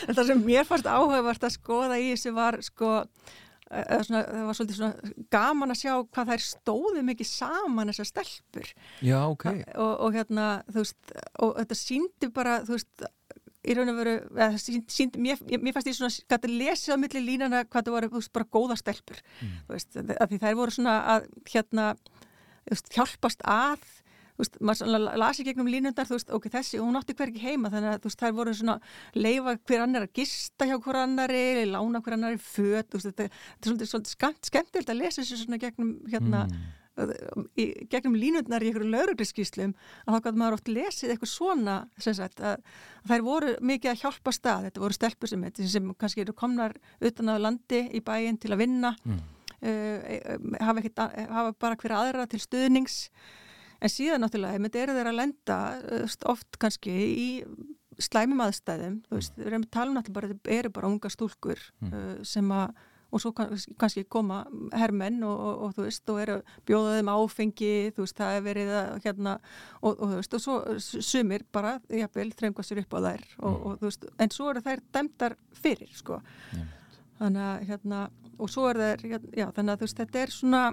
en 0.07 0.15
það 0.15 0.27
sem 0.27 0.43
mér 0.45 0.67
fannst 0.67 0.85
áhugavert 0.85 1.43
að 1.43 1.55
skoða 1.55 1.97
í 1.97 2.11
þessu 2.11 2.33
var 2.35 2.59
sko 2.61 2.89
Svona, 3.69 4.23
það 4.25 4.45
var 4.47 4.57
svolítið 4.57 4.77
svona 4.79 5.11
gaman 5.29 5.73
að 5.73 5.79
sjá 5.83 5.91
hvað 6.01 6.31
þær 6.31 6.41
stóðu 6.41 7.03
mikið 7.05 7.27
saman 7.29 7.91
þessar 7.91 8.09
stelpur. 8.09 8.71
Já, 9.05 9.19
ok. 9.27 9.45
Og, 9.75 9.91
og 10.07 10.17
hérna, 10.17 10.45
þú 10.71 10.81
veist, 10.81 11.13
og 11.45 11.51
þetta 11.59 11.77
síndi 11.77 12.31
bara, 12.33 12.55
þú 12.65 12.79
veist 12.79 13.05
í 13.69 13.75
raun 13.75 13.91
og 13.91 13.99
veru, 13.99 14.15
sínd, 14.61 14.87
sínd, 14.89 15.19
mér, 15.21 15.41
mér 15.51 15.75
fannst 15.75 15.91
ég 15.91 15.97
svona, 15.99 16.25
gæti 16.31 16.51
lesa 16.53 16.95
á 16.95 17.01
milli 17.01 17.21
línana 17.25 17.61
hvað 17.67 17.89
það 17.89 17.95
voru, 17.97 18.09
þú 18.09 18.21
veist, 18.23 18.33
bara 18.39 18.49
góða 18.57 18.79
stelpur. 18.79 19.21
Mm. 19.37 19.55
þú 19.67 19.75
veist, 19.75 19.99
að 20.15 20.25
því 20.31 20.41
þær 20.45 20.59
voru 20.63 20.75
svona 20.75 20.97
að 21.13 21.27
hérna, 21.53 21.87
þú 22.63 22.73
veist, 22.73 22.93
hjálpast 22.95 23.45
að 23.45 23.89
veist, 24.43 24.57
maður 24.63 25.05
lasi 25.19 25.45
gegnum 25.47 25.69
línundar, 25.69 26.07
þú 26.07 26.17
veist, 26.17 26.33
ok, 26.35 26.47
þessi, 26.53 26.79
hún 26.81 26.97
átti 26.99 27.15
hver 27.17 27.31
ekki 27.31 27.43
heima, 27.43 27.71
þannig 27.73 27.93
að 27.93 28.01
þú 28.03 28.09
veist, 28.09 28.23
þær 28.23 28.35
voru 28.39 28.55
svona 28.55 28.75
leifa 29.17 29.55
hver 29.59 29.85
annar 29.85 30.07
að 30.07 30.19
gista 30.19 30.67
hjá 30.69 30.75
hver 30.79 30.99
annari, 31.03 31.45
lána 31.69 32.01
hver 32.05 32.17
annari 32.17 32.41
föt, 32.41 32.89
þú 32.89 32.99
veist, 32.99 33.09
þetta, 33.09 33.29
er 33.29 33.69
svolítið, 33.69 33.89
svolítið 33.93 34.51
skemmtilegt 34.51 34.93
að 34.93 35.01
lesa 35.01 35.23
þessu 35.23 35.39
svona 35.41 35.59
gegnum, 35.61 35.95
hérna, 36.11 36.43
mm. 36.49 37.49
í, 37.59 37.65
gegnum 37.91 38.15
línundar 38.19 38.63
í 38.63 38.69
einhverju 38.69 38.93
lauruglisskíslum, 38.93 39.73
að 40.05 40.15
þá 40.15 40.29
gæti 40.29 40.43
maður 40.43 40.59
oft 40.59 40.71
lesið 40.71 41.15
eitthvað 41.15 41.33
svona, 41.33 41.75
sem 41.99 42.15
sagt, 42.21 42.39
að, 42.39 42.63
að 43.03 43.11
þær 43.13 43.25
voru 43.27 43.57
mikið 43.73 43.93
að 43.93 44.05
hjálpa 44.05 44.35
stað, 44.35 44.69
þetta 44.69 44.85
voru 44.85 44.99
stelpur 44.99 45.33
sem, 45.33 45.43
sem 45.75 45.91
kannski 45.99 46.23
eru 46.23 46.37
komnar 46.37 46.77
utan 47.03 47.33
á 47.33 47.35
landi 47.41 47.83
í 47.91 48.03
bæin 48.05 48.39
til 48.39 48.55
að 48.55 48.63
vinna, 48.63 48.95
mm. 49.03 49.19
uh, 49.67 50.57
hafa, 50.63 50.79
ekkit, 50.79 51.05
hafa 51.27 51.53
bara 51.59 51.79
hver 51.83 51.97
aðra 51.99 52.29
til 52.31 52.43
stuðnings 52.45 53.03
en 53.79 53.93
síðan 53.93 54.25
náttúrulega, 54.25 54.61
þetta 54.67 54.83
eru 54.83 54.95
þeirra 54.97 55.13
að 55.13 55.19
lenda 55.21 55.59
uh, 55.79 56.15
oft 56.31 56.59
kannski 56.61 56.95
í 57.09 57.29
slæmum 57.99 58.45
aðstæðum, 58.45 59.01
þú 59.09 59.17
veist, 59.17 59.35
við 59.35 59.49
erum 59.49 59.65
að 59.65 59.73
tala 59.75 59.95
náttúrulega 59.95 60.19
bara, 60.19 60.31
þetta 60.35 60.55
eru 60.59 60.71
bara 60.77 60.93
unga 60.93 61.11
stúlkur 61.11 61.65
mm. 61.81 61.91
uh, 61.91 62.15
sem 62.27 62.55
að 62.55 62.79
og 63.09 63.21
svo 63.21 63.31
kannski 63.33 64.03
koma 64.05 64.43
hermenn 64.77 65.23
og, 65.25 65.33
og, 65.33 65.61
og 65.65 65.75
þú 65.77 65.85
veist, 65.87 66.11
og 66.13 66.19
eru 66.21 66.35
bjóðaðum 66.69 67.11
áfengi, 67.13 67.71
þú 67.95 68.05
veist, 68.05 68.17
það 68.19 68.35
er 68.35 68.43
verið 68.45 68.73
að 68.77 68.89
hérna, 69.05 69.35
og, 69.81 69.93
og 69.95 70.03
þú 70.03 70.19
veist, 70.19 70.35
og 70.37 70.43
svo 70.43 70.57
sumir 71.09 71.45
bara, 71.55 71.77
jáfnvel, 71.89 72.29
þrengva 72.37 72.65
sér 72.65 72.83
upp 72.83 72.93
á 72.93 72.99
þær 73.07 73.25
og 73.39 73.55
mm. 73.55 73.79
þú 73.79 73.87
veist, 73.87 74.05
en 74.25 74.35
svo 74.35 74.51
eru 74.51 74.63
þær 74.67 74.83
dæmdar 74.97 75.37
fyrir, 75.57 75.95
sko 75.97 76.19
mm. 76.21 76.67
þannig 77.23 77.47
að, 77.47 77.65
hérna, 77.71 78.03
og 78.37 78.53
svo 78.53 78.67
er 78.69 78.81
þær 78.83 79.05
já, 79.09 79.47
þannig 79.57 79.73
að 79.73 79.81
þú 79.81 79.87
veist, 79.87 80.03
þetta 80.03 80.23
er 80.23 80.35
svona 80.35 80.63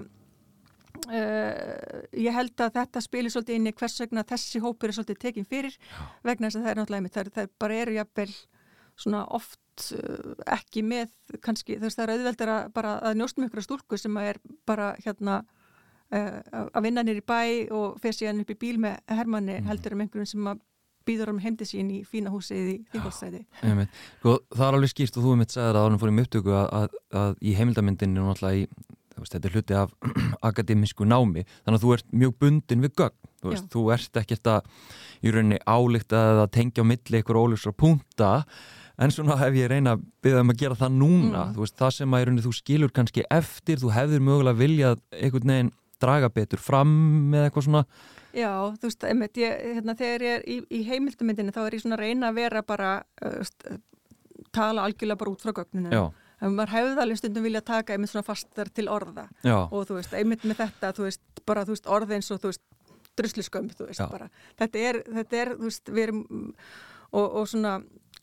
uh, 1.05 2.03
ég 2.17 2.35
held 2.35 2.63
að 2.65 2.75
þetta 2.79 3.03
spilir 3.03 3.33
svolítið 3.33 3.59
inn 3.59 3.71
í 3.71 3.75
hvers 3.77 3.97
vegna 4.03 4.25
þessi 4.27 4.61
hópur 4.63 4.91
er 4.91 4.97
svolítið 4.97 5.19
tekinn 5.23 5.49
fyrir, 5.49 5.75
já. 5.77 6.05
vegna 6.27 6.49
þess 6.49 6.59
að 6.59 6.67
það 6.67 6.71
er 6.73 6.81
náttúrulega 6.81 7.15
þær, 7.17 7.31
þær 7.37 7.51
bara 7.63 7.81
eru 7.83 7.97
jáfnvel 7.97 8.29
svona 8.97 9.25
oft 9.37 9.91
uh, 9.97 10.33
ekki 10.57 10.83
með 10.87 11.11
kannski 11.43 11.77
þess 11.77 11.97
að 11.97 11.99
það 11.99 12.07
er 12.07 12.15
auðveldur 12.15 12.53
að 12.55 12.71
bara 12.77 12.95
að 13.05 13.19
njóstum 13.21 13.47
ykkur 13.47 13.65
stúlku 13.65 14.01
sem 14.01 14.17
er 14.23 14.41
bara 14.67 14.93
hérna 15.03 15.41
uh, 15.43 16.39
að 16.71 16.87
vinna 16.87 17.05
nýri 17.05 17.25
bæ 17.25 17.69
og 17.75 17.99
fer 18.01 18.15
síðan 18.17 18.41
upp 18.43 18.55
í 18.55 18.59
bíl 18.59 18.77
með 18.81 18.99
hermanni 19.11 19.59
mm. 19.59 19.69
heldur 19.69 19.97
um 19.97 20.03
einhverjum 20.05 20.31
sem 20.33 20.51
að 20.53 20.65
býður 21.07 21.31
um 21.31 21.39
heimdi 21.39 21.67
sín 21.67 21.89
í 21.93 22.01
fína 22.07 22.31
húsið 22.33 22.71
í 22.73 22.77
þingolstæði 22.91 23.43
sko, 23.61 24.37
Það 24.51 24.65
er 24.67 24.77
alveg 24.77 24.91
skýrst 24.91 25.17
og 25.17 25.23
þú 25.23 25.29
hefði 25.31 25.41
mitt 25.41 25.55
segðið 25.55 25.79
að 25.79 25.87
ánum 25.87 26.01
fórum 26.01 26.21
upptöku 26.23 26.55
að, 26.57 26.67
að, 26.79 26.97
að 27.21 27.37
í 27.39 27.53
heimildamindinu 27.55 28.25
náttúrulega 28.25 28.65
í 28.65 28.67
veist, 29.23 29.35
þetta 29.35 29.49
er 29.49 29.55
hluti 29.57 29.77
af 29.77 29.93
akademísku 30.49 31.07
námi 31.07 31.45
þannig 31.49 31.77
að 31.77 31.85
þú 31.85 31.93
ert 31.97 32.09
mjög 32.23 32.33
bundin 32.43 32.83
við 32.85 32.95
gögn 33.01 33.15
þú, 33.27 33.51
veist, 33.51 33.69
þú 33.73 33.85
ert 33.95 34.19
ekkert 34.23 34.51
að 34.53 34.67
í 35.21 35.33
rauninni 35.33 35.61
álíkt 35.65 36.17
að 36.17 36.43
tengja 36.55 36.85
á 36.85 36.89
milli 36.89 37.21
ykkur 37.21 37.39
ólusra 37.39 37.73
punta 37.73 38.31
en 38.97 39.13
svona 39.13 39.37
hef 39.41 39.57
ég 39.57 39.69
reyna 39.71 39.95
að 39.95 40.05
byggja 40.25 40.43
um 40.43 40.53
að 40.53 40.61
gera 40.61 40.79
það 40.79 40.95
núna 41.01 41.41
mm. 41.47 41.57
veist, 41.57 41.77
það 41.77 41.95
sem 41.99 42.13
að 42.13 42.23
í 42.23 42.27
rauninni 42.27 42.45
þú 42.45 42.53
skilur 42.57 42.93
kannski 42.93 43.25
eftir 43.33 43.81
þú 43.81 43.91
hefðir 43.93 44.23
mögulega 44.25 44.61
viljað 44.61 45.03
einhvern 45.17 45.53
veginn 45.53 45.73
draga 46.01 46.29
betur 46.29 46.61
fram 46.61 46.91
með 47.31 47.47
eitthvað 47.47 47.65
svona. 47.65 47.83
Já, 48.37 48.51
þú 48.77 48.89
veist, 48.89 49.05
einmitt, 49.09 49.39
ég, 49.41 49.61
hérna, 49.79 49.95
þegar 49.97 50.25
ég 50.27 50.35
er 50.35 50.43
í, 50.45 50.57
í 50.69 50.81
heimildumindinu 50.85 51.53
þá 51.55 51.61
er 51.63 51.77
ég 51.77 51.81
svona 51.81 51.97
að 51.97 52.03
reyna 52.03 52.29
að 52.29 52.37
vera 52.37 52.61
bara 52.65 52.91
uh, 53.25 53.79
tala 54.53 54.85
algjörlega 54.85 55.21
bara 55.23 55.33
út 55.33 55.45
frá 55.45 55.55
gögninu 55.57 55.93
Já 55.93 56.03
maður 56.41 56.73
hefði 56.75 57.03
alveg 57.03 57.21
stundum 57.21 57.47
vilja 57.47 57.63
taka 57.65 57.95
einmitt 57.95 58.13
svona 58.13 58.27
fastar 58.27 58.69
til 58.69 58.87
orða 58.93 59.27
Já. 59.41 59.57
og 59.65 59.87
þú 59.89 59.99
veist, 59.99 60.17
einmitt 60.17 60.45
með 60.47 60.63
þetta 60.63 60.93
þú 60.97 61.07
veist, 61.07 61.23
bara 61.49 61.65
þú 61.65 61.75
veist, 61.75 61.93
orðeins 61.97 62.31
og 62.33 62.41
þú 62.43 62.51
veist 62.51 62.65
drusliskömb, 63.17 63.73
þú 63.77 63.87
veist, 63.89 64.03
Já. 64.03 64.09
bara 64.11 64.29
þetta 64.59 64.83
er, 64.89 65.01
þetta 65.21 65.41
er, 65.41 65.55
þú 65.57 65.71
veist, 65.71 65.93
við 65.93 66.07
erum 66.07 66.21
og, 67.15 67.25
og 67.25 67.47
svona 67.49 67.77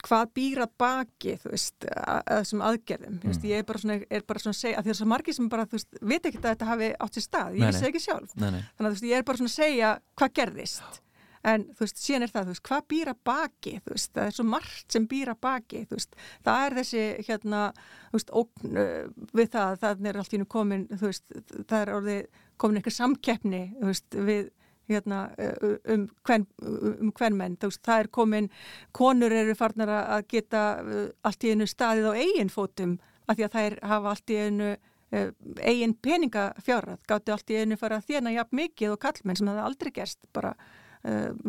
hvað 0.05 0.31
býra 0.37 0.67
baki 0.79 1.37
þú 1.41 1.53
veist, 1.53 1.87
að 1.87 2.21
þessum 2.29 2.63
aðgerðum 2.67 3.15
mm. 3.15 3.23
veist, 3.29 3.47
ég 3.49 3.61
er 3.61 3.67
bara 3.67 3.81
svona, 3.81 3.97
er 4.09 4.27
bara 4.27 4.43
svona 4.43 4.55
að 4.55 4.59
segja 4.59 4.79
að 4.79 4.87
því 4.87 4.93
að 4.93 4.99
svo 4.99 5.07
margir 5.11 5.37
sem 5.37 5.47
bara, 5.51 5.65
þú 5.69 5.79
veist, 5.79 5.97
veit 6.01 6.19
ekki 6.29 6.41
að 6.41 6.49
þetta 6.51 6.69
hafi 6.69 6.91
átt 7.05 7.17
sér 7.17 7.25
stað, 7.25 7.57
ég 7.59 7.71
vissi 7.71 7.89
ekki 7.89 8.03
sjálf 8.03 8.35
nei, 8.35 8.49
nei. 8.57 8.61
þannig 8.61 8.85
að 8.85 8.85
þú 8.85 8.93
veist, 8.95 9.07
ég 9.09 9.17
er 9.17 9.27
bara 9.29 9.41
svona 9.41 9.53
að 9.53 9.57
segja 9.57 9.91
hvað 10.19 10.35
gerðist 10.39 11.01
en 11.45 11.65
þú 11.75 11.85
veist, 11.85 12.01
síðan 12.01 12.25
er 12.25 12.33
það, 12.33 12.47
þú 12.47 12.53
veist, 12.55 12.65
hvað 12.69 12.87
býra 12.91 13.13
baki? 13.29 13.75
Þú 13.85 13.95
veist, 13.95 14.11
það 14.15 14.29
er 14.29 14.35
svo 14.37 14.45
margt 14.49 14.95
sem 14.95 15.07
býra 15.11 15.35
baki 15.45 15.83
þú 15.85 15.99
veist, 15.99 16.19
það 16.45 16.65
er 16.65 16.77
þessi 16.79 17.05
hérna, 17.27 17.61
þú 18.09 18.19
veist, 18.19 18.35
ógn 18.41 18.81
uh, 18.81 19.29
við 19.37 19.49
það, 19.55 19.79
það 19.83 20.09
er 20.11 20.21
allt 20.21 20.35
í 20.35 20.41
nú 20.41 20.49
komin, 20.55 20.85
þú 20.93 21.09
veist 21.11 21.39
það 21.55 21.79
er 21.81 21.93
orðið 21.99 22.21
komin 22.61 22.79
eitthvað 22.79 22.97
samkeppni 22.99 23.63
þú 23.79 23.89
veist, 23.91 24.19
við 24.29 24.47
hérna, 24.89 25.21
uh, 25.41 25.75
um 25.93 26.07
hvern, 26.25 26.47
um 26.61 27.11
hvern 27.15 27.37
menn 27.39 27.57
veist, 27.61 27.83
það 27.85 28.03
er 28.03 28.11
komin, 28.19 28.49
konur 28.95 29.33
eru 29.33 29.55
farnar 29.57 29.93
að 29.97 30.27
geta 30.35 30.65
uh, 30.81 31.05
allt 31.25 31.45
í 31.45 31.53
einu 31.53 31.69
staðið 31.69 32.09
á 32.09 32.13
eigin 32.21 32.53
fótum 32.53 32.97
af 33.25 33.37
því 33.37 33.47
að 33.47 33.55
þær 33.57 33.77
hafa 33.91 34.13
allt 34.13 34.33
í 34.33 34.39
einu 34.41 34.71
uh, 34.75 35.29
eigin 35.61 35.95
peningafjárað, 36.05 37.01
gáttu 37.09 37.35
allt 37.35 37.53
í 37.53 37.61
einu 37.61 37.77
fara 37.81 37.99
að 37.99 38.11
þjena 38.11 38.35
jafn 38.35 38.61
mikið 38.61 38.95
og 38.95 39.01
kallmenn 39.05 39.39
sem 39.39 39.49
það 39.49 39.63
aldrei 39.65 39.93
gerst 39.95 40.21
bara 40.35 40.53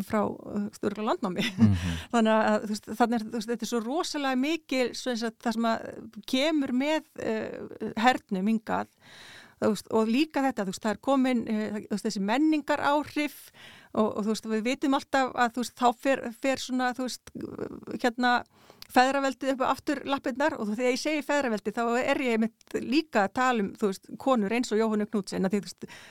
frá 0.05 0.21
stjórnlega 0.77 1.07
landnámi 1.11 1.45
mm 1.47 1.71
-hmm. 1.71 2.03
þannig 2.13 2.35
að 2.35 2.67
veist, 2.71 2.91
þannig 2.99 3.21
er 3.21 3.31
veist, 3.33 3.49
þetta 3.49 3.65
er 3.65 3.73
svo 3.73 3.81
rosalega 3.81 4.37
mikil 4.37 4.89
það 4.93 5.53
sem 5.53 5.71
að 5.71 5.89
kemur 6.27 6.73
með 6.73 7.03
hernum 7.97 8.55
yngað 8.55 8.93
Veist, 9.57 9.87
og 9.89 10.05
líka 10.13 10.43
þetta, 10.45 10.67
veist, 10.69 10.83
það 10.85 10.91
er 10.91 10.99
komin 11.01 11.39
veist, 11.89 12.05
þessi 12.05 12.21
menningar 12.21 12.81
áhrif 12.85 13.53
og, 13.97 14.19
og 14.21 14.51
við 14.53 14.67
vitum 14.67 14.97
alltaf 14.99 15.33
að 15.33 15.63
þá 15.73 15.87
fer, 15.97 16.23
fer 16.43 16.61
svona 16.61 16.93
hérna 18.03 18.45
feðraveldið 18.93 19.53
upp 19.55 19.65
á 19.65 19.67
aftur 19.73 20.03
lappinnar 20.09 20.57
og 20.59 20.73
þegar 20.73 20.93
ég 20.93 21.03
segi 21.03 21.27
feðraveldið 21.27 21.77
þá 21.77 21.85
er 22.01 22.23
ég 22.27 22.49
líka 22.85 23.27
að 23.27 23.35
tala 23.41 23.67
um 23.67 24.17
konur 24.19 24.57
eins 24.57 24.73
og 24.73 24.81
Jóhannu 24.81 25.09
Knútsen 25.11 25.49
að 25.49 25.61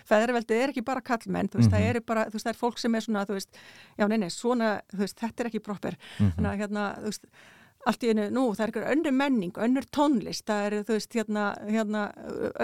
feðraveldið 0.10 0.62
er 0.62 0.74
ekki 0.74 0.86
bara 0.86 1.02
kallmenn 1.02 1.50
mm 1.52 1.62
-hmm. 1.62 1.72
það 1.72 1.90
eru 1.90 2.02
bara, 2.02 2.30
það 2.30 2.54
er 2.54 2.62
fólk 2.64 2.80
sem 2.80 2.96
er 2.96 3.02
svona 3.02 3.26
já 3.26 4.08
neina, 4.08 4.30
svona, 4.30 4.82
þetta 4.94 5.44
er 5.44 5.48
ekki 5.48 5.60
proper 5.60 5.96
mm 5.96 6.26
-hmm. 6.26 6.36
þannig 6.36 6.52
að 6.52 6.60
hérna, 6.60 6.96
veist 7.04 7.26
allt 7.86 8.06
í 8.06 8.10
einu, 8.10 8.26
nú 8.34 8.46
það 8.56 8.64
er 8.64 8.72
einhver 8.72 8.88
önnur 8.94 9.16
menning, 9.16 9.58
önnur 9.62 9.86
tónlist, 9.94 10.46
það 10.50 10.66
er 10.66 10.76
þú 10.88 10.98
veist 10.98 11.18
hérna, 11.18 11.44
hérna 11.70 12.02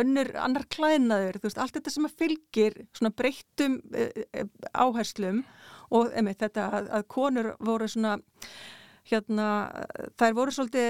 önnur 0.01 0.31
annar 0.41 0.65
klæðnaður, 0.73 1.37
þú 1.37 1.49
veist 1.49 1.61
allt 1.61 1.77
þetta 1.77 1.93
sem 1.93 2.07
að 2.07 2.17
fylgir 2.23 2.77
svona 2.97 3.13
breyttum 3.21 3.77
uh, 3.93 4.45
áherslum 4.73 5.43
og 5.91 6.13
emitt 6.17 6.41
þetta 6.41 6.69
að, 6.79 6.91
að 6.97 7.07
konur 7.13 7.51
voru 7.61 7.89
svona 7.91 8.17
hérna 9.09 9.47
þær 10.19 10.35
voru 10.37 10.53
svolítið, 10.53 10.89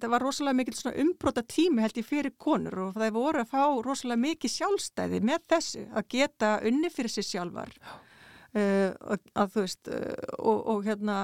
það 0.00 0.08
var 0.14 0.24
rosalega 0.24 0.58
mikil 0.60 0.76
svona 0.78 1.02
umbróta 1.04 1.42
tími 1.44 1.84
held 1.84 1.98
ég 2.00 2.08
fyrir 2.08 2.36
konur 2.40 2.78
og 2.86 2.94
það 2.96 3.16
voru 3.18 3.42
að 3.42 3.50
fá 3.52 3.64
rosalega 3.84 4.24
mikið 4.24 4.54
sjálfstæði 4.54 5.20
með 5.28 5.44
þessu 5.52 5.84
að 5.92 6.08
geta 6.16 6.54
unni 6.68 6.90
fyrir 6.92 7.12
sér 7.12 7.28
sjálfar. 7.28 7.74
Uh, 8.52 8.92
að 9.32 9.54
þú 9.54 9.62
veist 9.62 9.88
uh, 9.88 10.24
og, 10.44 10.58
og 10.68 10.82
hérna 10.84 11.22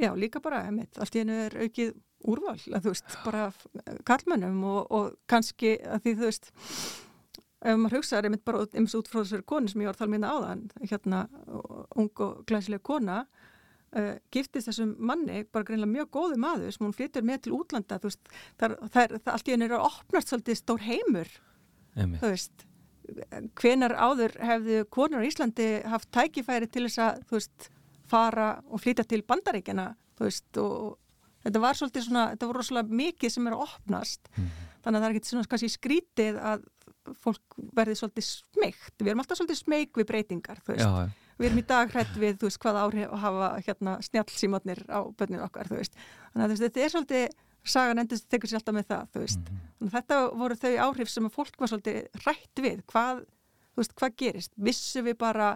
Já, 0.00 0.14
líka 0.16 0.40
bara, 0.40 0.62
einmitt, 0.64 0.96
allt 0.96 1.16
í 1.16 1.20
hennu 1.20 1.36
er 1.44 1.54
aukið 1.60 1.90
úrval, 2.30 2.56
að 2.72 2.86
þú 2.86 2.92
veist, 2.94 3.16
bara 3.24 3.42
kallmennum 4.08 4.62
og, 4.64 4.80
og 4.96 5.10
kannski 5.28 5.74
að 5.84 6.06
því 6.06 6.14
þú 6.16 6.24
veist, 6.24 6.48
ef 7.60 7.76
maður 7.76 7.98
hugsaður 7.98 8.28
einmitt 8.30 8.44
bara 8.48 8.62
eins 8.80 8.96
út 8.96 9.10
frá 9.10 9.20
þessari 9.20 9.46
koni 9.52 9.68
sem 9.68 9.82
ég 9.84 9.90
var 9.90 9.98
að 9.98 10.00
tala 10.00 10.14
minna 10.14 10.32
á 10.32 10.36
þann, 10.46 10.62
hérna 10.88 11.20
ung 12.00 12.24
og 12.24 12.40
glæsilega 12.48 12.86
kona 12.88 13.18
uh, 13.96 14.14
giftist 14.34 14.70
þessum 14.70 14.94
manni, 14.98 15.44
bara 15.52 15.68
greinlega 15.68 15.92
mjög 15.92 16.10
góðu 16.16 16.40
maður 16.42 16.74
sem 16.76 16.86
hún 16.86 16.96
flyttur 16.96 17.26
með 17.26 17.44
til 17.46 17.54
útlanda, 17.58 18.00
þú 18.00 18.10
veist, 18.10 18.32
það 18.60 18.74
er, 19.04 19.14
það 19.18 19.32
allt 19.34 19.48
í 19.48 19.54
hennu 19.56 19.68
er 19.68 19.76
að 19.78 19.86
opnast 19.90 20.32
svolítið 20.32 20.60
stór 20.60 20.84
heimur, 20.86 21.32
einmitt. 21.96 22.22
þú 22.22 22.32
veist, 22.34 22.66
hvenar 23.58 23.96
áður 23.98 24.36
hefðu 24.38 24.82
konar 24.94 25.24
í 25.26 25.30
Íslandi 25.32 25.70
haft 25.90 26.10
tækifæri 26.14 26.68
til 26.70 26.86
þess 26.86 27.02
að, 27.02 27.24
þú 27.26 27.38
veist, 27.40 27.70
fara 28.10 28.50
og 28.70 28.82
flytja 28.82 29.06
til 29.06 29.22
bandaríkjana 29.26 29.92
þú 30.20 30.28
veist 30.28 30.60
og 30.60 30.98
þetta 31.46 31.62
var 31.62 31.78
svolítið 31.78 32.06
svona, 32.06 32.26
þetta 32.34 32.50
voru 32.50 32.60
rosalega 32.60 32.98
mikið 33.00 33.32
sem 33.32 33.48
er 33.48 33.56
að 33.56 33.64
opnast. 33.68 34.30
Mm. 34.36 34.50
þannig 34.80 34.96
að 34.96 35.02
það 35.02 35.06
er 35.06 35.14
ekkert 35.14 35.30
svona 35.30 35.48
kannski 35.52 35.72
skrítið 35.72 36.38
að 36.50 36.68
fólk 37.20 37.56
verði 37.76 37.96
svolítið 37.98 38.26
smegt, 38.28 38.94
við 39.00 39.10
erum 39.12 39.22
alltaf 39.22 39.40
svolítið 39.40 39.58
smeg 39.58 39.98
við 39.98 40.06
breytingar, 40.08 40.60
þú 40.64 40.74
veist. 40.74 40.84
Já, 40.84 41.26
við 41.40 41.48
erum 41.48 41.62
í 41.62 41.66
dag 41.70 41.92
hrætt 41.94 42.16
við, 42.20 42.38
þú 42.40 42.50
veist, 42.50 42.60
hvað 42.62 42.80
áhrif 42.84 43.14
að 43.14 43.22
hafa 43.24 43.50
hérna 43.66 43.94
snjálfsímatnir 44.06 44.82
á 44.92 45.00
bönninu 45.16 45.44
okkar, 45.46 45.70
þú 45.70 45.80
veist, 45.80 45.96
þannig 46.32 46.44
að 46.44 46.52
veist, 46.54 46.64
þetta 46.66 46.84
er 46.84 46.94
svolítið 46.94 47.38
sagan 47.70 48.00
endist 48.00 48.28
tekur 48.32 48.50
sér 48.50 48.60
alltaf 48.60 48.76
með 48.76 48.86
það, 48.92 49.08
þú 49.14 49.24
veist. 49.24 49.40
Mm. 49.40 49.64
þannig 49.78 49.90
að 49.90 49.96
þetta 49.98 50.20
voru 50.42 50.58
þau 50.60 50.72
áhrif 50.86 51.12
sem 51.12 51.28
að 51.28 51.36
fólk 51.36 51.58
var 51.60 51.72
svolítið 51.72 52.22
hrætt 52.24 52.62
við, 52.64 52.84
hvað 52.92 53.24
þú 53.24 53.82
veist, 53.82 53.96
hvað 54.00 54.16
gerist, 54.22 54.54
vissu 54.68 55.04
við 55.06 55.18
bara 55.20 55.50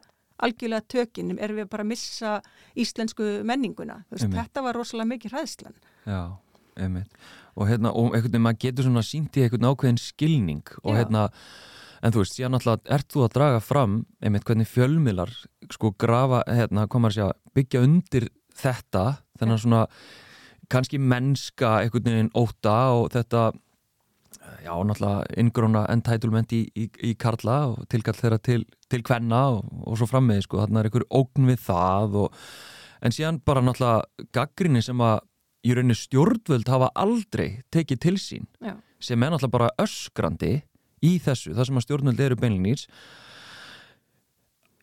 algjörlega 0.44 0.88
tökinum 0.90 1.38
erum 1.42 1.60
við 1.60 1.68
bara 1.70 1.84
að 1.84 1.92
missa 1.92 2.32
íslensku 2.80 3.28
menninguna? 3.46 4.00
Veist, 4.10 4.26
þetta 4.32 4.64
var 4.64 4.78
rosalega 4.78 5.12
mikið 5.12 5.36
hræðslan. 5.36 5.76
Já, 6.08 6.20
einmitt. 6.80 7.22
Og 7.54 7.70
hérna, 7.70 7.92
og 7.94 8.10
einhvern 8.10 8.32
veginn 8.32 8.46
maður 8.48 8.62
getur 8.66 8.88
svona 8.88 9.04
sínt 9.06 9.38
í 9.38 9.44
einhvern 9.44 9.68
ákveðin 9.70 10.00
skilning 10.02 10.74
og 10.82 10.90
Já. 10.90 10.98
hérna 11.00 11.28
en 12.04 12.12
þú 12.12 12.20
veist, 12.20 12.36
síðan 12.36 12.58
alltaf 12.58 12.84
ert 12.92 13.08
þú 13.12 13.24
að 13.24 13.34
draga 13.38 13.60
fram 13.64 13.98
einmitt 14.20 14.44
hvernig 14.44 14.68
fjölmilar 14.68 15.32
sko 15.72 15.94
grafa, 15.98 16.42
hérna, 16.50 16.86
komar 16.90 17.14
sér 17.14 17.30
að 17.30 17.38
byggja 17.56 17.84
undir 17.86 18.28
þetta, 18.54 19.04
þennan 19.40 19.60
svona 19.62 19.84
kannski 20.72 21.00
mennska 21.00 21.78
einhvern 21.82 22.10
veginn 22.10 22.34
óta 22.36 22.76
og 22.98 23.10
þetta 23.14 23.50
já, 24.64 24.72
náttúrulega 24.72 25.40
ingróna 25.40 25.84
entitlement 25.92 26.52
í, 26.56 26.64
í, 26.76 26.88
í 27.08 27.12
Karla 27.20 27.58
og 27.72 27.84
tilkall 27.92 28.16
þeirra 28.18 28.40
til, 28.44 28.62
til 28.90 29.04
Kvenna 29.06 29.44
og, 29.56 29.68
og 29.84 29.98
svo 30.00 30.08
frammiði, 30.10 30.46
sko, 30.46 30.60
þarna 30.62 30.82
er 30.82 30.90
einhver 30.90 31.06
ógn 31.14 31.48
við 31.48 31.62
það 31.66 32.18
og, 32.24 32.42
en 33.04 33.14
síðan 33.14 33.40
bara 33.44 33.64
náttúrulega 33.64 34.28
gaggrinni 34.36 34.84
sem 34.84 35.00
að 35.04 35.22
í 35.64 35.72
rauninni 35.72 35.96
stjórnvöld 35.96 36.68
hafa 36.68 36.90
aldrei 37.00 37.64
tekið 37.72 38.00
til 38.04 38.16
sín 38.20 38.48
já. 38.60 38.76
sem 39.00 39.22
er 39.22 39.32
náttúrulega 39.32 39.56
bara 39.56 39.72
öskrandi 39.80 40.54
í 41.04 41.16
þessu, 41.22 41.52
það 41.54 41.68
sem 41.68 41.80
að 41.80 41.86
stjórnvöld 41.86 42.24
eru 42.24 42.40
beinlinís 42.40 42.88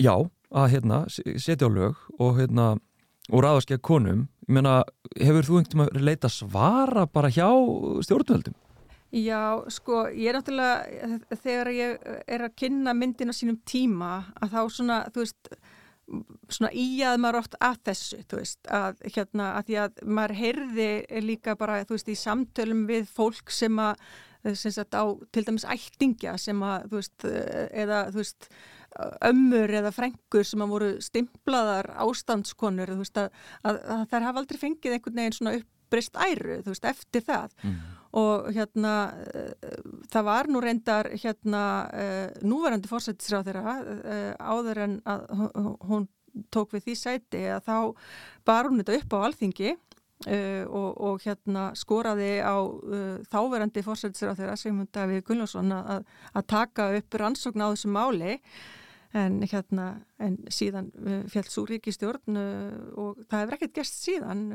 já, 0.01 0.15
að 0.51 0.71
hérna 0.75 1.03
setja 1.11 1.67
á 1.67 1.69
lög 1.71 1.99
og 2.19 2.39
hérna 2.39 2.73
og 3.31 3.43
ráðaskja 3.45 3.79
konum, 3.83 4.25
ég 4.47 4.55
meina 4.57 4.81
hefur 5.19 5.47
þú 5.47 5.59
einhvern 5.61 5.85
veginn 5.85 6.07
leita 6.07 6.31
svara 6.31 7.05
bara 7.07 7.31
hjá 7.31 7.47
stjórnvöldum? 8.03 8.57
Já, 9.11 9.59
sko, 9.67 10.05
ég 10.15 10.31
er 10.31 10.37
náttúrulega 10.37 11.37
þegar 11.43 11.69
ég 11.75 12.09
er 12.31 12.45
að 12.45 12.55
kynna 12.61 12.93
myndin 12.95 13.31
á 13.31 13.35
sínum 13.35 13.59
tíma 13.67 14.11
að 14.39 14.53
þá 14.55 14.61
svona, 14.71 14.99
þú 15.11 15.25
veist 15.25 15.51
svona 16.51 16.71
íjað 16.75 17.19
maður 17.23 17.39
oft 17.41 17.57
að 17.63 17.77
þessu 17.89 18.19
þú 18.31 18.39
veist, 18.39 18.59
að 18.71 19.03
hérna 19.15 19.49
að 19.57 19.67
því 19.67 19.77
að 19.83 20.01
maður 20.17 20.35
heyrði 20.39 20.89
líka 21.27 21.55
bara 21.59 21.81
þú 21.83 21.97
veist, 21.97 22.11
í 22.11 22.17
samtölum 22.19 22.85
við 22.89 23.11
fólk 23.11 23.51
sem 23.53 23.79
að 23.83 24.05
sagt 24.57 24.95
á 24.97 25.03
til 25.33 25.45
dæmis 25.47 25.65
ættingja 25.69 26.35
sem 26.41 26.61
að, 26.65 26.87
þú 26.91 26.99
veist, 26.99 27.25
eða 27.83 28.03
þú 28.11 28.21
veist, 28.21 28.47
ömmur 29.29 29.73
eða 29.79 29.93
frengur 29.95 30.47
sem 30.47 30.63
að 30.63 30.73
voru 30.73 30.91
stimplaðar 31.03 31.91
ástandskonur, 32.03 32.91
þú 32.91 33.03
veist, 33.05 33.21
að, 33.21 33.43
að, 33.63 33.81
að 33.95 34.05
þær 34.11 34.27
hafa 34.27 34.43
aldrei 34.43 34.61
fengið 34.61 34.95
einhvern 34.97 35.21
veginn 35.21 35.37
svona 35.37 35.55
uppbrist 35.59 36.21
æru, 36.27 36.61
þú 36.65 36.73
veist, 36.73 36.87
eftir 36.91 37.25
það 37.27 37.55
mm. 37.61 37.77
og 38.21 38.49
hérna 38.55 38.95
það 40.11 40.27
var 40.27 40.51
nú 40.51 40.63
reyndar 40.63 41.11
hérna 41.13 41.63
núverandi 42.43 42.91
fórsættisráð 42.91 43.51
þeirra 43.51 43.77
áður 44.39 44.83
en 44.87 44.97
að 45.05 45.29
hún 45.87 46.09
tók 46.51 46.75
við 46.75 46.87
því 46.87 46.97
sæti 46.97 47.45
að 47.51 47.65
þá 47.67 47.77
bar 48.47 48.69
hún 48.69 48.81
þetta 48.81 48.99
upp 49.01 49.15
á 49.15 49.23
alþingi 49.27 49.73
uh, 50.27 50.65
og, 50.67 50.91
og 51.01 51.23
hérna 51.23 51.69
skoraði 51.77 52.33
á 52.43 52.57
uh, 52.61 53.15
þáverandi 53.31 53.83
fórsættisra 53.85 54.35
þeirra 54.37 54.57
Sigmund 54.59 54.91
Davíð 54.93 55.23
Gullarsson 55.27 55.73
að, 55.75 56.05
að 56.35 56.47
taka 56.51 56.91
upp 56.99 57.17
rannsókn 57.21 57.65
á 57.65 57.71
þessu 57.71 57.91
máli. 57.93 58.37
En 59.11 59.41
hérna 59.43 59.85
en 60.23 60.37
síðan 60.47 60.85
uh, 61.03 61.23
fjallt 61.27 61.51
svo 61.51 61.65
ríkistjórn 61.67 62.37
og 62.95 63.17
það 63.25 63.41
hefur 63.41 63.57
ekkert 63.57 63.73
gæst 63.81 63.97
síðan 64.05 64.45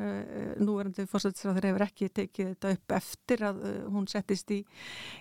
núverandi 0.65 1.05
fórsættisra 1.11 1.53
þeirra 1.59 1.73
hefur 1.75 1.85
ekki 1.91 2.09
tekið 2.23 2.55
þetta 2.55 2.73
upp 2.79 2.97
eftir 2.97 3.45
að 3.51 3.61
hún 3.93 4.09
settist 4.09 4.55
í, 4.57 4.63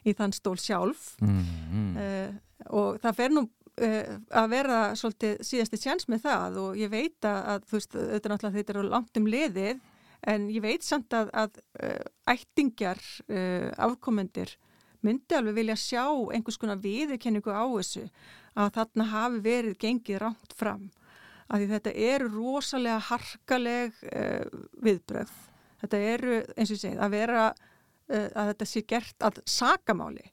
í 0.08 0.16
þann 0.16 0.36
stól 0.36 0.56
sjálf. 0.62 1.16
Mm 1.20 1.42
-hmm. 1.42 2.40
og 2.80 3.02
það 3.04 3.18
fer 3.20 3.36
nú 3.36 3.44
að 3.76 4.46
vera 4.54 4.78
svolítið 4.96 5.42
síðasti 5.44 5.78
tjans 5.84 6.08
með 6.08 6.22
það 6.30 6.62
og 6.62 6.78
ég 6.80 6.90
veit 6.94 7.28
að 7.28 7.66
þú 7.68 7.76
veist, 7.76 7.92
þetta 7.92 8.30
er 8.30 8.32
náttúrulega 8.32 8.58
þetta 8.62 8.74
eru 8.74 8.84
langt 8.88 9.20
um 9.20 9.28
liðið 9.28 9.82
en 10.26 10.48
ég 10.50 10.64
veit 10.64 10.86
samt 10.86 11.14
að, 11.14 11.32
að 11.34 11.60
uh, 11.84 12.06
ættingjar 12.34 13.02
uh, 13.30 13.72
afkomendir 13.88 14.56
myndi 15.06 15.38
alveg 15.38 15.60
vilja 15.60 15.78
sjá 15.78 16.06
einhvers 16.34 16.58
konar 16.58 16.82
viðurkenningu 16.82 17.54
á 17.54 17.66
þessu 17.78 18.08
að 18.58 18.72
þarna 18.80 19.10
hafi 19.12 19.42
verið 19.46 19.80
gengið 19.84 20.22
rámt 20.24 20.56
fram 20.58 20.88
af 21.46 21.60
því 21.60 21.68
þetta 21.76 21.92
eru 22.10 22.30
rosalega 22.34 23.02
harkaleg 23.12 24.00
viðbröð 24.82 25.34
þetta 25.84 26.00
eru, 26.16 26.40
eins 26.56 26.72
og 26.72 26.74
ég 26.74 26.82
segið, 26.82 27.04
að 27.06 27.14
vera 27.14 27.44
að 28.10 28.50
þetta 28.50 28.68
sé 28.72 28.82
gert 28.90 29.28
að 29.28 29.38
sakamáli 29.46 30.26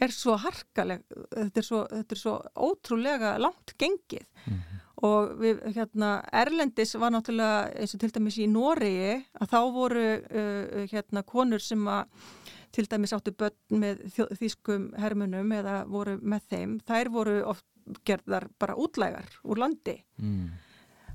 er 0.00 0.12
svo 0.14 0.36
harkaleg, 0.40 1.02
þetta 1.32 1.62
er 1.62 1.66
svo, 1.66 1.82
þetta 1.90 2.16
er 2.16 2.20
svo 2.20 2.34
ótrúlega 2.68 3.36
langt 3.40 3.74
gengið 3.80 4.26
mm 4.44 4.54
-hmm. 4.54 4.75
Og 5.04 5.36
við, 5.40 5.60
hérna, 5.76 6.10
Erlendis 6.32 6.94
var 6.96 7.12
náttúrulega 7.12 7.68
eins 7.76 7.94
og 7.96 8.00
til 8.00 8.12
dæmis 8.14 8.38
í 8.40 8.48
Noregi 8.48 9.16
að 9.36 9.50
þá 9.52 9.58
voru 9.74 10.04
uh, 10.16 10.84
hérna 10.92 11.22
konur 11.26 11.60
sem 11.60 11.82
að 11.90 12.06
til 12.76 12.86
dæmis 12.90 13.14
áttu 13.16 13.32
börn 13.36 13.80
með 13.80 14.04
þýskum 14.36 14.90
hermunum 15.00 15.52
eða 15.56 15.82
voru 15.88 16.18
með 16.20 16.48
þeim, 16.52 16.78
þær 16.88 17.12
voru 17.12 17.36
oft 17.48 17.64
gerðar 18.08 18.48
bara 18.60 18.76
útlægar 18.76 19.28
úr 19.46 19.60
landi. 19.62 20.00
Mm. 20.18 20.48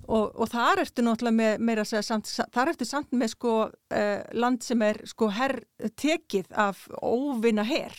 og, 0.08 0.32
og 0.40 0.50
þar 0.50 0.82
ertu 0.86 1.04
náttúrulega 1.06 1.58
með, 1.60 1.84
segja 1.90 2.06
samt, 2.06 2.32
þar 2.54 2.72
ertu 2.74 2.88
samt 2.88 3.12
með 3.14 3.34
sko 3.36 3.54
uh, 3.68 4.24
land 4.34 4.64
sem 4.66 4.82
er 4.86 5.02
sko 5.10 5.30
herr 5.34 5.60
tekið 6.00 6.54
af 6.54 6.88
óvinna 7.02 7.66
herr 7.68 7.98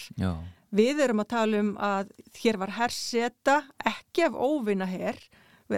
Við 0.72 1.02
erum 1.04 1.20
að 1.20 1.28
tala 1.28 1.58
um 1.60 1.72
að 1.76 2.12
hér 2.40 2.56
var 2.56 2.70
herseta, 2.78 3.58
ekki 3.84 4.24
af 4.24 4.36
óvinna 4.40 4.86
herr, 4.88 5.18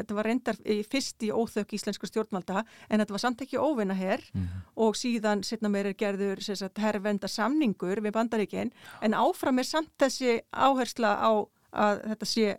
þetta 0.01 0.19
var 0.19 0.29
reyndar 0.29 0.59
fyrst 0.91 1.23
í 1.23 1.31
óþökk 1.31 1.77
íslensku 1.79 2.07
stjórnvalda 2.11 2.65
en 2.89 3.01
þetta 3.01 3.17
var 3.17 3.25
samt 3.25 3.45
ekki 3.45 3.59
óvinna 3.59 3.95
herr 3.95 4.23
mm 4.33 4.43
-hmm. 4.43 4.67
og 4.77 4.97
síðan 4.97 5.45
setna 5.45 5.69
meir 5.69 5.87
er 5.87 5.95
gerður 5.95 6.43
herrvenda 6.79 7.29
samningur 7.29 8.01
við 8.01 8.13
bandaríkinn 8.13 8.73
en 9.01 9.15
áfram 9.15 9.59
er 9.59 9.65
samt 9.65 9.93
þessi 9.99 10.41
áhersla 10.53 11.17
á 11.21 11.33
að 11.75 12.03
þetta 12.09 12.27
sé 12.27 12.59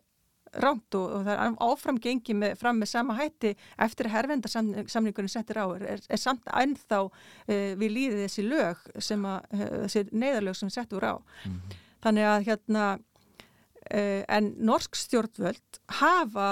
rámt 0.61 0.95
og, 0.95 1.05
og 1.17 1.23
það 1.25 1.33
er 1.35 1.55
áfram 1.67 1.97
gengið 2.01 2.37
með, 2.39 2.53
fram 2.59 2.79
með 2.79 2.91
sama 2.91 3.15
hætti 3.17 3.53
eftir 3.85 4.09
að 4.09 4.15
herrvenda 4.15 4.51
samningurinn 4.51 5.31
settir 5.31 5.59
á 5.59 5.65
er, 5.75 5.99
er 5.99 6.21
samt 6.21 6.45
ennþá 6.47 7.01
uh, 7.05 7.11
við 7.49 7.95
líðið 7.97 8.21
þessi 8.25 8.45
lög 8.47 8.85
sem 9.03 9.25
að, 9.29 9.49
uh, 9.51 9.65
þessi 9.85 10.05
neyðarlög 10.11 10.59
sem 10.59 10.71
settur 10.73 11.07
á. 11.07 11.15
Mm 11.15 11.57
-hmm. 11.57 11.81
Þannig 12.05 12.29
að 12.29 12.47
hérna, 12.49 12.85
uh, 13.91 14.23
en 14.37 14.53
norsk 14.57 14.95
stjórnvöld 14.95 15.81
hafa 15.99 16.49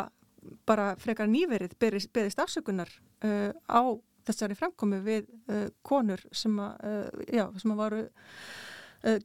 bara 0.67 0.93
frekar 1.01 1.29
nýverið 1.31 1.77
beðist 1.79 2.41
afsökunar 2.41 2.91
uh, 3.25 3.51
á 3.67 3.81
þessari 4.23 4.55
framkomi 4.55 5.01
við 5.03 5.25
uh, 5.51 5.67
konur 5.83 6.21
sem 6.31 6.53
að, 6.63 7.09
já, 7.27 7.47
sem 7.59 7.73
að 7.73 7.81
varu 7.81 8.05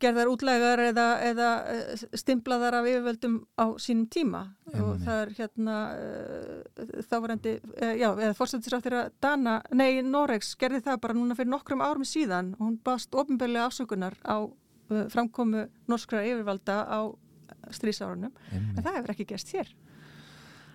gerðar 0.02 0.26
útlægar 0.26 0.80
eða, 0.82 1.04
eða 1.22 1.48
stimplaðar 2.18 2.80
af 2.80 2.86
yfirvöldum 2.90 3.36
á 3.54 3.78
sínum 3.78 4.08
tíma. 4.10 4.40
Emme. 4.72 4.80
og 4.82 5.04
það 5.04 5.20
er 5.20 5.30
hérna 5.36 5.76
þávarandi, 7.06 7.52
já, 8.00 8.08
eða 8.08 8.32
fórsættisráttir 8.34 8.96
að 8.98 9.12
Dana, 9.22 9.60
nei, 9.70 10.02
Noregs 10.02 10.56
gerði 10.58 10.82
það 10.88 10.98
bara 11.04 11.14
núna 11.20 11.38
fyrir 11.38 11.52
nokkrum 11.52 11.84
árum 11.86 12.02
síðan. 12.02 12.56
Og 12.58 12.64
hún 12.64 12.80
baðst 12.82 13.14
ofinbeglega 13.14 13.68
afsökunar 13.70 14.18
á 14.26 14.50
Uh, 14.88 15.04
framkomu 15.12 15.66
norskra 15.84 16.22
yfirvalda 16.24 16.78
á 16.88 17.12
strísárunum 17.76 18.32
en 18.54 18.78
það 18.80 18.94
hefur 18.94 19.10
ekki 19.12 19.26
gæst 19.28 19.50
hér 19.52 19.68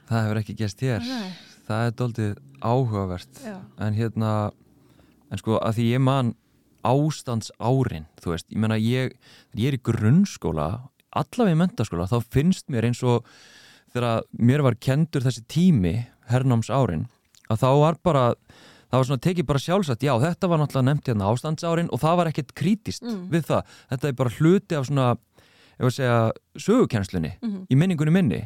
Það 0.10 0.24
hefur 0.24 0.41
ekki 0.41 0.58
gæst 0.60 0.84
hér 0.84 1.04
Nei. 1.08 1.32
það 1.68 1.88
er 1.88 1.97
doldið 2.01 2.34
áhugavert 2.64 3.43
Já. 3.43 3.58
en 3.80 3.97
hérna 3.97 4.32
en 5.32 5.41
sko 5.41 5.58
að 5.60 5.80
því 5.80 5.89
ég 5.93 6.04
man 6.04 6.34
ástands 6.84 7.51
árin, 7.64 8.06
þú 8.20 8.34
veist, 8.34 8.49
ég 8.51 8.60
menna 8.60 8.78
ég, 8.78 9.16
ég 9.56 9.72
er 9.72 9.78
í 9.78 9.82
grunnskóla 9.84 10.68
allavega 11.16 11.56
í 11.56 11.60
mentaskóla, 11.62 12.10
þá 12.10 12.20
finnst 12.34 12.68
mér 12.74 12.89
eins 12.89 13.01
og 13.06 13.28
þegar 13.93 14.26
mér 14.36 14.64
var 14.66 14.78
kendur 14.82 15.24
þessi 15.24 15.45
tími, 15.51 15.95
hernáms 16.32 16.72
árin 16.74 17.08
að 17.51 17.64
þá 17.64 17.70
var 17.80 17.99
bara 18.04 18.26
það 18.93 18.99
var 18.99 19.08
svona 19.10 19.24
tekið 19.26 19.47
bara 19.49 19.62
sjálfsagt, 19.64 20.06
já 20.06 20.14
þetta 20.22 20.49
var 20.49 20.62
náttúrulega 20.62 20.89
nefnt 20.89 21.10
hérna 21.10 21.30
ástandsárin 21.32 21.89
og 21.93 22.01
það 22.04 22.20
var 22.20 22.30
ekkert 22.30 22.54
krítist 22.58 23.06
mm. 23.06 23.24
við 23.34 23.47
það, 23.49 23.74
þetta 23.93 24.10
er 24.10 24.18
bara 24.20 24.36
hluti 24.38 24.78
af 24.78 24.88
svona, 24.89 25.08
ég 25.78 25.86
var 25.86 25.91
að 25.91 25.97
segja 25.97 26.20
sögukennslunni 26.68 27.34
mm 27.34 27.49
-hmm. 27.49 27.66
í 27.70 27.80
minningunni 27.80 28.14
minni 28.14 28.41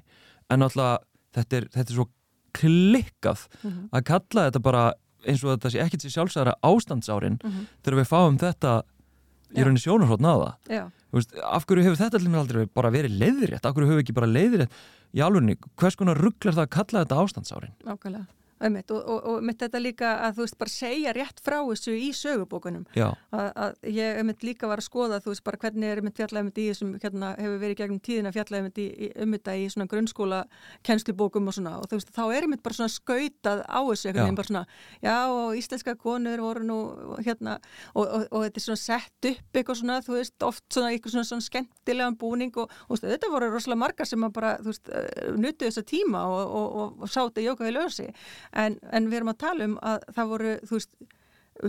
en 0.49 0.63
náttúrulega 0.63 1.03
þetta 1.37 1.59
er, 1.59 1.69
þetta 1.75 1.93
er 1.93 1.97
svo 1.99 2.07
klikkað 2.57 3.47
mm 3.47 3.69
-hmm. 3.69 3.87
að 3.93 4.05
kalla 4.11 4.45
þetta 4.47 4.63
bara 4.65 4.83
eins 5.27 5.43
og 5.43 5.55
þetta 5.55 5.71
sé 5.73 5.81
ekkert 5.83 6.05
sér 6.05 6.15
sjálfsæðara 6.15 6.59
ástandsárin 6.65 7.39
-hmm. 7.41 7.65
þegar 7.83 7.99
við 8.01 8.11
fáum 8.11 8.37
þetta 8.41 8.77
í 9.55 9.63
rauninni 9.63 9.81
sjónarhótt 9.81 10.23
náða 10.23 10.57
af 11.47 11.65
hverju 11.65 11.83
hefur 11.85 11.99
þetta 11.99 12.17
allir 12.19 12.31
með 12.31 12.41
aldrei 12.43 12.65
bara 12.67 12.91
verið 12.91 13.19
leiðrétt, 13.21 13.65
af 13.65 13.73
hverju 13.73 13.89
hefur 13.89 14.03
ekki 14.03 14.15
bara 14.17 14.27
leiðrétt? 14.27 14.71
Í 15.15 15.21
alveg, 15.23 15.63
hvers 15.79 15.95
konar 15.95 16.19
rugglar 16.19 16.53
það 16.53 16.65
að 16.65 16.73
kalla 16.75 17.03
þetta 17.05 17.21
ástandsárin 17.23 17.75
Ákveðlega 17.87 18.25
Einmitt, 18.57 18.91
og, 18.91 19.03
og, 19.05 19.25
og 19.29 19.43
mitt 19.45 19.61
þetta 19.61 19.81
líka 19.81 20.11
að 20.25 20.39
þú 20.39 20.45
veist 20.45 20.57
bara 20.57 20.73
segja 20.73 21.13
rétt 21.13 21.41
frá 21.45 21.57
þessu 21.61 21.93
í 21.93 22.09
sögubókunum. 22.17 22.87
Að, 22.97 23.49
að 23.53 23.75
ég 23.93 24.21
mitt 24.25 24.45
líka 24.47 24.69
var 24.69 24.81
að 24.81 24.87
skoða 24.87 25.19
þú 25.21 25.33
veist 25.33 25.45
bara 25.45 25.59
hvernig 25.61 25.91
er 25.91 26.01
mitt 26.05 26.17
fjallægmynd 26.17 26.57
í 26.57 26.67
þessum 26.71 26.95
hérna 27.03 27.33
hefur 27.37 27.59
verið 27.61 27.81
gegnum 27.83 28.01
tíðina 28.07 28.33
fjallægmynd 28.33 28.81
um 29.25 29.35
þetta 29.37 29.57
í 29.57 29.67
svona 29.73 29.89
grunnskóla 29.91 30.41
kennslubókum 30.87 31.51
og 31.51 31.57
svona. 31.57 31.75
Og 31.77 31.85
þú 31.91 31.99
veist 31.99 32.13
þá 32.15 32.23
er 32.33 32.49
mitt 32.49 32.63
bara 32.65 32.79
svona 32.79 32.95
skautað 32.95 33.63
á 33.69 33.79
þessu 33.81 34.09
eitthvað 34.09 34.39
bara 34.41 34.51
svona 34.51 34.65
já 35.03 35.15
og 35.27 35.57
íslenska 35.57 35.95
konur 36.01 36.41
voru 36.41 36.65
nú 36.65 36.79
hérna 37.25 37.57
og, 37.93 38.27
og 38.31 38.45
þetta 38.45 38.61
er 38.61 38.65
svona 38.65 38.81
sett 38.81 39.29
upp 39.31 39.59
eitthvað 39.59 39.79
svona 39.81 39.99
þú 40.05 40.17
veist 40.17 40.47
oft 40.47 40.65
svona 40.73 40.91
eitthvað 40.93 41.15
svona, 41.15 41.29
svona 41.29 41.47
skemmtilegan 41.47 42.17
búning 42.19 42.57
og 42.57 42.73
þetta 43.01 43.31
voru 43.31 43.51
rosalega 43.53 43.81
margar 43.83 44.09
sem 44.09 44.27
bara 44.33 44.55
þú 44.61 44.73
veist 44.73 44.91
nutu 45.37 45.67
þessa 45.67 45.85
tíma 45.87 46.23
og 46.27 47.07
sátt 47.11 47.39
að 47.39 47.49
jóka 47.49 47.67
í 47.69 47.75
lösi 47.75 48.07
en, 48.53 48.77
en 48.91 49.09
við 49.09 49.19
erum 49.19 49.33
að 49.33 49.41
tala 49.43 49.67
um 49.67 49.77
að 49.81 50.07
það 50.15 50.31
voru 50.33 50.55
þú 50.63 50.77
veist 50.77 50.95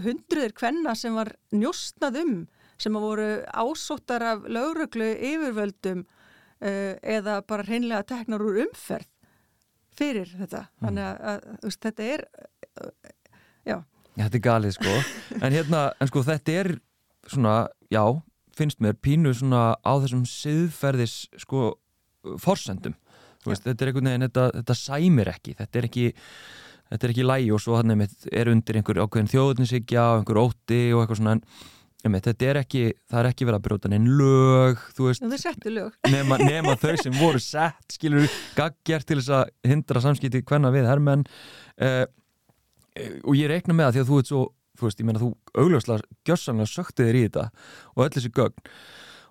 hundruðir 0.07 0.55
kvenna 0.57 0.95
sem 0.99 1.17
var 1.17 1.33
njóstnað 1.55 2.21
um 2.23 2.35
sem 2.79 2.97
að 2.97 3.07
voru 3.07 3.29
ásóttar 3.51 4.25
af 4.25 4.45
lauruglu 4.47 5.09
yfirvöldum 5.31 6.05
uh, 6.05 6.95
eða 7.03 7.41
bara 7.49 7.67
hreinlega 7.67 8.07
teknar 8.07 8.45
úr 8.45 8.63
umferð 8.67 9.09
fyrir 9.99 10.31
þetta. 10.31 10.69
Mm. 10.69 10.85
þannig 10.85 11.07
að, 11.09 11.23
að, 11.33 11.49
veist, 11.65 11.81
þetta 11.89 12.11
er 12.15 12.27
uh, 12.85 12.93
já 13.67 13.79
Þetta 14.19 14.35
er 14.35 14.43
galið 14.43 14.73
sko. 14.75 14.93
En 15.47 15.55
hérna, 15.55 15.81
en 16.03 16.09
sko 16.11 16.23
þetta 16.27 16.55
er 16.61 16.73
svona, 17.31 17.59
já 17.87 18.03
finnst 18.59 18.81
mér 18.83 18.97
pínu 18.99 19.31
svona 19.37 19.77
á 19.79 19.93
þessum 20.03 20.25
siðferðis 20.27 21.29
sko 21.39 21.77
forsendum. 22.43 22.97
Veist, 23.47 23.63
þetta 23.63 23.85
er 23.85 23.93
einhvern 23.93 24.11
veginn, 24.11 24.27
þetta, 24.27 24.47
þetta 24.57 24.77
sæmir 24.81 25.31
ekki. 25.31 25.55
Þetta 25.61 25.79
er 25.79 25.87
ekki 25.87 26.07
þetta 26.91 27.07
er 27.07 27.15
ekki 27.15 27.27
lægi 27.27 27.51
og 27.55 27.63
svo 27.65 27.79
hann 27.79 27.97
er 27.97 28.53
undir 28.53 28.79
einhver 28.81 29.03
ákveðin 29.05 29.33
þjóðninsíkja 29.33 30.05
og 30.13 30.23
einhver 30.23 30.41
ótti 30.45 30.83
og 30.93 31.03
eitthvað 31.03 31.21
svona 31.23 31.37
en 31.39 31.45
einmitt, 32.07 32.29
þetta 32.29 32.47
er 32.47 32.61
ekki, 32.61 32.83
það 33.11 33.21
er 33.21 33.29
ekki 33.33 33.47
verið 33.49 33.59
að 33.59 33.65
bróta 33.65 33.91
neinn 33.91 34.07
lög, 34.19 34.83
þú 34.97 35.09
veist. 35.09 35.25
Nema, 36.15 36.39
nema 36.43 36.77
þau 36.79 36.95
sem 37.01 37.17
voru 37.19 37.41
sett 37.43 37.97
skilur 37.97 38.29
gaggjart 38.59 39.09
til 39.09 39.19
þess 39.19 39.33
að 39.41 39.73
hindra 39.73 40.03
samskipti 40.05 40.45
hvenna 40.47 40.71
við 40.75 40.87
herrmenn 40.89 41.27
uh, 41.27 42.05
og 43.25 43.35
ég 43.39 43.51
reikna 43.51 43.77
með 43.77 43.89
það 43.89 43.97
því 43.97 44.05
að 44.05 44.13
þú 44.13 44.21
ert 44.21 44.31
svo, 44.31 44.45
þú 44.79 44.89
veist, 44.89 45.03
ég 45.03 45.09
meina 45.09 45.23
þú 45.23 45.33
augljóslega 45.59 46.09
gjössanlega 46.29 46.73
söktið 46.73 47.11
þér 47.11 47.19
í 47.19 47.27
þetta 47.27 47.45
og 47.95 48.07
öll 48.07 48.15
þessi 48.17 48.33
gögn. 48.39 48.73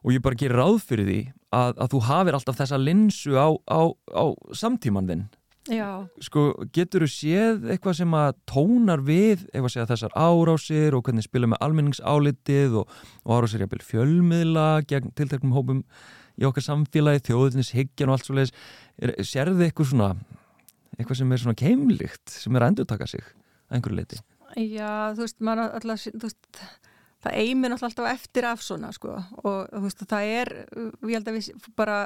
Og 0.06 0.14
ég 0.14 0.24
bara 0.24 0.38
gerir 0.40 0.60
ráð 0.60 0.78
fyrir 0.88 1.08
því 1.08 1.22
að, 1.58 1.72
að 1.74 1.92
þú 1.94 2.02
hafir 2.08 2.38
alltaf 2.38 2.60
þessa 2.60 2.80
linsu 2.80 3.34
á, 3.36 3.48
á, 3.68 3.82
á 4.14 4.26
samtíman 4.56 5.08
þinn 5.10 5.26
Já. 5.68 6.08
Sko, 6.24 6.44
getur 6.76 7.04
þú 7.04 7.10
séð 7.12 7.66
eitthvað 7.74 7.98
sem 8.00 8.14
að 8.16 8.30
tónar 8.50 9.04
við 9.06 9.44
eitthvað 9.50 9.74
segja 9.74 9.90
þessar 9.92 10.16
árásir 10.16 10.96
og 10.96 11.04
hvernig 11.08 11.28
spila 11.28 11.50
með 11.52 11.64
almenningsálitið 11.68 12.80
og, 12.82 12.96
og 13.26 13.36
árásir 13.36 13.64
jafnvel 13.66 13.84
fjölmiðla 13.84 14.68
gegn 14.88 15.14
tilteknum 15.18 15.56
hópum 15.58 15.84
í 16.38 16.46
okkar 16.48 16.64
samfélagi, 16.64 17.26
þjóðinnis, 17.28 17.74
hyggjan 17.76 18.12
og 18.12 18.18
allt 18.18 18.28
svo 18.28 18.38
leiðis. 18.38 18.54
Serðu 19.26 19.58
þið 19.58 19.70
eitthvað 19.70 19.92
svona 19.92 20.12
eitthvað 20.98 21.20
sem 21.20 21.32
er 21.34 21.42
svona 21.44 21.58
keimlikt 21.58 22.34
sem 22.34 22.58
er 22.58 22.66
að 22.66 22.74
endur 22.74 22.90
taka 22.90 23.08
sig 23.10 23.24
að 23.24 23.78
einhverju 23.78 24.00
leiti? 24.00 24.22
Já, 24.58 25.14
þú 25.14 25.26
veist, 25.26 25.42
maður 25.44 25.76
alltaf, 25.78 26.06
þú 26.08 26.24
veist 26.24 26.62
það 27.26 27.42
eimir 27.42 27.76
alltaf 27.76 28.08
eftir 28.12 28.48
af 28.48 28.64
svona 28.64 28.94
sko 28.96 29.18
og 29.18 29.60
þú 29.74 29.84
veist, 29.84 30.06
það 30.10 30.32
er, 30.38 30.54
ég 30.78 31.18
held 31.18 31.30
að 31.30 31.38
við 31.38 31.68
bara 31.78 32.00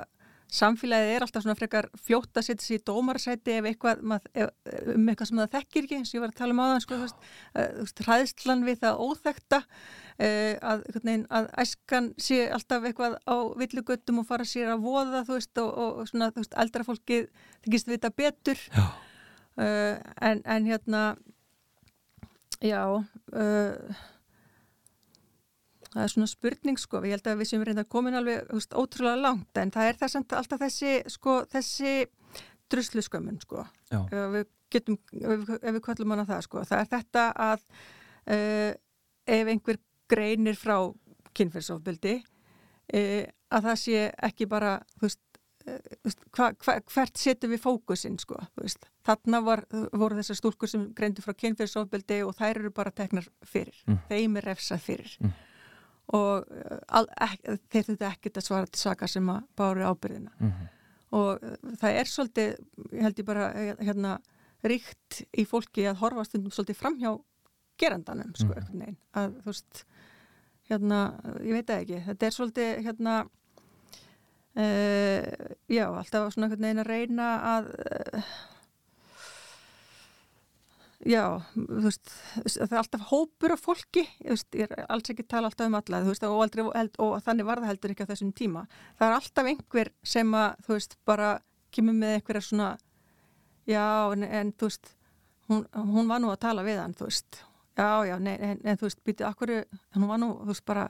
samfélagið 0.52 1.14
er 1.16 1.24
alltaf 1.24 1.46
svona 1.46 1.56
frekar 1.56 1.88
fljótt 2.04 2.36
að 2.36 2.48
setja 2.50 2.66
sér 2.66 2.82
í 2.82 2.84
dómarsæti 2.90 3.54
ef 3.56 3.68
eitthvað, 3.70 4.02
ef, 4.36 4.52
um 4.94 5.08
eitthvað 5.08 5.30
sem 5.30 5.42
það 5.42 5.54
þekkir 5.56 5.86
ekki, 5.86 6.00
eins 6.00 6.12
og 6.12 6.18
ég 6.18 6.24
var 6.26 6.34
að 6.34 6.40
tala 6.42 6.56
um 6.56 6.62
áðan 6.66 6.84
sko, 6.84 7.00
uh, 7.08 7.94
hræðslan 8.08 8.66
við 8.68 8.82
það 8.84 9.04
óþekta 9.06 9.62
uh, 9.62 10.54
að, 10.74 10.84
neginn, 11.00 11.26
að 11.32 11.50
æskan 11.64 12.12
sé 12.20 12.42
alltaf 12.52 12.90
eitthvað 12.90 13.18
á 13.24 13.36
villugöttum 13.64 14.22
og 14.22 14.28
fara 14.28 14.48
sér 14.48 14.74
að 14.76 14.86
voða 14.86 15.24
þú 15.28 15.40
veist 15.40 15.64
og, 15.64 15.72
og 15.86 16.12
svona 16.12 16.32
þú 16.36 16.44
veist 16.44 16.60
eldra 16.66 16.88
fólki 16.88 17.22
þykist 17.64 17.92
vita 17.94 18.12
betur. 18.12 18.68
Uh, 19.60 19.98
en, 20.24 20.44
en 20.48 20.68
hérna 20.68 21.06
já 22.62 22.84
það 25.92 26.04
er 26.04 26.14
svona 26.14 26.30
spurning 26.32 26.80
sko, 26.80 27.02
ég 27.06 27.18
held 27.18 27.28
að 27.28 27.42
við 27.42 27.50
sem 27.50 27.64
reynda 27.68 27.84
komin 27.90 28.18
alveg 28.18 28.48
veist, 28.52 28.76
ótrúlega 28.78 29.20
langt 29.20 29.60
en 29.60 29.74
það 29.74 29.90
er 29.90 30.00
það 30.00 30.14
samt 30.16 30.36
alltaf 30.38 30.64
þessi 30.64 30.94
sko, 31.12 31.38
þessi 31.52 31.96
druslu 32.72 33.04
skömmun 33.06 33.42
sko 33.44 33.66
ef 33.92 34.14
við 34.36 34.46
getum, 34.72 35.00
ef 35.20 35.34
við, 35.34 35.58
við 35.68 35.82
kvöllum 35.88 36.16
hana 36.16 36.28
það 36.30 36.46
sko, 36.48 36.64
það 36.70 36.84
er 36.84 36.92
þetta 36.94 37.26
að 37.48 37.66
uh, 37.66 38.70
ef 39.40 39.52
einhver 39.56 39.82
greinir 40.12 40.60
frá 40.60 40.78
kynferðsofbildi 41.36 42.16
uh, 42.22 43.26
að 43.52 43.68
það 43.68 43.84
sé 43.84 44.08
ekki 44.32 44.50
bara 44.52 44.80
veist 45.04 45.24
Hva, 45.62 46.48
hva, 46.58 46.74
hvert 46.90 47.20
setum 47.22 47.52
við 47.54 47.60
fókusinn 47.62 48.16
sko, 48.18 48.34
þarna 49.06 49.44
var, 49.46 49.62
voru 49.94 50.18
þessar 50.18 50.40
stúlkur 50.40 50.72
sem 50.72 50.88
greindu 50.98 51.22
frá 51.22 51.36
kynfyrirsofbildi 51.38 52.18
og 52.26 52.34
þær 52.40 52.64
eru 52.64 52.72
bara 52.74 52.90
teknar 52.98 53.28
fyrir, 53.46 53.78
mm. 53.86 54.00
þeim 54.10 54.40
er 54.42 54.48
refsað 54.50 54.82
fyrir. 54.88 55.14
Mm 55.22 55.36
og 56.18 56.46
eh, 56.52 57.58
þeir 57.72 57.88
þurftu 57.88 58.08
ekkert 58.10 58.40
að 58.40 58.48
svara 58.48 58.70
til 58.70 58.82
saka 58.82 59.10
sem 59.10 59.32
að 59.32 59.42
báru 59.58 59.88
ábyrðina 59.88 60.32
mm 60.38 60.52
-hmm. 60.52 60.70
og 61.20 61.44
eh, 61.44 61.58
það 61.82 62.00
er 62.00 62.12
svolítið, 62.14 62.56
held 63.02 63.20
ég 63.20 63.26
bara 63.26 63.52
eh, 63.54 63.76
hérna, 63.80 64.20
ríkt 64.64 65.24
í 65.34 65.46
fólki 65.46 65.88
að 65.90 66.02
horfa 66.04 66.26
stundum 66.26 66.52
svolítið 66.52 66.78
fram 66.78 66.98
hjá 67.00 67.12
gerandanum 67.78 68.36
sko, 68.36 68.54
mm 68.54 68.82
-hmm. 68.82 68.96
að 69.14 69.38
þú 69.42 69.46
veist 69.46 69.86
hérna, 70.70 71.00
ég 71.44 71.54
veit 71.54 71.70
ekki 71.70 72.04
þetta 72.06 72.26
er 72.26 72.32
svolítið 72.32 72.84
hérna 72.86 73.26
uh, 74.56 75.24
já, 75.68 75.86
alltaf 75.88 76.34
svona 76.34 76.48
einhvern 76.48 76.62
veginn 76.62 76.84
að 76.84 76.92
reyna 76.92 77.28
að 77.58 77.66
uh, 77.68 78.24
Já, 81.08 81.42
þú 81.56 81.82
veist, 81.88 82.12
það 82.46 82.74
er 82.76 82.78
alltaf 82.78 83.06
hópur 83.10 83.54
af 83.56 83.62
fólki, 83.66 84.04
veist, 84.22 84.48
ég 84.54 84.70
er 84.70 84.84
alls 84.92 85.10
ekki 85.10 85.24
tala 85.26 85.50
alltaf 85.50 85.66
um 85.66 85.78
alla, 85.80 86.02
þú 86.06 86.12
veist, 86.12 86.26
og, 86.28 86.42
aldrei, 86.46 86.66
og 87.02 87.16
þannig 87.26 87.48
var 87.48 87.62
það 87.62 87.72
heldur 87.72 87.94
ekki 87.94 88.06
á 88.06 88.12
þessum 88.12 88.34
tíma. 88.38 88.62
Það 89.00 89.08
er 89.08 89.16
alltaf 89.16 89.50
einhver 89.50 89.90
sem 90.06 90.36
að, 90.38 90.62
þú 90.68 90.76
veist, 90.76 90.98
bara 91.10 91.32
kemur 91.74 91.98
með 91.98 92.18
einhverja 92.20 92.44
svona, 92.46 92.70
já, 93.66 93.86
en, 94.14 94.28
en 94.28 94.54
þú 94.54 94.70
veist, 94.70 94.94
hún, 95.50 95.66
hún 95.90 96.14
var 96.14 96.22
nú 96.22 96.30
að 96.36 96.42
tala 96.46 96.68
við 96.70 96.84
hann, 96.84 96.94
þú 97.00 97.10
veist, 97.10 97.42
já, 97.82 97.90
já, 98.12 98.16
nei, 98.22 98.36
en, 98.38 98.62
en 98.62 98.82
þú 98.84 98.90
veist, 98.92 99.02
býtið, 99.10 99.30
akkur, 99.32 99.58
hún 99.98 100.10
var 100.12 100.22
nú, 100.22 100.32
þú 100.44 100.54
veist, 100.54 100.68
bara, 100.70 100.88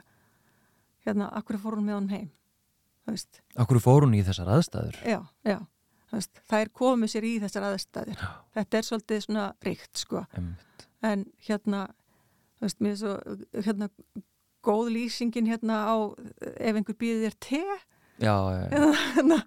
hérna, 1.06 1.32
akkur 1.40 1.62
fór 1.62 1.80
hún 1.80 1.88
með 1.88 2.00
hann 2.02 2.12
heim, 2.12 2.30
þú 3.06 3.16
veist. 3.16 3.44
Akkur 3.64 3.80
fór 3.80 4.04
hún 4.04 4.18
í 4.20 4.24
þessar 4.28 4.52
aðstæður? 4.58 5.00
Já, 5.08 5.22
já. 5.48 5.62
Veist, 6.12 6.42
það 6.50 6.64
er 6.64 6.70
komið 6.76 7.12
sér 7.14 7.24
í 7.24 7.32
þessar 7.40 7.66
aðstæðir 7.70 8.18
Já. 8.20 8.28
þetta 8.58 8.78
er 8.78 8.86
svolítið 8.88 9.22
svona 9.24 9.44
ríkt 9.64 10.00
sko. 10.02 10.24
en 11.08 11.24
hérna 11.46 11.86
veist, 12.60 12.82
er 12.84 12.98
svo 13.00 13.14
hérna, 13.64 13.88
góð 14.62 14.90
lýsingin 14.96 15.48
hérna 15.48 15.78
á 15.88 15.96
ef 16.52 16.76
einhver 16.76 16.98
býðir 17.00 17.32
þér 17.32 17.38
te 17.48 17.62
Já, 18.22 18.34
hérna, 19.16 19.38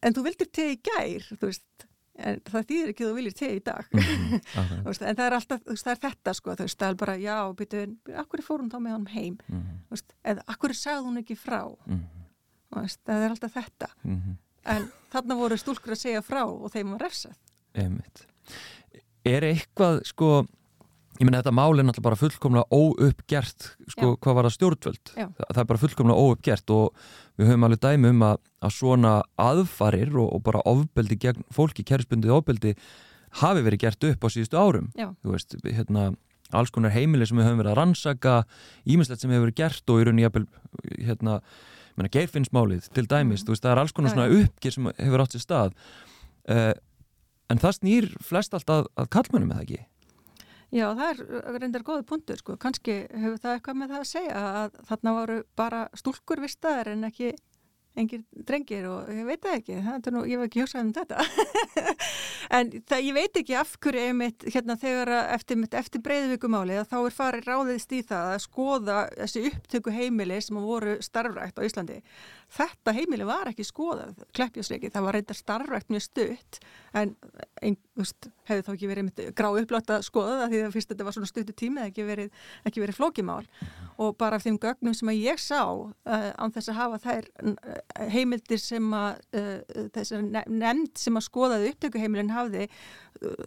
en 0.00 0.14
þú 0.14 0.24
vildir 0.28 0.52
te 0.54 0.68
í 0.70 0.78
gær 0.78 1.26
veist, 1.42 1.66
en 2.22 2.38
það 2.46 2.68
þýðir 2.70 2.94
ekki 2.94 3.04
að 3.04 3.10
þú 3.10 3.18
viljir 3.18 3.36
te 3.40 3.50
í 3.50 3.58
dag 3.66 3.90
mm, 3.90 4.38
okay. 4.86 5.02
en 5.08 5.18
það 5.18 5.24
er 5.26 5.38
alltaf 5.40 5.66
það 5.66 5.92
er 5.96 6.02
þetta 6.06 6.36
sko, 6.38 6.56
það 6.62 6.86
er 6.92 7.00
bara 7.02 7.18
já, 7.18 7.36
býtu, 7.58 7.82
akkur 8.22 8.44
fór 8.46 8.62
hún 8.62 8.70
þá 8.70 8.78
með 8.78 8.96
hann 9.00 9.10
heim 9.16 9.36
mm. 9.48 9.98
eða 10.30 10.46
akkur 10.54 10.78
sagði 10.78 11.08
hún 11.08 11.22
ekki 11.24 11.38
frá 11.42 11.64
mm. 11.66 12.08
það 12.70 13.18
er 13.18 13.34
alltaf 13.34 13.58
þetta 13.58 13.92
-hmm 13.98 14.40
en 14.64 14.88
þarna 15.12 15.38
voru 15.38 15.58
stúlkur 15.60 15.96
að 15.96 16.02
segja 16.04 16.24
frá 16.24 16.44
og 16.44 16.70
þeim 16.72 16.94
var 16.94 17.06
refsað 17.08 17.38
Einmitt. 17.72 18.26
Er 19.24 19.46
eitthvað 19.46 20.02
sko 20.04 20.42
ég 21.20 21.26
menna 21.28 21.42
þetta 21.42 21.54
mál 21.54 21.76
er 21.76 21.86
náttúrulega 21.86 22.06
bara 22.08 22.18
fullkomlega 22.20 22.72
óuppgert 22.72 23.68
sko 23.92 24.12
Já. 24.12 24.16
hvað 24.24 24.36
var 24.38 24.48
það 24.48 24.54
stjórnvöld 24.56 25.12
Já. 25.14 25.26
það 25.38 25.62
er 25.62 25.68
bara 25.70 25.82
fullkomlega 25.82 26.24
óuppgert 26.26 26.74
og 26.74 27.06
við 27.38 27.50
höfum 27.50 27.66
alveg 27.68 27.82
dæmi 27.84 28.12
um 28.12 28.26
að, 28.26 28.42
að 28.64 28.74
svona 28.78 29.14
aðfarir 29.40 30.12
og, 30.16 30.28
og 30.36 30.44
bara 30.48 30.64
ofbeldi 30.68 31.18
gegn 31.20 31.46
fólki, 31.52 31.84
kærisbundið 31.86 32.34
ofbeldi 32.34 32.74
hafi 33.42 33.64
verið 33.64 33.84
gert 33.84 34.08
upp 34.10 34.24
á 34.24 34.28
síðustu 34.32 34.60
árum 34.60 34.90
þú 34.96 35.34
veist, 35.36 35.56
hérna 35.64 36.10
alls 36.52 36.72
konar 36.72 36.92
heimili 36.92 37.28
sem 37.28 37.38
við 37.38 37.48
höfum 37.48 37.62
verið 37.62 37.74
að 37.74 37.78
rannsaka 37.80 38.34
ímislegt 38.84 39.22
sem 39.22 39.32
hefur 39.32 39.46
verið 39.46 39.60
gert 39.62 39.92
og 39.92 40.00
í 40.00 40.08
rauninni 40.08 40.46
hérna 41.06 41.38
geirfinnsmálið 41.96 42.88
til 42.94 43.06
dæmis, 43.06 43.44
mm. 43.44 43.52
veist, 43.52 43.62
það 43.62 43.72
er 43.74 43.82
alls 43.82 43.94
konar 43.96 44.14
svona 44.14 44.40
uppgjör 44.40 44.76
sem 44.76 44.90
hefur 44.96 45.24
átt 45.24 45.36
sér 45.36 45.44
stað 45.44 45.74
uh, 46.50 46.72
en 47.52 47.62
það 47.62 47.78
snýr 47.78 48.10
flest 48.24 48.54
allt 48.56 48.70
að, 48.72 48.90
að 48.96 49.10
kallmennum 49.12 49.54
eða 49.54 49.66
ekki? 49.66 49.80
Já, 50.72 50.86
það 50.96 51.08
er 51.10 51.58
reyndar 51.60 51.84
góði 51.84 52.04
punktur 52.08 52.38
sko, 52.40 52.56
kannski 52.56 53.02
hefur 53.12 53.40
það 53.42 53.56
eitthvað 53.58 53.80
með 53.80 53.90
það 53.92 54.04
að 54.04 54.08
segja 54.08 54.44
að 54.62 54.78
þarna 54.88 55.16
voru 55.18 55.40
bara 55.60 55.80
stúlkur 56.00 56.40
vistaðar 56.40 56.94
en 56.94 57.08
ekki 57.10 57.34
engir 57.98 58.22
drengir 58.48 58.86
og 58.88 59.10
ég 59.12 59.26
veit 59.28 59.42
það 59.42 59.56
ekki 59.58 59.78
það 59.84 60.10
nú, 60.14 60.22
ég 60.28 60.38
hef 60.38 60.46
ekki 60.46 60.62
hjósað 60.62 60.84
um 60.86 60.92
þetta. 60.96 61.24
En 62.52 62.68
það, 62.88 63.02
ég 63.06 63.14
veit 63.16 63.38
ekki 63.38 63.54
af 63.56 63.70
hverju 63.80 64.00
einmitt, 64.10 64.44
hérna 64.52 64.74
þegar 64.76 65.10
eftir, 65.32 65.60
eftir 65.78 66.02
breyðvíkumáli 66.04 66.80
þá 66.90 66.96
er 66.98 67.14
farið 67.16 67.46
ráðist 67.48 67.94
í 67.96 68.02
það 68.04 68.32
að 68.34 68.42
skoða 68.44 68.96
þessi 69.14 69.44
upptöku 69.48 69.94
heimili 69.94 70.40
sem 70.44 70.58
voru 70.60 70.98
starfrækt 71.04 71.62
á 71.62 71.64
Íslandi. 71.64 72.00
Þetta 72.52 72.96
heimili 72.98 73.28
var 73.28 73.52
ekki 73.52 73.64
skoðað 73.64 74.26
kleppjásleiki, 74.36 74.92
það 74.92 75.06
var 75.06 75.18
reyndar 75.18 75.38
starfrækt 75.38 75.94
mjög 75.94 76.06
stutt 76.10 76.60
en 76.92 77.14
ein, 77.62 77.76
veist, 77.98 78.28
hefði 78.48 78.64
þá 78.66 78.70
ekki 78.74 78.90
verið 78.90 79.20
grá 79.38 79.48
upplátt 79.50 79.92
að 79.94 80.04
skoða 80.06 80.38
það 80.42 80.52
því 80.52 80.62
að 80.62 80.74
fyrst 80.76 80.92
þetta 80.92 81.06
var 81.06 81.16
svona 81.16 81.30
stuttu 81.30 81.54
tími 81.56 81.84
ekki 81.86 82.06
verið, 82.06 82.42
ekki 82.68 82.82
verið 82.82 82.98
flókimál 82.98 83.44
og 84.02 84.16
bara 84.20 84.38
af 84.38 84.46
þeim 84.46 84.58
gögnum 84.62 84.96
sem 84.96 85.12
að 85.12 85.22
ég 85.22 85.40
sá 85.42 85.62
uh, 85.62 86.28
án 86.36 86.54
þess 86.54 86.72
að 86.72 86.80
hafa 86.80 87.00
þær 87.06 87.30
uh, 87.52 87.78
heimildir 88.12 88.62
sem 88.62 88.90
að 88.96 89.22
uh, 89.38 89.86
þessar 89.94 90.26
nefnd 90.26 91.00
sem 91.00 91.20
að 91.20 91.26
skoðaði 91.28 91.72
upptökuheimilin 91.72 92.34
hafði 92.34 92.68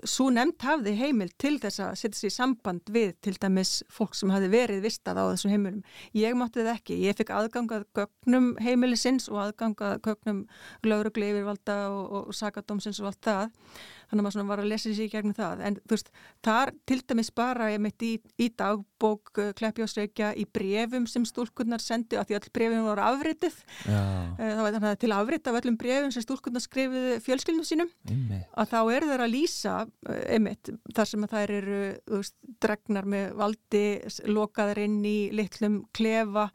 svo 0.08 0.30
nefnd 0.32 0.64
hafði 0.64 0.94
heimil 1.00 1.28
til 1.42 1.56
þess 1.60 1.82
að 1.84 1.96
setja 2.00 2.20
sér 2.20 2.30
í 2.30 2.36
samband 2.36 2.92
við 2.94 3.16
til 3.26 3.34
dæmis 3.42 3.72
fólk 3.92 4.16
sem 4.16 4.32
hafi 4.32 4.48
verið 4.52 4.84
vistað 4.86 5.20
á 5.20 5.24
þessum 5.34 5.52
heimilum. 5.52 5.82
Ég 6.16 6.38
mátti 6.38 6.62
það 6.62 6.72
ekki. 6.76 7.00
Ég 7.04 7.18
fikk 7.18 7.34
aðgangað 7.36 7.88
gögnum 7.98 8.52
heimilisins 8.64 9.28
og 9.32 9.42
aðgangað 9.44 9.98
gögnum 10.06 10.44
laurugli 10.86 11.32
yfirvalda 11.34 11.80
og, 11.92 12.16
og 12.22 12.38
sakadómsins 12.38 13.02
og 13.02 13.10
allt 13.12 13.22
það 13.26 13.35
það 13.36 13.84
þannig 14.10 14.22
að 14.22 14.26
maður 14.28 14.50
var 14.50 14.62
að 14.62 14.70
lesa 14.72 14.92
sér 14.94 15.06
í 15.06 15.12
gegnum 15.12 15.36
það. 15.36 15.62
En 15.66 15.78
þú 15.82 15.96
veist, 15.96 16.12
þar 16.46 16.72
til 16.90 16.98
dæmis 17.10 17.32
bara 17.36 17.70
ég 17.74 17.82
mitt 17.84 18.06
í, 18.06 18.12
í 18.42 18.48
dagbók 18.58 19.42
uh, 19.42 19.52
Kleppjósreikja 19.58 20.32
í 20.38 20.46
brefum 20.46 21.08
sem 21.10 21.26
stúlkunnar 21.28 21.84
sendi 21.84 22.20
að 22.20 22.30
því 22.30 22.38
all 22.40 22.52
brefum 22.58 22.88
voru 22.90 23.06
afritið 23.06 23.58
uh, 23.90 24.36
það 24.40 24.62
var 24.62 24.76
þannig 24.78 24.90
að 24.92 25.00
til 25.04 25.14
afrit 25.16 25.50
af 25.50 25.60
öllum 25.62 25.80
brefum 25.82 26.14
sem 26.14 26.26
stúlkunnar 26.26 26.66
skrifið 26.66 27.08
fjölskyldunum 27.26 27.68
sínum. 27.68 27.94
Einmitt. 28.10 28.50
að 28.54 28.74
þá 28.74 28.80
eru 28.98 29.12
þeir 29.12 29.26
að 29.26 29.34
lýsa 29.34 29.78
uh, 29.86 30.20
einmitt 30.36 30.74
þar 30.96 31.12
sem 31.12 31.26
að 31.26 31.38
þær 31.38 31.56
eru 31.60 31.82
veist, 32.18 32.38
dregnar 32.64 33.10
með 33.10 33.34
valdi 33.42 33.88
lokaðar 34.30 34.84
inn 34.86 35.02
í 35.06 35.18
litlum 35.36 35.82
klefa 35.96 36.50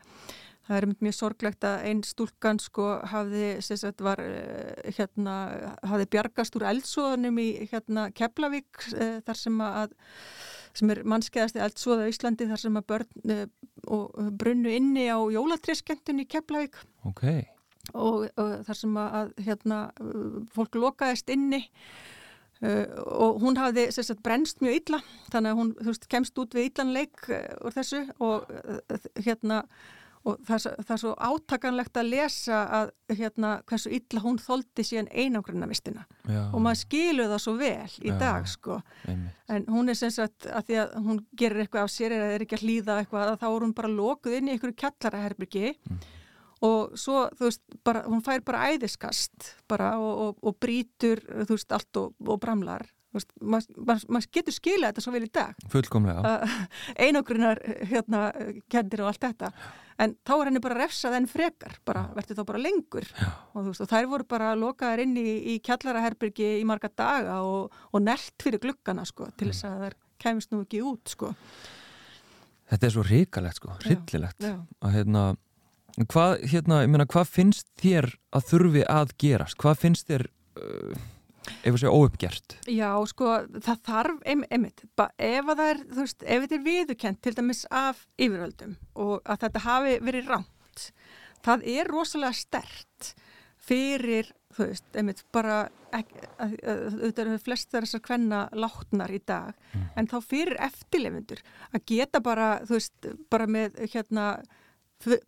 Það 0.70 0.76
er 0.78 0.86
mjög 1.02 1.14
sorglegt 1.16 1.64
að 1.66 1.84
einn 1.88 2.00
stúlkan 2.06 2.60
sko 2.62 2.84
hafði, 3.10 3.46
sagt, 3.66 4.04
var, 4.06 4.20
eh, 4.22 4.92
hérna, 4.94 5.32
hafði 5.82 6.06
bjargast 6.14 6.58
úr 6.60 6.64
eldsóðunum 6.70 7.40
í 7.42 7.46
hérna, 7.72 8.04
Keflavík 8.14 8.84
eh, 8.94 9.16
þar 9.26 9.40
sem 9.40 9.56
að 9.66 9.96
sem 10.78 10.92
er 10.94 11.00
mannskeiðasti 11.10 11.58
eldsóða 11.64 12.06
í 12.06 12.12
Íslandi 12.14 12.46
þar 12.46 12.62
sem 12.62 12.78
að 12.78 12.86
börn 12.92 13.34
eh, 13.34 13.42
og 13.90 14.14
brunnu 14.38 14.70
inni 14.70 15.08
á 15.10 15.18
jólatriskendun 15.34 16.22
í 16.22 16.28
Keflavík 16.30 16.78
okay. 17.10 17.48
og, 17.90 18.30
og 18.38 18.62
þar 18.70 18.80
sem 18.84 19.02
að 19.02 19.34
hérna, 19.42 19.82
fólk 20.54 20.78
lokaðist 20.78 21.34
inni 21.34 21.64
Uh, 22.60 22.84
og 23.16 23.38
hún 23.40 23.56
hafði 23.56 23.86
sagt, 23.88 24.18
brennst 24.20 24.58
mjög 24.60 24.74
illa 24.76 24.98
þannig 25.32 25.48
að 25.48 25.60
hún 25.62 25.68
veist, 25.80 26.02
kemst 26.12 26.36
út 26.42 26.52
við 26.52 26.66
illanleik 26.68 27.22
úr 27.64 27.72
þessu 27.72 28.02
og 28.20 28.50
uh, 28.52 28.98
hérna 29.16 29.62
og 30.28 30.36
það, 30.44 30.66
það 30.84 30.92
er 30.94 31.00
svo 31.00 31.12
átakanlegt 31.16 31.96
að 31.96 32.10
lesa 32.12 32.58
að 32.76 32.90
hérna 33.16 33.52
hversu 33.68 33.92
illa 33.96 34.20
hún 34.24 34.36
þóldi 34.40 34.84
síðan 34.84 35.08
einangrunnavistina 35.16 36.04
og 36.28 36.58
maður 36.60 36.80
skilur 36.82 37.30
það 37.30 37.42
svo 37.46 37.54
vel 37.60 37.96
í 38.04 38.12
já, 38.12 38.16
dag 38.20 38.48
sko. 38.50 38.80
einmitt. 39.08 39.40
en 39.48 39.66
hún 39.72 39.92
er 39.92 39.98
sem 39.98 40.12
sagt 40.12 40.48
að 40.50 40.68
því 40.68 40.78
að 40.82 40.94
hún 41.08 41.24
gerir 41.40 41.64
eitthvað 41.64 41.88
af 41.88 41.94
sér 41.94 42.16
eða 42.18 42.30
er 42.34 42.46
ekki 42.46 42.58
að 42.58 42.66
hlýða 42.66 43.00
eitthvað 43.00 43.34
þá 43.40 43.48
er 43.50 43.66
hún 43.66 43.76
bara 43.80 43.92
lokuð 43.96 44.36
inn 44.36 44.50
í 44.50 44.54
einhverju 44.54 44.78
kjallaraherbyrgi 44.84 45.66
mm. 45.72 46.06
og 46.68 46.96
svo 47.00 47.26
þú 47.40 47.48
veist 47.48 47.80
bara, 47.88 48.04
hún 48.04 48.24
fær 48.26 48.44
bara 48.44 48.70
æðiskast 48.74 49.52
bara 49.72 49.94
og, 49.98 50.24
og, 50.26 50.40
og 50.44 50.60
brítur 50.60 51.24
þú 51.24 51.54
veist 51.54 51.76
allt 51.76 52.02
og, 52.02 52.16
og 52.28 52.42
bramlar. 52.42 52.84
Maður 53.10 54.04
mað 54.06 54.26
getur 54.30 54.54
skilja 54.54 54.92
þetta 54.92 55.02
svo 55.02 55.10
vel 55.10 55.24
í 55.26 55.30
dag. 55.34 55.56
Fullkomlega. 55.72 56.34
Einogrunnar 57.08 57.58
hérna 57.90 58.28
kendir 58.70 59.02
og 59.02 59.10
allt 59.10 59.24
þetta 59.24 59.48
en 60.00 60.14
þá 60.26 60.32
er 60.36 60.50
henni 60.50 60.62
bara 60.64 60.78
refsað 60.80 61.16
en 61.18 61.28
frekar 61.30 61.76
bara 61.88 62.06
verður 62.16 62.40
þá 62.40 62.44
bara 62.48 62.62
lengur. 62.62 63.08
Og, 63.54 63.66
veist, 63.68 63.82
og 63.84 63.90
þær 63.90 64.08
voru 64.14 64.28
bara 64.30 64.54
lokaðar 64.58 65.04
inn 65.04 65.18
í, 65.20 65.26
í 65.54 65.58
kjallaraherbyrgi 65.66 66.54
í 66.60 66.64
marga 66.68 66.92
daga 66.92 67.40
og, 67.46 67.76
og 67.92 68.04
nelt 68.04 68.36
fyrir 68.42 68.62
glukkana 68.62 69.04
sko 69.08 69.28
til 69.36 69.50
þess 69.52 69.68
að 69.68 69.84
þær 69.84 70.00
kemist 70.20 70.54
nú 70.54 70.64
ekki 70.64 70.82
út 70.84 71.14
sko. 71.14 71.34
Þetta 72.70 72.86
er 72.86 72.94
svo 72.94 73.04
ríkalegt 73.06 73.58
sko, 73.58 73.76
rillilegt 73.84 74.44
að 74.46 74.92
hérna 74.94 75.30
hvað, 76.10 76.36
hérna, 76.50 76.82
ég 76.84 76.92
meina, 76.92 77.06
hvað 77.10 77.32
finnst 77.34 77.66
þér 77.80 78.12
að 78.36 78.46
þurfi 78.50 78.84
að 78.90 79.14
gerast? 79.20 79.58
Hvað 79.60 79.80
finnst 79.84 80.10
þér 80.10 80.26
uh, 80.60 81.08
ef 81.48 81.72
það 81.72 81.80
sé 81.82 81.92
óuppgjert 81.92 82.56
Já, 82.70 82.90
sko, 83.10 83.32
það 83.58 83.82
þarf 83.88 84.20
einmitt, 84.28 84.84
ef 84.84 85.50
það 85.50 85.64
er, 85.66 85.82
þú 85.88 86.04
veist, 86.04 86.22
ef 86.24 86.44
þetta 86.44 86.58
er 86.58 86.66
viðukent 86.66 87.22
til 87.24 87.34
dæmis 87.38 87.64
af 87.70 88.04
yfirvöldum 88.16 88.76
og 89.00 89.16
að 89.24 89.46
þetta 89.46 89.64
hafi 89.66 89.96
verið 90.04 90.30
rámt 90.34 90.90
það 91.44 91.66
er 91.72 91.90
rosalega 91.90 92.36
stert 92.36 93.12
fyrir, 93.60 94.30
þú 94.56 94.70
veist, 94.70 94.86
einmitt 94.96 95.20
bara, 95.34 95.62
auðvitað 95.92 97.24
eru 97.26 97.40
flest 97.42 97.74
þessar 97.74 98.02
hvenna 98.06 98.44
látnar 98.56 99.12
í 99.12 99.20
dag 99.26 99.52
mm. 99.52 99.90
en 100.00 100.08
þá 100.10 100.16
fyrir 100.24 100.60
eftirlefundur 100.64 101.42
að 101.70 101.84
geta 101.92 102.22
bara, 102.24 102.50
þú 102.66 102.78
veist, 102.78 103.10
bara 103.32 103.48
með 103.50 103.80
hérna 103.92 104.26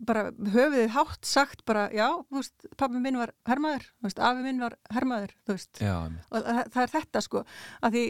bara 0.05 0.27
höfuðið 0.37 0.91
hátt 0.93 1.25
sagt 1.25 1.63
bara 1.65 1.87
já, 1.93 2.05
þú 2.29 2.37
veist, 2.37 2.67
pappi 2.77 2.99
minn 3.01 3.17
var 3.17 3.31
hermaður, 3.49 3.87
þú 3.97 4.07
veist, 4.07 4.21
afi 4.27 4.45
minn 4.45 4.61
var 4.61 4.75
hermaður 4.93 5.33
þú 5.47 5.55
veist, 5.55 5.81
já, 5.81 5.95
og 6.29 6.45
það, 6.45 6.59
það 6.75 6.83
er 6.83 6.93
þetta 6.93 7.23
sko 7.25 7.43
að 7.87 7.97
því, 7.97 8.03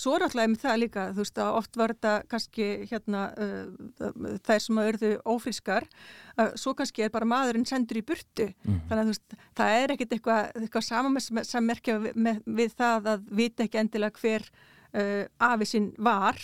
svo 0.00 0.16
alltaf 0.16 0.40
með 0.40 0.58
það 0.64 0.80
líka, 0.82 1.06
þú 1.12 1.22
veist, 1.22 1.40
að 1.44 1.60
oft 1.60 1.78
var 1.78 1.94
þetta 1.94 2.16
kannski 2.34 2.68
hérna 2.90 3.22
uh, 3.38 4.36
þær 4.48 4.64
sem 4.66 4.82
að 4.82 4.90
örðu 4.90 5.12
ófrískar 5.36 5.88
uh, 5.92 6.50
svo 6.58 6.74
kannski 6.78 7.06
er 7.06 7.14
bara 7.14 7.30
maðurinn 7.30 7.68
sendur 7.68 8.02
í 8.02 8.06
burtu. 8.06 8.50
Mm. 8.66 8.82
þannig 8.90 9.00
að 9.00 9.06
þú 9.06 9.14
veist, 9.14 9.40
það 9.60 9.78
er 9.78 9.94
ekkit 9.94 10.18
eitthvað, 10.18 10.52
eitthvað 10.58 10.88
saman 10.90 11.46
sem 11.46 11.66
merkja 11.70 11.98
við, 12.02 12.44
við 12.46 12.78
það 12.78 13.10
að 13.14 13.26
vita 13.42 13.68
ekki 13.68 13.84
endilega 13.84 14.24
hver 14.24 14.48
uh, 14.50 15.26
afi 15.52 15.70
sinn 15.70 15.92
var 16.02 16.40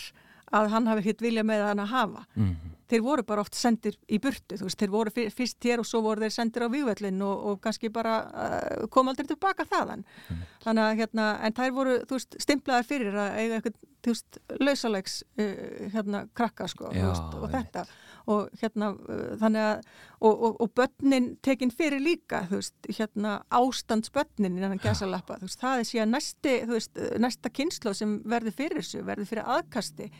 að 0.51 0.71
hann 0.71 0.87
hafi 0.87 1.05
hitt 1.09 1.21
vilja 1.23 1.43
með 1.47 1.67
hann 1.69 1.83
að 1.83 1.93
hafa. 1.95 2.29
Mm 2.35 2.77
þeir 2.91 3.03
voru 3.05 3.25
bara 3.27 3.43
oft 3.45 3.55
sendir 3.57 3.95
í 4.11 4.19
burtu, 4.21 4.57
þú 4.59 4.67
veist, 4.67 4.79
þeir 4.81 4.91
voru 4.93 5.13
fyrst 5.15 5.67
hér 5.67 5.83
og 5.83 5.87
svo 5.87 6.03
voru 6.05 6.25
þeir 6.25 6.35
sendir 6.35 6.65
á 6.67 6.73
vývöldin 6.73 7.23
og, 7.25 7.45
og 7.51 7.61
kannski 7.63 7.91
bara 7.93 8.17
uh, 8.27 8.83
kom 8.91 9.11
aldrei 9.11 9.29
tilbaka 9.29 9.67
þaðan. 9.69 10.03
Mm. 10.27 10.43
Þannig 10.65 10.87
að, 10.87 10.99
hérna, 11.01 11.29
en 11.47 11.57
þær 11.57 11.73
voru, 11.77 11.95
þú 12.09 12.19
veist, 12.19 12.37
stimplaðar 12.43 12.87
fyrir 12.89 13.17
að 13.17 13.39
eiga 13.39 13.59
eitthvað, 13.59 13.79
þú 14.01 14.15
veist, 14.15 14.39
lausalegs 14.59 15.17
uh, 15.39 15.65
hérna, 15.95 16.23
krakka, 16.37 16.69
sko, 16.71 16.91
Já, 16.95 17.05
veist, 17.07 17.37
og 17.39 17.55
þetta. 17.55 17.85
Og 18.31 18.61
hérna, 18.61 18.91
uh, 19.07 19.23
þannig 19.41 19.67
að, 19.69 19.89
og, 20.19 20.45
og, 20.49 20.59
og 20.65 20.75
börnin 20.77 21.31
tekinn 21.45 21.73
fyrir 21.73 22.03
líka, 22.03 22.43
þú 22.51 22.61
veist, 22.61 22.77
hérna, 22.99 23.39
ástandsbörnin 23.61 24.51
innan 24.51 24.77
að 24.77 24.87
gæsa 24.89 25.09
lappa, 25.09 25.39
þú 25.39 25.49
veist, 25.49 25.63
það 25.63 25.81
er 25.81 25.91
síðan 25.93 26.15
næsti, 26.17 26.55
þú 26.67 26.77
veist, 26.77 27.03
næsta 27.23 27.55
kynslo 27.55 27.95
sem 27.97 28.19
verður 28.29 28.57
fyrir 28.59 28.81
þessu, 28.83 29.05
verður 29.07 29.31
fyrir 29.31 29.53
aðkasti 29.57 30.11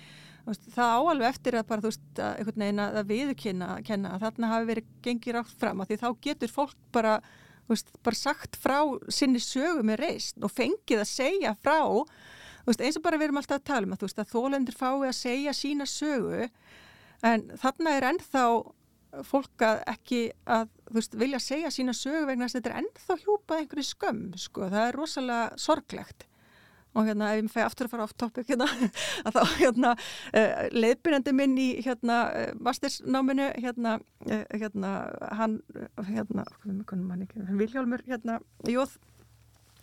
það 0.47 0.95
áalveg 0.97 1.27
eftir 1.29 1.57
að 1.59 1.67
bara 1.69 1.83
þú 1.83 1.91
veist 1.91 2.19
að 2.21 2.39
einhvern 2.39 2.63
veginn 2.63 2.83
að 2.83 2.99
viðkynna 3.11 3.69
að 3.77 4.25
þarna 4.25 4.51
hafi 4.51 4.69
verið 4.71 4.91
gengið 5.05 5.35
rátt 5.37 5.55
fram 5.61 5.81
að 5.83 5.91
því 5.91 5.97
þá 6.01 6.07
getur 6.27 6.53
fólk 6.55 6.77
bara, 6.95 7.15
veist, 7.69 7.91
bara 8.03 8.19
sagt 8.19 8.57
frá 8.59 8.77
sinni 9.13 9.41
sögu 9.43 9.85
með 9.85 10.01
reist 10.05 10.41
og 10.41 10.53
fengið 10.53 11.03
að 11.03 11.11
segja 11.11 11.55
frá 11.61 11.79
veist, 12.65 12.81
eins 12.81 12.97
og 12.97 13.05
bara 13.05 13.19
við 13.21 13.29
erum 13.29 13.41
alltaf 13.41 13.61
að 13.61 13.69
tala 13.69 13.87
um 13.89 13.95
að, 13.95 14.05
veist, 14.07 14.21
að 14.21 14.33
þólendur 14.33 14.77
fái 14.77 15.07
að 15.11 15.17
segja 15.19 15.55
sína 15.57 15.89
sögu 15.89 16.49
en 17.31 17.47
þarna 17.61 17.97
er 17.97 18.09
ennþá 18.11 18.45
fólk 19.27 19.63
að 19.67 19.81
ekki 19.91 20.21
að 20.47 20.69
vilja 21.19 21.39
segja 21.43 21.71
sína 21.73 21.93
sögu 21.95 22.25
vegna 22.29 22.47
að 22.47 22.57
þetta 22.57 22.71
er 22.71 22.81
ennþá 22.81 23.17
hjúpað 23.25 23.63
einhverju 23.63 23.87
skömm 23.89 24.27
sko, 24.39 24.69
það 24.71 24.85
er 24.87 24.97
rosalega 24.97 25.61
sorglegt 25.61 26.27
og 26.93 27.07
hérna 27.07 27.31
ef 27.35 27.43
ég 27.43 27.51
fæ 27.51 27.61
aftur 27.65 27.87
að 27.87 27.93
fara 27.93 28.07
off 28.07 28.15
topic 28.19 28.49
hérna 28.51 28.67
að 29.27 29.37
þá 29.37 29.41
hérna 29.59 29.93
uh, 29.95 30.65
leiðbyrjandi 30.75 31.35
minn 31.37 31.55
í 31.61 31.69
hérna 31.85 32.17
uh, 32.31 32.49
mastersnáminu 32.59 33.51
hérna 33.61 33.99
uh, 34.27 34.43
hérna 34.51 34.97
hann 35.37 35.61
hérna 36.09 36.45
Viljálmur 37.47 38.03
hérna 38.07 38.41
Jóð 38.67 38.97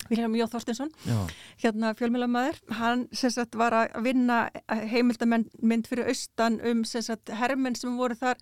Viljálmur 0.08 0.40
Jóð 0.40 0.52
Þorstinsson 0.54 0.92
Já. 1.04 1.16
hérna 1.64 1.94
fjölmjölamæður 1.96 2.60
hann 2.78 3.08
sem 3.12 3.32
sagt 3.32 3.56
var 3.60 3.76
að 3.76 3.98
vinna 4.04 4.44
heimildamend 4.68 5.88
fyrir 5.88 6.08
austan 6.12 6.60
um 6.64 6.84
sem 6.88 7.04
sagt 7.04 7.32
hermenn 7.40 7.76
sem 7.76 7.96
voru 7.98 8.16
þar 8.16 8.40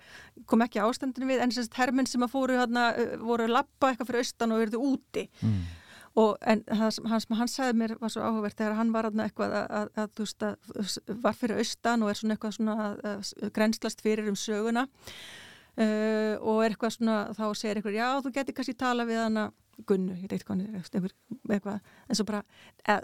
kom 0.51 0.63
ekki 0.67 0.83
ástandinu 0.83 1.31
við 1.31 1.43
en 1.43 1.55
sem 1.55 1.67
sagt 1.67 1.79
hermenn 1.81 2.11
sem 2.11 2.23
að 2.23 2.35
fóru 2.35 2.59
hérna 2.59 2.93
voru 3.23 3.49
lappa 3.51 3.93
eitthvað 3.93 4.13
fyrir 4.13 4.27
austan 4.27 4.55
og 4.55 4.63
verðu 4.67 4.85
úti. 4.95 5.29
Mm 5.43 5.83
og 6.17 6.37
en 6.49 6.63
hans, 6.79 6.99
hans, 7.05 7.27
hann 7.39 7.51
sagði 7.51 7.77
mér 7.77 7.97
var 8.01 8.13
svo 8.13 8.25
áhugavert 8.25 8.57
þegar 8.57 8.79
hann 8.79 8.93
var 8.95 9.11
eitthvað 9.11 9.57
að, 9.59 9.67
að, 9.79 9.91
að, 10.01 10.13
þú 10.17 10.25
veist 10.25 10.47
að 10.47 11.19
var 11.27 11.37
fyrir 11.37 11.61
austan 11.61 12.05
og 12.05 12.13
er 12.13 12.21
svona 12.21 12.37
eitthvað 12.37 12.55
svona 12.57 12.77
að 12.95 13.51
grenslast 13.57 14.01
fyrir 14.05 14.31
um 14.31 14.39
söguna 14.41 14.87
uh, 14.87 16.35
og 16.41 16.63
er 16.65 16.73
eitthvað 16.73 16.95
svona 16.97 17.17
þá 17.37 17.45
segir 17.53 17.81
eitthvað 17.81 17.99
já 17.99 18.07
þú 18.25 18.33
getur 18.39 18.57
kannski 18.57 18.77
tala 18.81 19.09
við 19.09 19.23
hana. 19.27 19.51
Gunnu, 19.85 20.15
ég 20.23 20.31
veit 20.33 20.41
hvað 20.41 20.63
hann 20.63 20.79
er 21.05 21.11
eitthvað, 21.53 21.91
en 22.09 22.17
svo 22.17 22.25
bara 22.25 22.39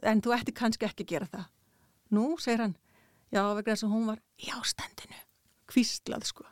en 0.08 0.22
þú 0.24 0.32
ætti 0.32 0.54
kannski 0.56 0.86
ekki 0.88 1.04
gera 1.10 1.28
það. 1.28 1.50
Nú, 2.16 2.22
segir 2.40 2.62
hann, 2.64 2.72
já 3.28 3.42
vegna 3.42 3.74
þess 3.74 3.84
að 3.84 3.92
hún 3.92 4.06
var 4.08 4.22
í 4.40 4.48
ástandinu, 4.56 5.18
kvíslað 5.68 6.24
sko, 6.30 6.46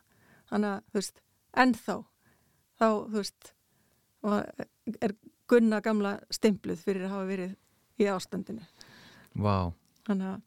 hann 0.52 0.66
að, 0.68 0.84
þú 0.92 1.00
veist 1.00 1.22
ennþá, 1.64 1.96
þá, 2.76 2.84
þú 2.84 3.16
veist 3.16 3.54
og 4.28 5.00
er 5.00 5.16
gunna 5.50 5.80
gamla 5.84 6.14
stimpluð 6.32 6.84
fyrir 6.86 7.08
að 7.08 7.16
hafa 7.16 7.26
verið 7.28 7.56
í 8.00 8.08
ástandinu. 8.10 8.64
Wow. 9.38 9.74
þannig 10.08 10.32
að 10.32 10.38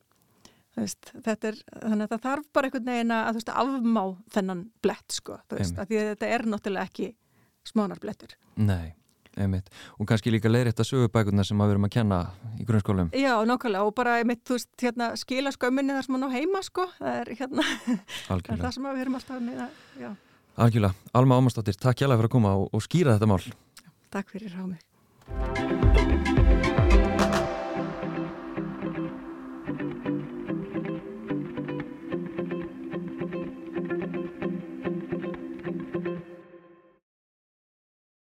Veist, 0.73 1.11
er, 1.13 1.57
þannig 1.69 2.07
að 2.07 2.13
það 2.15 2.23
þarf 2.23 2.45
bara 2.55 2.69
einhvern 2.69 2.87
veginn 2.89 3.13
að 3.13 3.35
veist, 3.37 3.49
afmá 3.53 4.01
þennan 4.33 4.61
blett 4.81 5.13
sko, 5.13 5.35
veist, 5.53 5.77
því 5.77 5.99
að 5.99 6.07
þetta 6.09 6.29
er 6.33 6.43
náttúrulega 6.49 6.89
ekki 6.89 7.09
smánar 7.69 7.99
blettur. 8.01 8.33
Nei, 8.57 8.95
einmitt, 9.37 9.69
og 9.99 10.07
kannski 10.09 10.33
líka 10.33 10.49
leir 10.49 10.71
þetta 10.71 10.85
sögubækuna 10.89 11.45
sem 11.45 11.61
að 11.61 11.69
við 11.69 11.75
erum 11.75 11.85
að 11.85 11.93
kenna 11.93 12.17
í 12.57 12.65
grunnskólum. 12.65 13.11
Já, 13.13 13.35
nákvæmlega, 13.45 13.85
og 13.85 13.93
bara 13.99 14.15
einmitt, 14.23 14.41
þú 14.49 14.57
veist, 14.57 14.71
hérna, 14.81 15.11
skila 15.21 15.53
skömminni 15.53 15.93
þar 15.93 16.07
sem 16.07 16.17
að 16.17 16.23
ná 16.23 16.37
heima 16.39 16.63
sko, 16.65 16.87
það 16.97 17.19
er 17.19 17.31
hérna 17.43 17.67
það, 18.31 18.41
er 18.41 18.63
það 18.63 18.73
sem 18.79 18.87
við 18.89 19.03
erum 19.03 19.19
alltaf 19.19 19.43
neina, 19.45 19.69
Algjörlega, 20.63 21.13
Alma 21.17 21.37
Ámarsdóttir, 21.37 21.77
takk 21.81 22.01
hjálpa 22.01 22.17
fyrir 22.17 22.31
að 22.31 22.33
koma 22.33 22.55
og, 22.61 22.65
og 22.73 22.85
skýra 22.85 23.15
þetta 23.15 23.29
mál. 23.29 23.39
Takk 24.13 24.33
fyrir 24.33 24.57
á 24.57 24.65
mig 24.65 24.81
Thank 25.26 25.71
you. 25.71 25.82